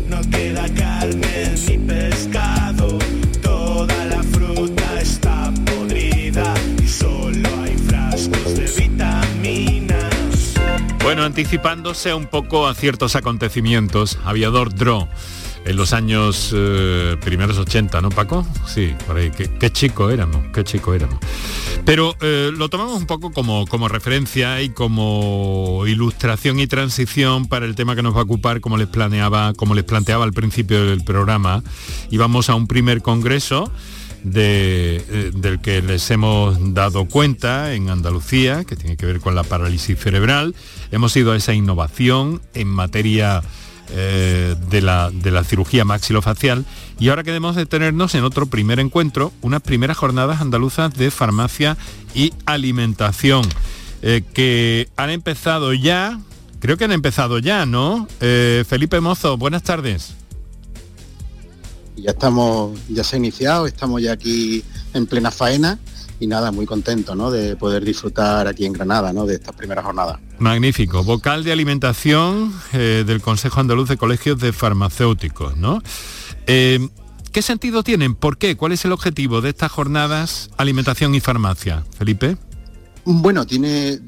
no 0.10 0.22
queda 0.32 0.68
carne 0.74 1.54
ni 1.68 1.78
pescado, 1.78 2.98
toda 3.44 4.06
la 4.06 4.24
fruta 4.24 5.02
está 5.02 5.54
podrida 5.66 6.54
y 6.82 6.88
solo 6.88 7.50
hay 7.64 7.78
frascos 7.78 8.56
de 8.56 8.66
vitaminas. 8.82 10.54
Bueno, 11.04 11.24
anticipándose 11.24 12.14
un 12.16 12.26
poco 12.26 12.68
a 12.68 12.74
ciertos 12.74 13.16
acontecimientos. 13.16 14.18
Aviador 14.26 14.74
Dro 14.74 15.08
en 15.68 15.76
los 15.76 15.92
años 15.92 16.52
eh, 16.56 17.18
primeros 17.20 17.58
80, 17.58 18.02
¿no, 18.02 18.10
Paco? 18.10 18.48
Sí, 18.66 18.96
por 19.06 19.18
ahí. 19.18 19.32
Qué, 19.32 19.70
chico 19.72 20.10
éramos, 20.10 20.46
qué 20.54 20.64
chico 20.64 20.94
éramos. 20.94 21.20
Pero 21.84 22.16
eh, 22.22 22.52
lo 22.56 22.70
tomamos 22.70 22.98
un 22.98 23.06
poco 23.06 23.32
como, 23.32 23.68
como 23.68 23.90
referencia 23.90 24.62
y 24.62 24.70
como 24.70 25.84
ilustración 25.86 26.60
y 26.60 26.68
transición 26.68 27.48
para 27.48 27.66
el 27.66 27.76
tema 27.76 27.96
que 27.96 28.04
nos 28.04 28.16
va 28.16 28.22
a 28.22 28.24
ocupar, 28.24 28.62
como 28.62 28.78
les 28.78 28.88
planeaba, 28.88 29.54
como 29.54 29.76
les 29.76 29.84
planteaba 29.84 30.24
al 30.24 30.34
principio 30.34 30.86
del 30.86 31.04
programa. 31.04 31.64
Y 32.10 32.18
vamos 32.18 32.50
a 32.50 32.56
un 32.56 32.68
primer 32.68 33.02
congreso. 33.02 33.72
Eh, 34.34 35.32
del 35.36 35.62
que 35.62 35.82
les 35.82 36.10
hemos 36.12 36.74
dado 36.74 37.06
cuenta 37.06 37.74
en 37.74 37.90
Andalucía, 37.90 38.66
que 38.66 38.76
tiene 38.76 38.98
que 38.98 39.06
ver 39.06 39.22
con 39.22 39.36
la 39.36 39.44
parálisis 39.44 39.98
cerebral. 39.98 40.54
Hemos 40.92 41.16
ido 41.16 41.32
a 41.32 41.38
esa 41.38 41.54
innovación 41.54 42.42
en 42.54 42.68
materia 42.68 43.42
eh, 43.90 44.56
de, 44.70 44.82
la, 44.82 45.10
de, 45.12 45.32
la, 45.32 45.44
cirugía 45.44 45.86
maxilofacial 45.86 46.66
y 47.00 47.10
ahora 47.10 47.24
queremos 47.24 47.56
detenernos 47.56 48.16
en 48.16 48.24
otro 48.24 48.46
primer 48.46 48.80
encuentro, 48.80 49.32
unas 49.42 49.62
primeras 49.62 49.98
jornadas 49.98 50.42
andaluzas 50.42 50.94
de 50.94 51.10
farmacia 51.12 51.78
y 52.14 52.34
alimentación 52.46 53.48
eh, 54.02 54.24
que 54.34 54.90
han 54.98 55.10
empezado 55.10 55.74
ya, 55.74 56.20
creo 56.60 56.78
que 56.78 56.86
han 56.86 56.92
empezado 56.92 57.40
ya, 57.40 57.66
¿no? 57.66 58.08
Eh, 58.20 58.64
Felipe 58.68 59.00
Mozo, 59.00 59.38
buenas 59.38 59.64
tardes. 59.64 60.14
Ya 61.96 62.12
estamos, 62.12 62.78
ya 62.90 63.04
se 63.04 63.16
ha 63.16 63.20
iniciado, 63.20 63.66
estamos 63.68 64.02
ya 64.02 64.12
aquí 64.12 64.64
en 64.94 65.08
plena 65.08 65.32
faena 65.32 65.80
y 66.20 66.28
nada, 66.28 66.52
muy 66.52 66.66
contento 66.66 67.16
¿no? 67.16 67.32
de 67.32 67.56
poder 67.56 67.84
disfrutar 67.84 68.48
aquí 68.48 68.66
en 68.66 68.74
Granada 68.74 69.14
¿no? 69.14 69.26
de 69.26 69.36
estas 69.36 69.56
primeras 69.56 69.86
jornadas. 69.86 70.20
Magnífico. 70.40 71.04
Vocal 71.04 71.44
de 71.44 71.52
alimentación 71.52 72.54
eh, 72.74 73.04
del 73.06 73.22
Consejo 73.22 73.60
Andaluz 73.60 73.90
de 73.90 73.98
Colegios 73.98 74.40
de 74.40 74.54
Farmacéuticos, 74.54 75.58
¿no? 75.58 75.82
Eh, 76.48 76.88
¿Qué 77.32 77.42
sentido 77.42 77.84
tienen? 77.84 78.16
¿Por 78.16 78.38
qué? 78.38 78.56
¿Cuál 78.58 78.72
es 78.72 78.84
el 78.86 78.92
objetivo 78.92 79.42
de 79.42 79.50
estas 79.50 79.72
jornadas 79.72 80.50
alimentación 80.58 81.14
y 81.14 81.20
farmacia? 81.20 81.84
Felipe. 81.98 82.38
Bueno, 83.10 83.48
tiene, 83.48 84.02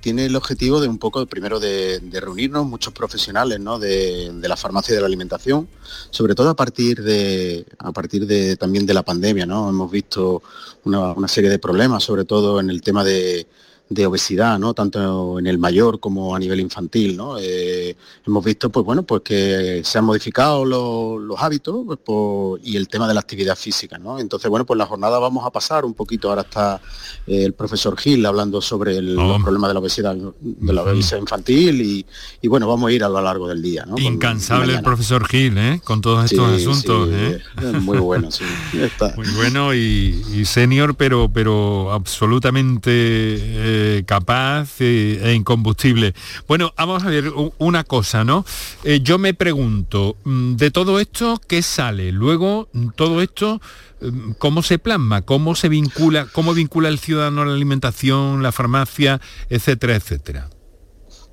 tiene 0.00 0.26
el 0.26 0.34
objetivo 0.34 0.80
de 0.80 0.88
un 0.88 0.98
poco, 0.98 1.24
primero, 1.26 1.60
de, 1.60 2.00
reunirnos 2.20 2.66
muchos 2.66 2.92
profesionales 2.92 3.60
de, 3.80 4.32
la 4.42 4.56
farmacia 4.56 4.92
y 4.92 4.96
de 4.96 5.00
la 5.00 5.06
alimentación, 5.06 5.68
sobre 6.10 6.34
todo 6.34 6.50
a 6.50 6.56
partir 6.56 7.00
de, 7.00 7.64
a 7.78 7.92
partir 7.92 8.26
de 8.26 8.56
también 8.56 8.86
de 8.86 8.94
la 8.94 9.04
pandemia, 9.04 9.46
¿no? 9.46 9.68
Hemos 9.68 9.88
visto 9.88 10.42
una 10.82 11.28
serie 11.28 11.48
de 11.48 11.60
problemas, 11.60 12.02
sobre 12.02 12.24
todo 12.24 12.58
en 12.58 12.70
el 12.70 12.82
tema 12.82 13.04
de, 13.04 13.46
de 13.90 14.06
obesidad, 14.06 14.56
¿no? 14.56 14.72
tanto 14.72 15.40
en 15.40 15.48
el 15.48 15.58
mayor 15.58 15.98
como 15.98 16.34
a 16.36 16.38
nivel 16.38 16.60
infantil. 16.60 17.16
¿no? 17.16 17.38
Eh, 17.40 17.96
hemos 18.24 18.44
visto 18.44 18.70
pues, 18.70 18.86
bueno, 18.86 19.02
pues 19.02 19.22
que 19.22 19.82
se 19.84 19.98
han 19.98 20.04
modificado 20.04 20.64
los, 20.64 21.38
hábitos 21.38 21.98
pues, 22.04 22.60
y 22.62 22.76
el 22.76 22.86
tema 22.88 23.08
de 23.08 23.14
la 23.14 23.20
actividad 23.20 23.56
física. 23.56 23.98
¿no? 23.98 24.20
Entonces, 24.20 24.48
bueno, 24.48 24.64
pues 24.64 24.78
la 24.78 24.86
jornada 24.86 25.18
vamos 25.18 25.44
a 25.44 25.50
pasar 25.50 25.84
un 25.84 25.94
poquito. 25.94 26.28
Ahora 26.28 26.42
está 26.42 26.80
eh, 27.26 27.44
el 27.44 27.52
profesor 27.52 27.98
Gil 27.98 28.24
hablando 28.24 28.60
sobre 28.60 28.96
el, 28.96 29.16
problema 29.42 29.66
de 29.66 29.74
la 29.74 29.80
obesidad, 29.80 30.14
de 30.14 30.72
la 30.72 30.82
obesidad 30.82 31.18
infantil 31.18 32.06
y, 32.40 32.48
bueno, 32.48 32.68
vamos 32.68 32.90
a 32.90 32.92
ir 32.92 33.02
a 33.02 33.08
lo 33.08 33.20
largo 33.20 33.48
del 33.48 33.60
día. 33.60 33.84
¿no? 33.86 33.98
Incansable 33.98 34.74
el 34.74 34.82
profesor 34.82 35.26
Gil, 35.26 35.58
¿eh? 35.58 35.80
con 35.82 36.00
todos 36.00 36.30
estos 36.30 36.48
asuntos. 36.52 37.08
¿eh? 37.10 37.40
Muy 37.80 37.98
bueno, 37.98 38.30
sí. 38.30 38.44
Muy 39.16 39.28
bueno 39.34 39.74
y, 39.74 40.24
y 40.32 40.44
senior, 40.44 40.94
pero, 40.94 41.28
pero 41.32 41.92
absolutamente 41.92 43.79
capaz 44.06 44.80
eh, 44.80 45.20
e 45.22 45.34
incombustible. 45.34 46.14
Bueno, 46.48 46.72
vamos 46.76 47.04
a 47.04 47.08
ver 47.08 47.32
una 47.58 47.84
cosa, 47.84 48.24
¿no? 48.24 48.44
Eh, 48.84 49.00
yo 49.02 49.18
me 49.18 49.34
pregunto, 49.34 50.16
mm, 50.24 50.56
de 50.56 50.70
todo 50.70 51.00
esto, 51.00 51.40
¿qué 51.46 51.62
sale? 51.62 52.12
Luego, 52.12 52.68
mm, 52.72 52.88
todo 52.96 53.22
esto, 53.22 53.60
mm, 54.00 54.32
¿cómo 54.38 54.62
se 54.62 54.78
plasma? 54.78 55.22
¿Cómo 55.22 55.54
se 55.54 55.68
vincula? 55.68 56.26
¿Cómo 56.26 56.54
vincula 56.54 56.88
el 56.88 56.98
ciudadano 56.98 57.42
a 57.42 57.46
la 57.46 57.54
alimentación, 57.54 58.42
la 58.42 58.52
farmacia, 58.52 59.20
etcétera, 59.48 59.96
etcétera? 59.96 60.48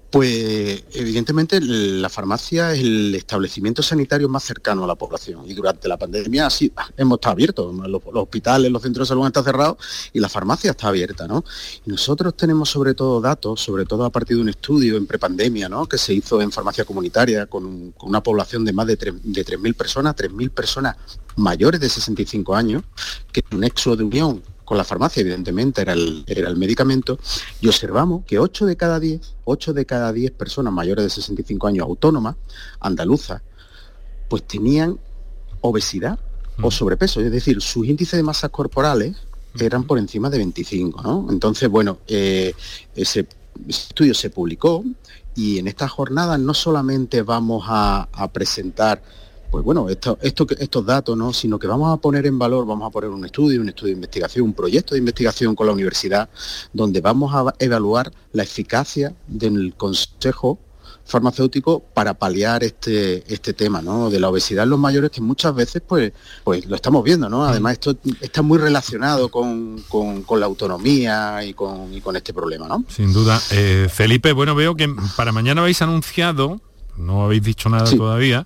Pues 0.09 0.85
evidentemente 0.93 1.59
la 1.59 2.07
farmacia 2.07 2.71
es 2.73 2.79
el 2.79 3.13
establecimiento 3.13 3.83
sanitario 3.83 4.29
más 4.29 4.43
cercano 4.43 4.85
a 4.85 4.87
la 4.87 4.95
población 4.95 5.43
y 5.45 5.53
durante 5.53 5.89
la 5.89 5.97
pandemia 5.97 6.49
sí, 6.49 6.71
hemos 6.95 7.17
estado 7.17 7.33
abiertos, 7.33 7.75
los, 7.75 8.01
hospitales, 8.05 8.71
los 8.71 8.81
centros 8.81 9.05
de 9.05 9.09
salud 9.09 9.27
están 9.27 9.43
cerrados 9.43 9.77
y 10.13 10.21
la 10.21 10.29
farmacia 10.29 10.71
está 10.71 10.87
abierta, 10.87 11.27
¿no? 11.27 11.43
Y 11.85 11.89
nosotros 11.89 12.37
tenemos 12.37 12.69
sobre 12.69 12.93
todo 12.93 13.19
datos, 13.19 13.59
sobre 13.59 13.83
todo 13.83 14.05
a 14.05 14.09
partir 14.09 14.37
de 14.37 14.43
un 14.43 14.49
estudio 14.49 14.95
en 14.95 15.07
prepandemia, 15.07 15.67
¿no? 15.67 15.87
Que 15.87 15.97
se 15.97 16.13
hizo 16.13 16.41
en 16.41 16.53
farmacia 16.53 16.85
comunitaria 16.85 17.47
con, 17.47 17.93
una 18.01 18.23
población 18.23 18.63
de 18.63 18.71
más 18.71 18.87
de 18.87 18.97
3.000 18.97 19.75
personas, 19.75 20.15
3.000 20.15 20.49
personas 20.51 20.95
mayores 21.35 21.81
de 21.81 21.89
65 21.89 22.55
años, 22.55 22.83
que 23.33 23.41
es 23.41 23.45
un 23.51 23.59
nexo 23.59 23.95
de 23.97 24.05
unión 24.05 24.41
con 24.67 24.77
la 24.77 24.83
farmacia, 24.83 25.21
evidentemente, 25.21 25.81
era 25.81 25.93
el, 25.93 26.25
era 26.27 26.49
el 26.49 26.57
medicamento, 26.57 27.17
y 27.61 27.69
observamos 27.69 28.25
que 28.25 28.37
8 28.37 28.65
de 28.65 28.75
cada 28.75 28.99
10, 28.99 29.21
8 29.45 29.71
de 29.71 29.85
cada 29.85 30.11
10 30.11 30.31
personas 30.31 30.73
mayores 30.73 31.05
de 31.05 31.09
65 31.09 31.67
años 31.67 31.85
autónomas, 31.85 32.35
andaluzas, 32.81 33.41
pues 34.27 34.43
tenían 34.43 34.99
obesidad 35.61 36.19
o 36.61 36.69
sobrepeso, 36.69 37.21
es 37.21 37.31
decir, 37.31 37.61
sus 37.61 37.87
índices 37.87 38.17
de 38.17 38.23
masas 38.23 38.49
corporales 38.49 39.15
eran 39.57 39.85
por 39.85 39.99
encima 39.99 40.29
de 40.29 40.39
25, 40.39 41.01
¿no? 41.01 41.27
Entonces, 41.29 41.69
bueno, 41.69 41.99
eh, 42.05 42.53
ese 42.93 43.25
estudio 43.69 44.13
se 44.13 44.31
publicó 44.31 44.83
y 45.33 45.59
en 45.59 45.69
esta 45.69 45.87
jornada 45.87 46.37
no 46.37 46.53
solamente 46.53 47.21
vamos 47.21 47.63
a 47.69 48.29
presentar 48.33 49.01
pues 49.51 49.63
bueno, 49.63 49.87
esto, 49.89 50.17
estos 50.21 50.85
datos, 50.85 51.17
¿no? 51.17 51.33
sino 51.33 51.57
que 51.59 51.67
vamos 51.67 51.93
a 51.93 52.01
poner 52.01 52.25
en 52.25 52.37
valor, 52.37 52.65
vamos 52.65 52.87
a 52.87 52.91
poner 52.91 53.09
un 53.09 53.25
estudio, 53.25 53.61
un 53.61 53.69
estudio 53.69 53.93
de 53.93 53.97
investigación, 53.97 54.45
un 54.45 54.53
proyecto 54.53 54.93
de 54.93 54.99
investigación 54.99 55.55
con 55.55 55.67
la 55.67 55.73
universidad, 55.73 56.29
donde 56.73 57.01
vamos 57.01 57.33
a 57.33 57.53
evaluar 57.59 58.11
la 58.33 58.43
eficacia 58.43 59.13
del 59.27 59.73
consejo 59.75 60.59
farmacéutico 61.07 61.79
para 61.93 62.13
paliar 62.13 62.63
este, 62.63 63.23
este 63.33 63.53
tema 63.53 63.81
¿no? 63.81 64.09
de 64.09 64.19
la 64.19 64.29
obesidad 64.29 64.65
en 64.65 64.71
los 64.71 64.79
mayores 64.79 65.09
que 65.09 65.21
muchas 65.21 65.55
veces 65.55 65.81
pues, 65.87 66.11
pues 66.43 66.65
lo 66.65 66.75
estamos 66.75 67.03
viendo. 67.03 67.29
¿no? 67.29 67.45
Además 67.45 67.73
esto 67.73 67.95
está 68.19 68.41
muy 68.41 68.57
relacionado 68.57 69.29
con, 69.29 69.81
la 70.37 70.45
autonomía 70.45 71.43
y 71.45 71.53
con, 71.53 71.99
con, 72.01 72.15
este 72.15 72.33
problema. 72.33 72.67
¿no? 72.67 72.83
Sin 72.89 73.13
duda. 73.13 73.41
Eh, 73.51 73.87
Felipe, 73.91 74.33
bueno, 74.33 74.53
veo 74.53 74.75
que 74.75 74.93
para 75.15 75.31
mañana 75.31 75.61
habéis 75.61 75.81
anunciado, 75.81 76.59
no 76.97 77.23
habéis 77.23 77.43
dicho 77.43 77.69
nada 77.69 77.89
todavía, 77.89 78.45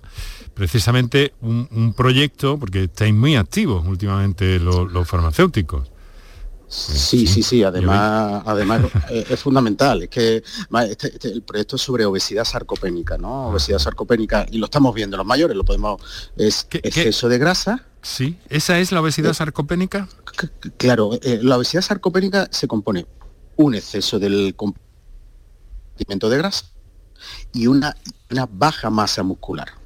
precisamente 0.54 1.34
un, 1.40 1.94
proyecto, 1.96 2.58
porque 2.58 2.84
estáis 2.84 3.14
muy 3.14 3.36
activos 3.36 3.86
últimamente 3.86 4.58
los, 4.58 5.08
farmacéuticos. 5.08 5.90
Sí, 6.68 7.26
sí, 7.26 7.42
sí, 7.42 7.62
además, 7.62 8.42
además 8.46 8.80
es, 9.10 9.38
fundamental, 9.38 10.04
es 10.04 10.08
que 10.08 10.42
este, 10.88 11.08
este, 11.08 11.28
el 11.28 11.42
proyecto 11.42 11.76
es 11.76 11.82
sobre 11.82 12.06
obesidad 12.06 12.44
sarcopénica, 12.44 13.18
¿no? 13.18 13.48
Obesidad 13.48 13.78
sarcopénica, 13.78 14.46
y 14.50 14.56
lo 14.56 14.64
estamos 14.64 14.94
viendo 14.94 15.18
los 15.18 15.26
mayores, 15.26 15.54
lo 15.54 15.64
podemos, 15.64 16.00
es 16.36 16.66
exceso 16.70 17.28
de 17.28 17.36
grasa. 17.36 17.86
Sí, 18.00 18.38
¿esa 18.48 18.78
es 18.78 18.90
la 18.90 19.02
obesidad 19.02 19.32
eh, 19.32 19.34
sarcopénica? 19.34 20.08
Claro, 20.78 21.18
eh, 21.22 21.40
la 21.42 21.58
obesidad 21.58 21.82
sarcopénica 21.82 22.48
se 22.50 22.66
compone 22.66 23.06
un 23.56 23.74
exceso 23.74 24.18
del 24.18 24.54
compartimiento 24.56 26.30
de 26.30 26.38
grasa 26.38 26.66
y 27.52 27.66
una, 27.66 27.94
una 28.30 28.48
baja 28.50 28.88
masa 28.88 29.22
muscular. 29.22 29.81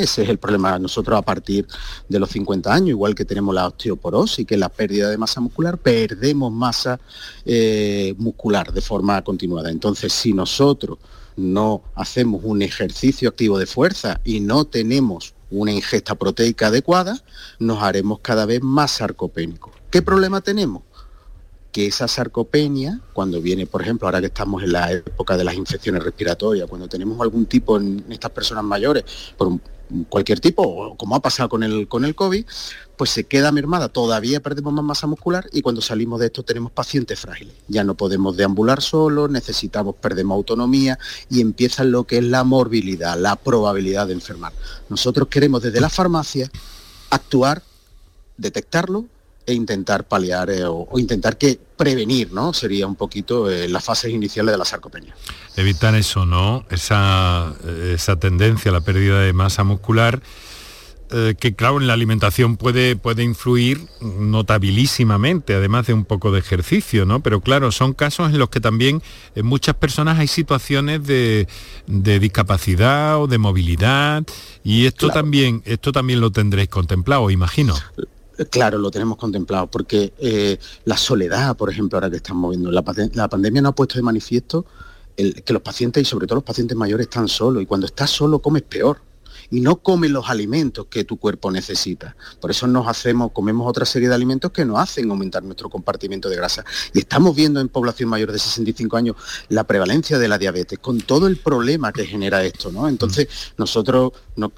Ese 0.00 0.22
es 0.22 0.28
el 0.28 0.38
problema. 0.38 0.78
Nosotros 0.78 1.18
a 1.18 1.22
partir 1.22 1.66
de 2.08 2.18
los 2.18 2.30
50 2.30 2.72
años, 2.72 2.90
igual 2.90 3.14
que 3.14 3.24
tenemos 3.24 3.54
la 3.54 3.66
osteoporosis, 3.66 4.46
que 4.46 4.54
es 4.54 4.60
la 4.60 4.68
pérdida 4.68 5.10
de 5.10 5.18
masa 5.18 5.40
muscular, 5.40 5.78
perdemos 5.78 6.52
masa 6.52 7.00
eh, 7.44 8.14
muscular 8.18 8.72
de 8.72 8.80
forma 8.80 9.22
continuada. 9.22 9.70
Entonces, 9.70 10.12
si 10.12 10.32
nosotros 10.32 10.98
no 11.36 11.82
hacemos 11.94 12.42
un 12.44 12.62
ejercicio 12.62 13.28
activo 13.28 13.58
de 13.58 13.66
fuerza 13.66 14.20
y 14.24 14.40
no 14.40 14.64
tenemos 14.64 15.34
una 15.50 15.72
ingesta 15.72 16.14
proteica 16.14 16.66
adecuada, 16.66 17.22
nos 17.58 17.82
haremos 17.82 18.20
cada 18.20 18.44
vez 18.44 18.62
más 18.62 18.92
sarcopénicos. 18.92 19.72
¿Qué 19.90 20.02
problema 20.02 20.40
tenemos? 20.40 20.82
Que 21.72 21.86
esa 21.86 22.08
sarcopenia, 22.08 23.00
cuando 23.12 23.40
viene, 23.40 23.66
por 23.66 23.82
ejemplo, 23.82 24.08
ahora 24.08 24.20
que 24.20 24.26
estamos 24.26 24.62
en 24.62 24.72
la 24.72 24.92
época 24.92 25.36
de 25.36 25.44
las 25.44 25.54
infecciones 25.54 26.02
respiratorias, 26.02 26.68
cuando 26.68 26.88
tenemos 26.88 27.20
algún 27.20 27.46
tipo 27.46 27.76
en 27.76 28.04
estas 28.08 28.30
personas 28.30 28.64
mayores, 28.64 29.04
por 29.36 29.58
cualquier 30.08 30.40
tipo, 30.40 30.96
como 30.96 31.16
ha 31.16 31.20
pasado 31.20 31.48
con 31.48 31.62
el, 31.62 31.88
con 31.88 32.04
el 32.04 32.14
COVID, 32.14 32.44
pues 32.96 33.10
se 33.10 33.24
queda 33.24 33.52
mermada, 33.52 33.88
todavía 33.88 34.40
perdemos 34.40 34.72
más 34.72 34.84
masa 34.84 35.06
muscular 35.06 35.48
y 35.52 35.62
cuando 35.62 35.80
salimos 35.80 36.20
de 36.20 36.26
esto 36.26 36.42
tenemos 36.42 36.72
pacientes 36.72 37.20
frágiles. 37.20 37.54
Ya 37.68 37.84
no 37.84 37.94
podemos 37.94 38.36
deambular 38.36 38.82
solos, 38.82 39.30
necesitamos, 39.30 39.94
perdemos 39.96 40.36
autonomía 40.36 40.98
y 41.30 41.40
empieza 41.40 41.84
lo 41.84 42.04
que 42.04 42.18
es 42.18 42.24
la 42.24 42.44
morbilidad, 42.44 43.18
la 43.18 43.36
probabilidad 43.36 44.08
de 44.08 44.14
enfermar. 44.14 44.52
Nosotros 44.88 45.28
queremos 45.28 45.62
desde 45.62 45.80
la 45.80 45.88
farmacia 45.88 46.50
actuar, 47.10 47.62
detectarlo 48.36 49.06
e 49.48 49.54
intentar 49.54 50.04
paliar 50.04 50.50
eh, 50.50 50.64
o, 50.64 50.86
intentar 50.98 51.38
que 51.38 51.58
prevenir, 51.76 52.32
¿no? 52.32 52.52
Sería 52.52 52.86
un 52.86 52.96
poquito 52.96 53.50
eh, 53.50 53.68
las 53.68 53.82
fases 53.82 54.12
iniciales 54.12 54.52
de 54.52 54.58
la 54.58 54.64
sarcopenia. 54.64 55.14
Evitar 55.56 55.94
eso, 55.94 56.26
¿no? 56.26 56.66
Esa, 56.70 57.54
esa 57.94 58.16
tendencia 58.16 58.70
a 58.70 58.74
la 58.74 58.82
pérdida 58.82 59.20
de 59.20 59.32
masa 59.32 59.64
muscular 59.64 60.20
eh, 61.10 61.36
que 61.40 61.54
claro, 61.54 61.80
en 61.80 61.86
la 61.86 61.94
alimentación 61.94 62.58
puede, 62.58 62.94
puede 62.94 63.22
influir 63.22 63.80
notabilísimamente, 64.02 65.54
además 65.54 65.86
de 65.86 65.94
un 65.94 66.04
poco 66.04 66.32
de 66.32 66.38
ejercicio, 66.38 67.06
¿no? 67.06 67.20
Pero 67.20 67.40
claro, 67.40 67.72
son 67.72 67.94
casos 67.94 68.30
en 68.30 68.38
los 68.38 68.50
que 68.50 68.60
también 68.60 69.02
en 69.34 69.46
muchas 69.46 69.74
personas 69.76 70.18
hay 70.18 70.26
situaciones 70.26 71.06
de, 71.06 71.48
discapacidad 71.86 73.22
o 73.22 73.26
de 73.26 73.38
movilidad, 73.38 74.22
y 74.62 74.84
esto 74.84 75.08
también, 75.08 75.62
esto 75.64 75.92
también 75.92 76.20
lo 76.20 76.30
tendréis 76.30 76.68
contemplado, 76.68 77.30
imagino. 77.30 77.74
Claro, 78.50 78.78
lo 78.78 78.90
tenemos 78.90 79.16
contemplado, 79.16 79.66
porque 79.68 80.12
eh, 80.18 80.58
la 80.84 80.96
soledad, 80.96 81.56
por 81.56 81.70
ejemplo, 81.70 81.96
ahora 81.96 82.10
que 82.10 82.16
estamos 82.16 82.50
viendo, 82.50 82.70
la, 82.70 82.84
la 83.14 83.28
pandemia 83.28 83.62
nos 83.62 83.70
ha 83.70 83.74
puesto 83.74 83.96
de 83.96 84.02
manifiesto 84.02 84.64
que 85.16 85.52
los 85.52 85.62
pacientes 85.62 86.00
y 86.00 86.04
sobre 86.04 86.28
todo 86.28 86.36
los 86.36 86.44
pacientes 86.44 86.76
mayores 86.76 87.08
están 87.08 87.26
solos 87.26 87.60
y 87.60 87.66
cuando 87.66 87.86
estás 87.86 88.08
solo 88.08 88.38
comes 88.38 88.62
peor 88.62 89.00
y 89.50 89.60
no 89.60 89.76
comen 89.76 90.12
los 90.12 90.28
alimentos 90.28 90.86
que 90.86 91.04
tu 91.04 91.16
cuerpo 91.16 91.50
necesita. 91.50 92.16
Por 92.40 92.50
eso 92.50 92.66
nos 92.66 92.86
hacemos, 92.86 93.32
comemos 93.32 93.66
otra 93.68 93.84
serie 93.84 94.08
de 94.08 94.14
alimentos 94.14 94.50
que 94.50 94.64
nos 94.64 94.78
hacen 94.78 95.10
aumentar 95.10 95.42
nuestro 95.42 95.70
compartimiento 95.70 96.28
de 96.28 96.36
grasa. 96.36 96.64
Y 96.92 97.00
estamos 97.00 97.34
viendo 97.34 97.60
en 97.60 97.68
población 97.68 98.08
mayor 98.08 98.32
de 98.32 98.38
65 98.38 98.96
años 98.96 99.16
la 99.48 99.64
prevalencia 99.64 100.18
de 100.18 100.28
la 100.28 100.38
diabetes, 100.38 100.78
con 100.78 101.00
todo 101.00 101.26
el 101.26 101.38
problema 101.38 101.92
que 101.92 102.04
genera 102.04 102.44
esto, 102.44 102.70
¿no? 102.70 102.88
Entonces, 102.88 103.28
nosotros, 103.56 104.12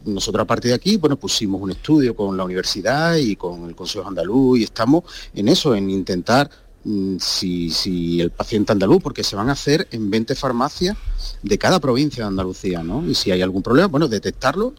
nosotros 0.05 0.43
a 0.43 0.47
partir 0.47 0.71
de 0.71 0.75
aquí, 0.75 0.97
bueno, 0.97 1.17
pusimos 1.17 1.61
un 1.61 1.71
estudio 1.71 2.15
con 2.15 2.37
la 2.37 2.45
universidad 2.45 3.17
y 3.17 3.37
con 3.37 3.69
el 3.69 3.75
Consejo 3.75 4.09
Andaluz 4.09 4.59
y 4.59 4.65
estamos 4.65 5.05
en 5.35 5.49
eso, 5.49 5.75
en 5.75 5.91
intentar 5.91 6.51
Mm, 6.83 7.19
si, 7.19 8.21
el 8.21 8.31
paciente 8.31 8.73
andaluz, 8.73 9.03
porque 9.03 9.23
se 9.23 9.37
van 9.37 9.51
a 9.51 9.53
hacer 9.53 9.87
en 9.91 10.11
20 10.11 10.35
farmacias 10.35 10.97
de 11.43 11.59
cada 11.59 11.79
provincia 11.79 12.25
de 12.25 12.29
Andalucía, 12.29 12.83
¿no? 12.83 13.07
Y 13.07 13.15
si 13.15 13.31
hay 13.31 13.43
algún 13.43 13.63
problema, 13.63 13.89
bueno, 13.89 14.09
detectarlo 14.09 14.75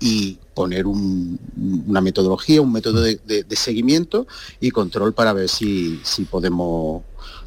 y 0.00 0.38
poner 0.54 0.86
una 0.86 2.00
metodología, 2.00 2.60
un 2.60 2.72
método 2.72 3.00
de, 3.02 3.46
seguimiento 3.50 4.26
y 4.60 4.70
control 4.70 5.14
para 5.14 5.32
ver 5.32 5.48
si, 5.48 6.00
si 6.02 6.24
podemos 6.24 7.02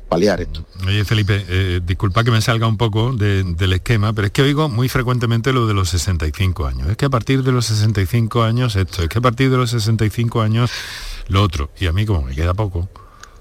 paliar 0.08 0.40
esto. 0.40 0.66
Oye, 0.86 1.04
Felipe, 1.04 1.46
eh, 1.50 1.82
disculpa 1.86 2.24
que 2.24 2.32
me 2.32 2.42
salga 2.42 2.66
un 2.66 2.78
poco 2.78 3.12
del 3.12 3.74
esquema, 3.74 4.14
pero 4.14 4.28
es 4.28 4.32
que 4.32 4.42
oigo 4.42 4.70
muy 4.70 4.88
frecuentemente 4.88 5.52
lo 5.52 5.68
de 5.68 5.74
los 5.74 5.90
65 5.90 6.66
años. 6.66 6.90
Es 6.90 6.96
que 6.96 7.06
a 7.06 7.10
partir 7.10 7.44
de 7.44 7.52
los 7.52 7.66
65 7.66 8.42
años 8.44 8.78
esto, 8.78 9.04
es 9.04 9.10
que 9.10 9.18
a 9.18 9.22
partir 9.22 9.52
de 9.52 9.58
los 9.58 9.72
65 9.72 10.42
años 10.42 10.72
lo 11.28 11.44
otro. 11.44 11.70
Y 11.78 11.88
a 11.88 11.92
mí 11.92 12.06
como 12.06 12.22
me 12.22 12.34
queda 12.34 12.54
poco, 12.54 12.88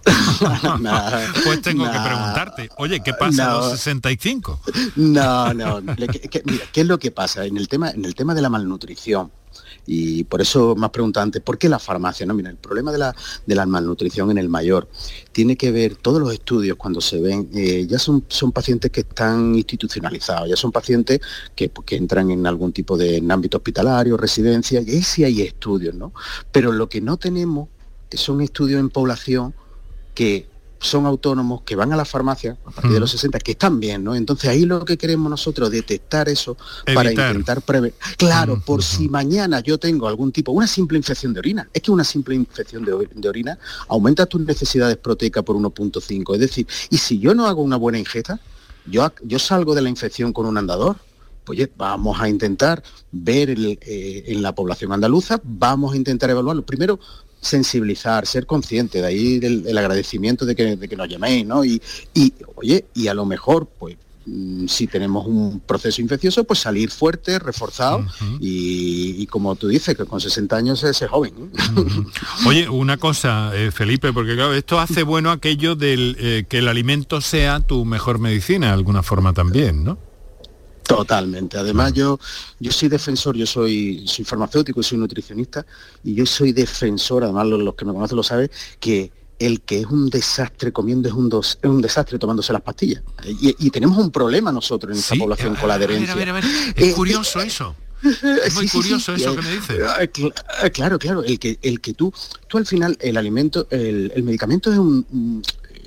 pues 1.44 1.62
tengo 1.62 1.84
que 1.84 1.98
preguntarte, 1.98 2.70
oye, 2.78 3.00
¿qué 3.00 3.12
pasa 3.14 3.50
a 3.50 3.54
los 3.54 3.70
65? 3.72 4.60
No, 4.96 5.52
no, 5.52 5.80
mira, 5.80 6.06
¿qué 6.06 6.80
es 6.80 6.86
lo 6.86 6.98
que 6.98 7.10
pasa? 7.10 7.44
En 7.44 7.56
el 7.56 7.68
tema, 7.68 7.90
en 7.90 8.04
el 8.04 8.14
tema 8.14 8.34
de 8.34 8.42
la 8.42 8.48
malnutrición, 8.48 9.30
y 9.86 10.24
por 10.24 10.40
eso 10.42 10.74
me 10.74 10.86
has 10.86 10.90
preguntado 10.90 11.24
antes, 11.24 11.40
¿por 11.42 11.58
qué 11.58 11.68
la 11.68 11.78
farmacia? 11.78 12.26
No, 12.26 12.34
mira, 12.34 12.50
el 12.50 12.56
problema 12.56 12.92
de 12.92 12.98
la, 12.98 13.14
de 13.46 13.54
la 13.54 13.66
malnutrición 13.66 14.30
en 14.30 14.38
el 14.38 14.48
mayor 14.48 14.88
tiene 15.32 15.56
que 15.56 15.70
ver, 15.70 15.96
todos 15.96 16.20
los 16.20 16.32
estudios 16.32 16.76
cuando 16.76 17.00
se 17.00 17.20
ven, 17.20 17.48
eh, 17.54 17.86
ya 17.88 17.98
son, 17.98 18.24
son 18.28 18.52
pacientes 18.52 18.90
que 18.90 19.00
están 19.00 19.54
institucionalizados, 19.54 20.48
ya 20.48 20.56
son 20.56 20.72
pacientes 20.72 21.20
que, 21.54 21.68
pues, 21.68 21.86
que 21.86 21.96
entran 21.96 22.30
en 22.30 22.46
algún 22.46 22.72
tipo 22.72 22.96
de 22.96 23.22
ámbito 23.28 23.58
hospitalario, 23.58 24.16
residencia, 24.16 24.80
y 24.80 24.90
ahí 24.90 25.02
sí 25.02 25.24
hay 25.24 25.42
estudios, 25.42 25.94
¿no? 25.94 26.12
Pero 26.50 26.72
lo 26.72 26.88
que 26.88 27.00
no 27.00 27.16
tenemos 27.16 27.68
son 28.12 28.40
estudios 28.40 28.80
en 28.80 28.90
población 28.90 29.54
que 30.16 30.48
son 30.80 31.04
autónomos, 31.06 31.62
que 31.62 31.76
van 31.76 31.92
a 31.92 31.96
la 31.96 32.04
farmacia 32.04 32.56
a 32.64 32.70
partir 32.70 32.92
de 32.92 33.00
los 33.00 33.10
60, 33.10 33.38
que 33.40 33.52
están 33.52 33.78
bien, 33.78 34.02
¿no? 34.02 34.14
Entonces 34.14 34.48
ahí 34.48 34.64
lo 34.64 34.84
que 34.84 34.96
queremos 34.96 35.28
nosotros, 35.30 35.70
detectar 35.70 36.28
eso 36.28 36.56
para 36.94 37.10
intentar 37.10 37.60
prever. 37.62 37.94
Claro, 38.16 38.60
por 38.64 38.82
si 38.82 39.08
mañana 39.08 39.60
yo 39.60 39.78
tengo 39.78 40.08
algún 40.08 40.32
tipo, 40.32 40.52
una 40.52 40.66
simple 40.66 40.96
infección 40.96 41.32
de 41.34 41.40
orina, 41.40 41.68
es 41.72 41.82
que 41.82 41.90
una 41.90 42.04
simple 42.04 42.34
infección 42.34 42.84
de, 42.84 43.28
orina 43.28 43.58
aumenta 43.88 44.26
tus 44.26 44.40
necesidades 44.40 44.96
proteicas 44.96 45.42
por 45.44 45.56
1.5. 45.56 46.34
Es 46.34 46.40
decir, 46.40 46.66
y 46.90 46.98
si 46.98 47.18
yo 47.18 47.34
no 47.34 47.46
hago 47.46 47.62
una 47.62 47.76
buena 47.76 47.98
ingesta, 47.98 48.40
yo, 48.86 49.12
yo 49.22 49.38
salgo 49.38 49.74
de 49.74 49.82
la 49.82 49.90
infección 49.90 50.32
con 50.32 50.46
un 50.46 50.56
andador, 50.56 50.96
pues 51.44 51.68
vamos 51.76 52.20
a 52.20 52.28
intentar 52.28 52.82
ver 53.12 53.50
eh, 53.50 54.24
en 54.26 54.42
la 54.42 54.54
población 54.54 54.92
andaluza, 54.92 55.40
vamos 55.44 55.94
a 55.94 55.96
intentar 55.96 56.28
evaluarlo. 56.28 56.66
Primero, 56.66 56.98
sensibilizar, 57.46 58.26
ser 58.26 58.46
consciente, 58.46 59.00
de 59.00 59.06
ahí 59.06 59.40
el, 59.42 59.78
agradecimiento 59.78 60.44
de 60.44 60.54
que, 60.54 60.76
de 60.76 60.88
que, 60.88 60.96
nos 60.96 61.08
llaméis, 61.08 61.46
¿no? 61.46 61.64
Y, 61.64 61.80
y, 62.14 62.32
oye, 62.56 62.86
y 62.94 63.08
a 63.08 63.14
lo 63.14 63.24
mejor, 63.24 63.68
pues 63.78 63.96
mm, 64.26 64.66
si 64.66 64.86
tenemos 64.86 65.26
un 65.26 65.60
proceso 65.60 66.00
infeccioso, 66.00 66.44
pues 66.44 66.60
salir 66.60 66.90
fuerte, 66.90 67.38
reforzado 67.38 68.04
y, 68.40 69.26
como 69.26 69.56
tú 69.56 69.68
dices, 69.68 69.96
que 69.96 70.04
con 70.04 70.20
60 70.20 70.56
años 70.56 70.84
es 70.84 71.02
joven. 71.08 71.52
Oye, 72.46 72.68
una 72.68 72.96
cosa, 72.96 73.52
eh, 73.54 73.70
Felipe, 73.70 74.12
porque 74.12 74.34
claro, 74.34 74.54
esto 74.54 74.80
hace 74.80 75.02
bueno 75.02 75.30
aquello 75.30 75.76
del 75.76 76.16
eh, 76.18 76.44
que 76.48 76.58
el 76.58 76.68
alimento 76.68 77.20
sea 77.20 77.60
tu 77.60 77.84
mejor 77.84 78.18
medicina, 78.18 78.68
de 78.68 78.72
alguna 78.72 79.02
forma 79.02 79.32
también, 79.32 79.84
¿no? 79.84 80.05
Totalmente. 80.86 81.58
Además, 81.58 81.92
yo, 81.92 82.18
yo 82.60 82.72
soy 82.72 82.88
defensor, 82.88 83.36
yo 83.36 83.46
soy, 83.46 84.06
soy 84.06 84.24
farmacéutico 84.24 84.80
y 84.80 84.84
soy 84.84 84.98
nutricionista, 84.98 85.66
y 86.04 86.14
yo 86.14 86.26
soy 86.26 86.52
defensor, 86.52 87.24
además 87.24 87.46
los, 87.46 87.74
que 87.74 87.84
me 87.84 87.92
conocen 87.92 88.16
lo 88.16 88.22
saben, 88.22 88.50
que 88.78 89.10
el 89.38 89.60
que 89.60 89.80
es 89.80 89.86
un 89.86 90.08
desastre 90.08 90.72
comiendo 90.72 91.08
es 91.08 91.14
un, 91.14 91.28
dos, 91.28 91.58
es 91.60 91.68
un 91.68 91.82
desastre 91.82 92.18
tomándose 92.18 92.52
las 92.52 92.62
pastillas. 92.62 93.02
Y, 93.24 93.70
tenemos 93.70 93.98
un 93.98 94.10
problema 94.10 94.50
nosotros 94.50 94.92
en 94.92 94.98
esta 94.98 95.14
población 95.16 95.56
con 95.56 95.68
la 95.68 95.74
adherencia. 95.74 96.14
Es 96.74 96.94
curioso 96.94 97.40
eso. 97.40 97.74
Es 98.02 98.54
muy 98.54 98.68
curioso 98.68 99.14
eso 99.14 99.34
que 99.34 99.42
me 99.42 99.50
dices. 99.50 99.78
Claro, 100.72 100.98
claro, 100.98 101.24
el 101.24 101.38
que, 101.38 101.58
el 101.62 101.80
que 101.80 101.94
tú, 101.94 102.12
tú 102.46 102.58
al 102.58 102.66
final, 102.66 102.96
el 103.00 103.16
alimento, 103.16 103.66
el, 103.70 104.12
el 104.14 104.22
medicamento 104.22 104.72
es 104.72 104.78
un, 104.78 105.42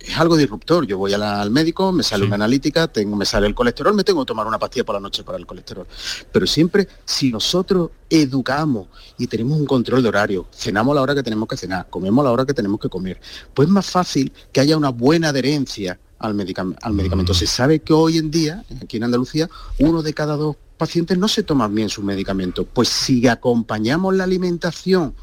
es 0.10 0.18
algo 0.18 0.36
disruptor. 0.36 0.86
Yo 0.86 0.98
voy 0.98 1.14
al 1.14 1.52
médico, 1.52 1.92
me 1.92 2.04
sale 2.04 2.26
una 2.26 2.36
analítica, 2.36 2.88
tengo, 2.88 3.16
me 3.16 3.26
sale 3.26 3.48
el 3.48 3.56
colesterol, 3.56 3.94
me 3.94 4.04
tengo 4.04 4.26
que 4.26 4.28
tomar 4.28 4.48
una 4.48 4.58
pastilla 4.58 4.84
por 4.84 4.96
la 4.96 5.02
noche 5.02 5.24
para 5.24 5.38
el 5.38 5.46
colesterol. 5.46 5.86
Pero 6.32 6.48
siempre, 6.48 6.88
si 7.06 7.32
nosotros 7.32 7.92
educamos 8.10 8.88
y 9.18 9.28
tenemos 9.28 9.60
un 9.60 9.66
control 9.66 10.02
de 10.02 10.10
horario, 10.10 10.48
cenamos 10.52 10.94
a 10.94 10.96
la 10.96 11.02
hora 11.02 11.16
que 11.16 11.24
tenemos 11.24 11.48
que 11.48 11.58
cenar, 11.58 11.88
comemos 11.90 12.24
a 12.24 12.26
la 12.26 12.32
hora 12.32 12.46
que 12.46 12.54
tenemos 12.54 12.80
que 12.80 12.90
comer, 12.90 13.20
pues 13.54 13.68
es 13.68 13.72
más 13.72 13.86
fácil 13.86 14.32
que 14.52 14.60
haya 14.60 14.78
una 14.78 14.90
buena 14.90 15.30
adherencia 15.30 16.00
al, 16.18 16.32
al 16.32 16.94
medicamento. 16.94 17.34
Mm. 17.34 17.36
Se 17.36 17.48
sabe 17.48 17.80
que 17.80 17.94
hoy 17.94 18.18
en 18.18 18.32
día, 18.32 18.66
aquí 18.82 18.98
en 18.98 19.04
Andalucía, 19.04 19.50
uno 19.78 20.02
de 20.02 20.14
cada 20.14 20.36
dos 20.36 20.56
pacientes 20.78 21.18
no 21.18 21.28
se 21.28 21.44
toman 21.44 21.76
bien 21.76 21.90
su 21.90 22.02
medicamento. 22.02 22.66
Pues 22.66 22.90
si 22.90 23.28
acompañamos 23.28 24.16
la 24.16 24.24
alimentación 24.24 25.14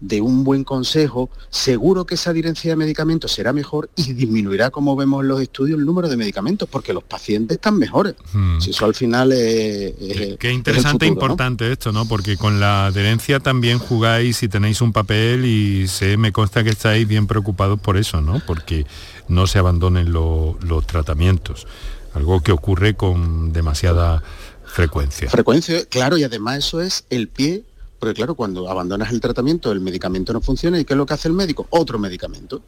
de 0.00 0.20
un 0.20 0.44
buen 0.44 0.64
consejo, 0.64 1.30
seguro 1.50 2.04
que 2.04 2.14
esa 2.16 2.30
adherencia 2.30 2.70
de 2.70 2.76
medicamentos 2.76 3.32
será 3.32 3.52
mejor 3.52 3.88
y 3.96 4.12
disminuirá, 4.12 4.70
como 4.70 4.94
vemos 4.96 5.22
en 5.22 5.28
los 5.28 5.40
estudios, 5.40 5.78
el 5.78 5.86
número 5.86 6.08
de 6.08 6.16
medicamentos, 6.16 6.68
porque 6.70 6.92
los 6.92 7.02
pacientes 7.02 7.56
están 7.56 7.78
mejores. 7.78 8.14
Hmm. 8.32 8.60
Si 8.60 8.70
eso 8.70 8.84
al 8.84 8.94
final 8.94 9.32
es... 9.32 9.94
Qué 10.38 10.52
interesante 10.52 11.06
e 11.06 11.08
importante 11.08 11.70
esto, 11.70 11.92
¿no? 11.92 12.06
Porque 12.06 12.36
con 12.36 12.60
la 12.60 12.86
adherencia 12.86 13.40
también 13.40 13.78
jugáis 13.78 14.42
y 14.42 14.48
tenéis 14.48 14.80
un 14.80 14.92
papel 14.92 15.44
y 15.44 15.88
se 15.88 16.16
me 16.16 16.32
consta 16.32 16.62
que 16.62 16.70
estáis 16.70 17.06
bien 17.08 17.26
preocupados 17.26 17.80
por 17.80 17.96
eso, 17.96 18.20
¿no? 18.20 18.40
Porque 18.46 18.86
no 19.28 19.46
se 19.46 19.58
abandonen 19.58 20.12
los 20.12 20.86
tratamientos, 20.86 21.66
algo 22.14 22.42
que 22.42 22.52
ocurre 22.52 22.94
con 22.94 23.52
demasiada 23.52 24.22
frecuencia. 24.64 25.30
Frecuencia, 25.30 25.84
claro, 25.86 26.18
y 26.18 26.24
además 26.24 26.58
eso 26.58 26.80
es 26.80 27.04
el 27.08 27.28
pie 27.28 27.64
porque 27.98 28.14
claro, 28.14 28.34
cuando 28.34 28.68
abandonas 28.68 29.10
el 29.12 29.20
tratamiento, 29.20 29.72
el 29.72 29.80
medicamento 29.80 30.32
no 30.32 30.40
funciona 30.40 30.78
y 30.78 30.84
¿qué 30.84 30.94
es 30.94 30.98
lo 30.98 31.06
que 31.06 31.14
hace 31.14 31.28
el 31.28 31.34
médico? 31.34 31.66
Otro 31.70 31.98
medicamento. 31.98 32.62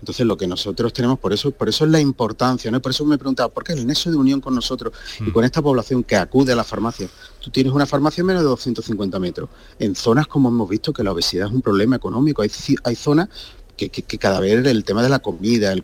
Entonces 0.00 0.26
lo 0.26 0.36
que 0.36 0.46
nosotros 0.46 0.92
tenemos, 0.92 1.18
por 1.18 1.32
eso, 1.32 1.50
por 1.50 1.68
eso 1.68 1.86
es 1.86 1.90
la 1.90 1.98
importancia, 1.98 2.70
¿no? 2.70 2.82
Por 2.82 2.90
eso 2.90 3.06
me 3.06 3.14
he 3.14 3.18
preguntado, 3.18 3.48
¿por 3.48 3.64
qué 3.64 3.72
el 3.72 3.86
nexo 3.86 4.10
de 4.10 4.16
unión 4.16 4.40
con 4.40 4.54
nosotros 4.54 4.92
y 5.18 5.30
con 5.30 5.44
esta 5.44 5.62
población 5.62 6.04
que 6.04 6.16
acude 6.16 6.52
a 6.52 6.56
la 6.56 6.64
farmacia? 6.64 7.08
Tú 7.40 7.50
tienes 7.50 7.72
una 7.72 7.86
farmacia 7.86 8.22
menos 8.22 8.42
de 8.42 8.48
250 8.48 9.18
metros. 9.18 9.48
En 9.78 9.94
zonas 9.94 10.26
como 10.26 10.50
hemos 10.50 10.68
visto 10.68 10.92
que 10.92 11.02
la 11.02 11.12
obesidad 11.12 11.46
es 11.46 11.54
un 11.54 11.62
problema 11.62 11.96
económico, 11.96 12.42
hay, 12.42 12.50
hay 12.82 12.96
zonas 12.96 13.30
que, 13.78 13.88
que, 13.88 14.18
cada 14.18 14.40
vez 14.40 14.66
el 14.66 14.84
tema 14.84 15.02
de 15.02 15.08
la 15.08 15.20
comida, 15.20 15.72
el 15.72 15.82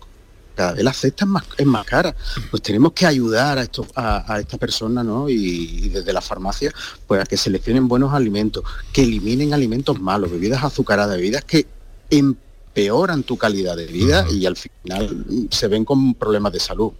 cada 0.60 0.74
vez 0.74 0.84
la 0.84 0.92
cesta 0.92 1.24
es 1.24 1.30
más, 1.30 1.44
es 1.56 1.66
más 1.66 1.86
cara. 1.86 2.14
Pues 2.50 2.62
tenemos 2.62 2.92
que 2.92 3.06
ayudar 3.06 3.56
a, 3.56 3.62
estos, 3.62 3.86
a, 3.96 4.38
esta 4.38 4.58
persona, 4.58 5.02
¿no? 5.02 5.26
Y, 5.26 5.88
desde 5.88 6.12
la 6.12 6.20
farmacia, 6.20 6.70
pues 7.06 7.22
a 7.22 7.24
que 7.24 7.38
seleccionen 7.38 7.88
buenos 7.88 8.12
alimentos, 8.12 8.62
que 8.92 9.02
eliminen 9.02 9.54
alimentos 9.54 9.98
malos, 9.98 10.30
bebidas 10.30 10.62
azucaradas, 10.62 11.16
bebidas 11.16 11.44
que 11.44 11.66
empeoran 12.10 13.22
tu 13.22 13.38
calidad 13.38 13.74
de 13.74 13.86
vida 13.86 14.26
y 14.30 14.44
al 14.44 14.56
final 14.56 15.24
se 15.50 15.66
ven 15.68 15.86
con 15.86 16.12
problemas 16.12 16.52
de 16.52 16.60
salud. 16.60 16.92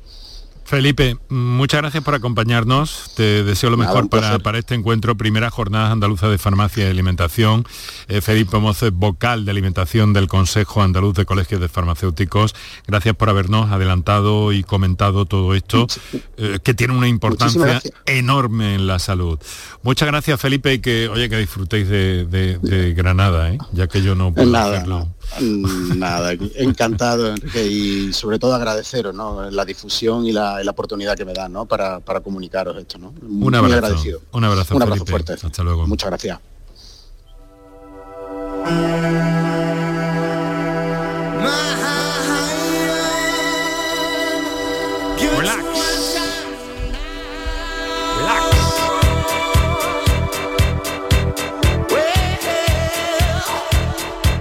Felipe, 0.71 1.17
muchas 1.29 1.81
gracias 1.81 2.05
por 2.05 2.15
acompañarnos. 2.15 3.11
Te 3.17 3.43
deseo 3.43 3.71
lo 3.71 3.77
mejor 3.77 4.09
para, 4.09 4.39
para, 4.39 4.57
este 4.57 4.77
encuentro. 4.77 5.17
Primera 5.17 5.51
jornada 5.51 5.91
andaluza 5.91 6.29
de 6.29 6.39
farmacia 6.39 6.87
y 6.87 6.91
alimentación. 6.91 7.65
Eh, 8.07 8.21
Felipe 8.21 8.57
Moce, 8.59 8.91
vocal 8.91 9.45
de 9.45 9.51
alimentación 9.51 10.13
del 10.13 10.29
Consejo 10.29 10.81
Andaluz 10.81 11.17
de 11.17 11.25
Colegios 11.25 11.61
de 11.61 11.69
Farmacéuticos. 11.69 12.55
Gracias 12.87 13.17
por 13.17 13.29
habernos 13.29 13.73
adelantado 13.73 14.53
y 14.53 14.63
comentado 14.63 15.27
todo 15.27 15.57
esto, 15.57 15.89
eh, 16.37 16.61
que 16.63 16.73
tiene 16.73 16.97
una 16.97 17.09
importancia 17.09 17.83
enorme 18.07 18.77
en 18.77 18.87
la 18.87 19.01
salud. 19.01 19.41
Muchas 19.83 20.07
gracias, 20.07 20.41
Felipe, 20.41 20.75
y 20.75 20.79
que, 20.79 21.09
oye, 21.09 21.29
que 21.29 21.39
disfrutéis 21.39 21.89
de, 21.89 22.95
Granada, 22.97 23.53
¿eh? 23.53 23.59
ya 23.73 23.89
que 23.89 24.03
yo 24.03 24.15
no 24.15 24.33
puedo 24.33 24.57
hacerlo. 24.57 25.09
Nada, 25.41 26.33
encantado, 26.57 27.29
Enrique, 27.29 27.67
y 27.67 28.13
sobre 28.13 28.39
todo 28.39 28.55
agradeceros 28.55 29.15
la 29.53 29.65
difusión 29.65 30.27
y 30.27 30.33
la, 30.33 30.63
oportunidad 30.69 31.17
que 31.17 31.25
me 31.25 31.33
dan 31.33 31.55
para, 31.67 32.01
comunicaros 32.23 32.77
esto. 32.77 32.99
¿no? 32.99 33.15
un 33.23 33.55
abrazo, 33.55 33.77
agradecido. 33.77 34.23
Un 34.33 34.45
abrazo, 34.45 34.77
un 34.77 34.83
abrazo 34.83 35.07
fuerte. 35.07 35.35
Hasta 35.35 35.63
luego. 35.63 35.87
Muchas 35.87 36.11
gracias. 36.11 36.41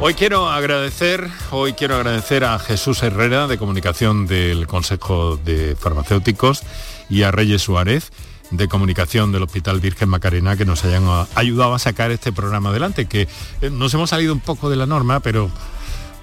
Hoy 0.02 0.14
quiero 0.14 0.50
agradecer, 0.50 1.30
hoy 1.52 1.74
quiero 1.74 1.96
agradecer 1.96 2.46
a 2.46 2.58
Jesús 2.58 3.04
Herrera 3.04 3.48
de 3.48 3.58
Comunicación 3.58 4.28
del 4.28 4.66
Consejo 4.66 5.36
de 5.36 5.76
Farmacéuticos 5.76 6.64
y 7.10 7.24
a 7.24 7.32
Reyes 7.32 7.64
Suárez 7.64 8.14
de 8.50 8.70
Comunicación 8.70 9.34
del 9.34 9.44
Hospital 9.44 9.82
Virgen 9.82 10.08
Macarena 10.08 10.56
que 10.56 10.64
nos 10.64 10.86
hayan 10.86 11.04
ayudado 11.36 11.74
a 11.74 11.80
sacar 11.80 12.12
este 12.12 12.32
programa 12.32 12.70
adelante, 12.70 13.08
que 13.08 13.28
eh, 13.62 13.70
nos 13.70 13.94
hemos 13.94 14.12
salido 14.12 14.34
un 14.34 14.40
poco 14.40 14.70
de 14.70 14.78
la 14.78 14.86
norma, 14.86 15.20
pero 15.20 15.52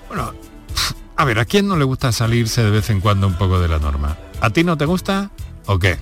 bueno, 0.09 0.33
a 1.15 1.25
ver, 1.27 1.39
¿a 1.39 1.45
quién 1.45 1.69
no 1.69 1.77
le 1.77 1.85
gusta 1.85 2.13
salirse 2.13 2.63
de 2.63 2.71
vez 2.71 2.89
en 2.89 3.01
cuando 3.01 3.27
un 3.27 3.35
poco 3.35 3.61
de 3.61 3.69
la 3.69 3.79
norma? 3.79 4.17
¿A 4.41 4.49
ti 4.49 4.65
no 4.65 4.79
te 4.79 4.87
gusta 4.87 5.31
o 5.67 5.79
qué? 5.79 5.99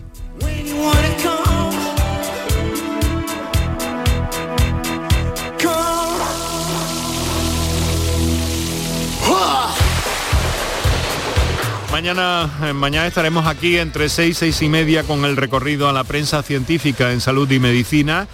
Mañana, 11.95 12.51
eh, 12.65 12.73
mañana 12.73 13.07
estaremos 13.07 13.47
aquí 13.47 13.79
entre 13.79 14.09
6 14.09 14.31
y 14.31 14.35
6 14.35 14.63
y 14.63 14.69
media 14.69 15.05
con 15.05 15.25
el 15.25 15.37
recorrido 15.37 15.89
a 15.89 15.93
la 15.93 16.03
prensa 16.03 16.43
científica 16.43 17.13
en 17.13 17.21
salud 17.21 17.49
y 17.49 17.61
medicina 17.61 18.27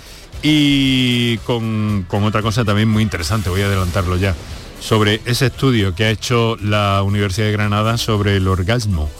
y 0.42 1.36
con, 1.44 2.06
otra 2.10 2.40
cosa 2.40 2.64
también 2.64 2.88
muy 2.88 3.02
interesante, 3.02 3.50
voy 3.50 3.60
a 3.60 3.66
adelantarlo 3.66 4.16
ya, 4.16 4.34
sobre 4.80 5.20
ese 5.26 5.48
estudio 5.48 5.94
que 5.94 6.04
ha 6.04 6.10
hecho 6.10 6.56
la 6.56 7.02
Universidad 7.02 7.48
de 7.48 7.52
Granada 7.52 7.98
sobre 7.98 8.34
el 8.36 8.48
orgasmo, 8.48 9.10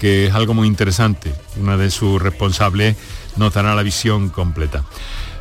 que 0.00 0.28
es 0.28 0.34
algo 0.34 0.54
muy 0.54 0.66
interesante. 0.66 1.34
Una 1.60 1.76
de 1.76 1.90
sus 1.90 2.22
responsables 2.22 2.96
nos 3.36 3.52
dará 3.52 3.74
la 3.74 3.82
visión 3.82 4.30
completa. 4.30 4.82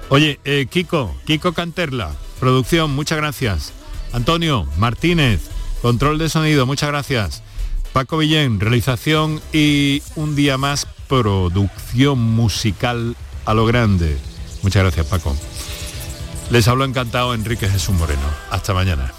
Oye, 0.09 0.41
eh, 0.43 0.67
Kiko, 0.69 1.15
Kiko 1.25 1.53
Canterla, 1.53 2.11
producción, 2.41 2.93
muchas 2.93 3.19
gracias. 3.19 3.71
Antonio 4.11 4.67
Martínez, 4.75 5.49
control 5.81 6.17
de 6.17 6.27
sonido, 6.27 6.65
muchas 6.65 6.89
gracias. 6.89 7.42
Paco 7.93 8.17
Villén, 8.17 8.59
realización 8.59 9.39
y 9.53 10.01
un 10.15 10.35
día 10.35 10.57
más 10.57 10.87
producción 11.07 12.19
musical 12.19 13.15
a 13.45 13.53
lo 13.53 13.67
grande. 13.67 14.17
Muchas 14.63 14.81
gracias 14.81 15.05
Paco. 15.05 15.35
Les 16.49 16.67
hablo 16.67 16.85
encantado 16.85 17.35
Enrique 17.35 17.69
Jesús 17.69 17.95
Moreno. 17.95 18.25
Hasta 18.49 18.73
mañana. 18.73 19.13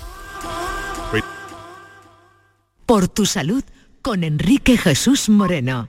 Por 2.85 3.07
tu 3.09 3.27
salud 3.27 3.63
con 4.03 4.25
Enrique 4.25 4.77
Jesús 4.77 5.29
Moreno. 5.29 5.89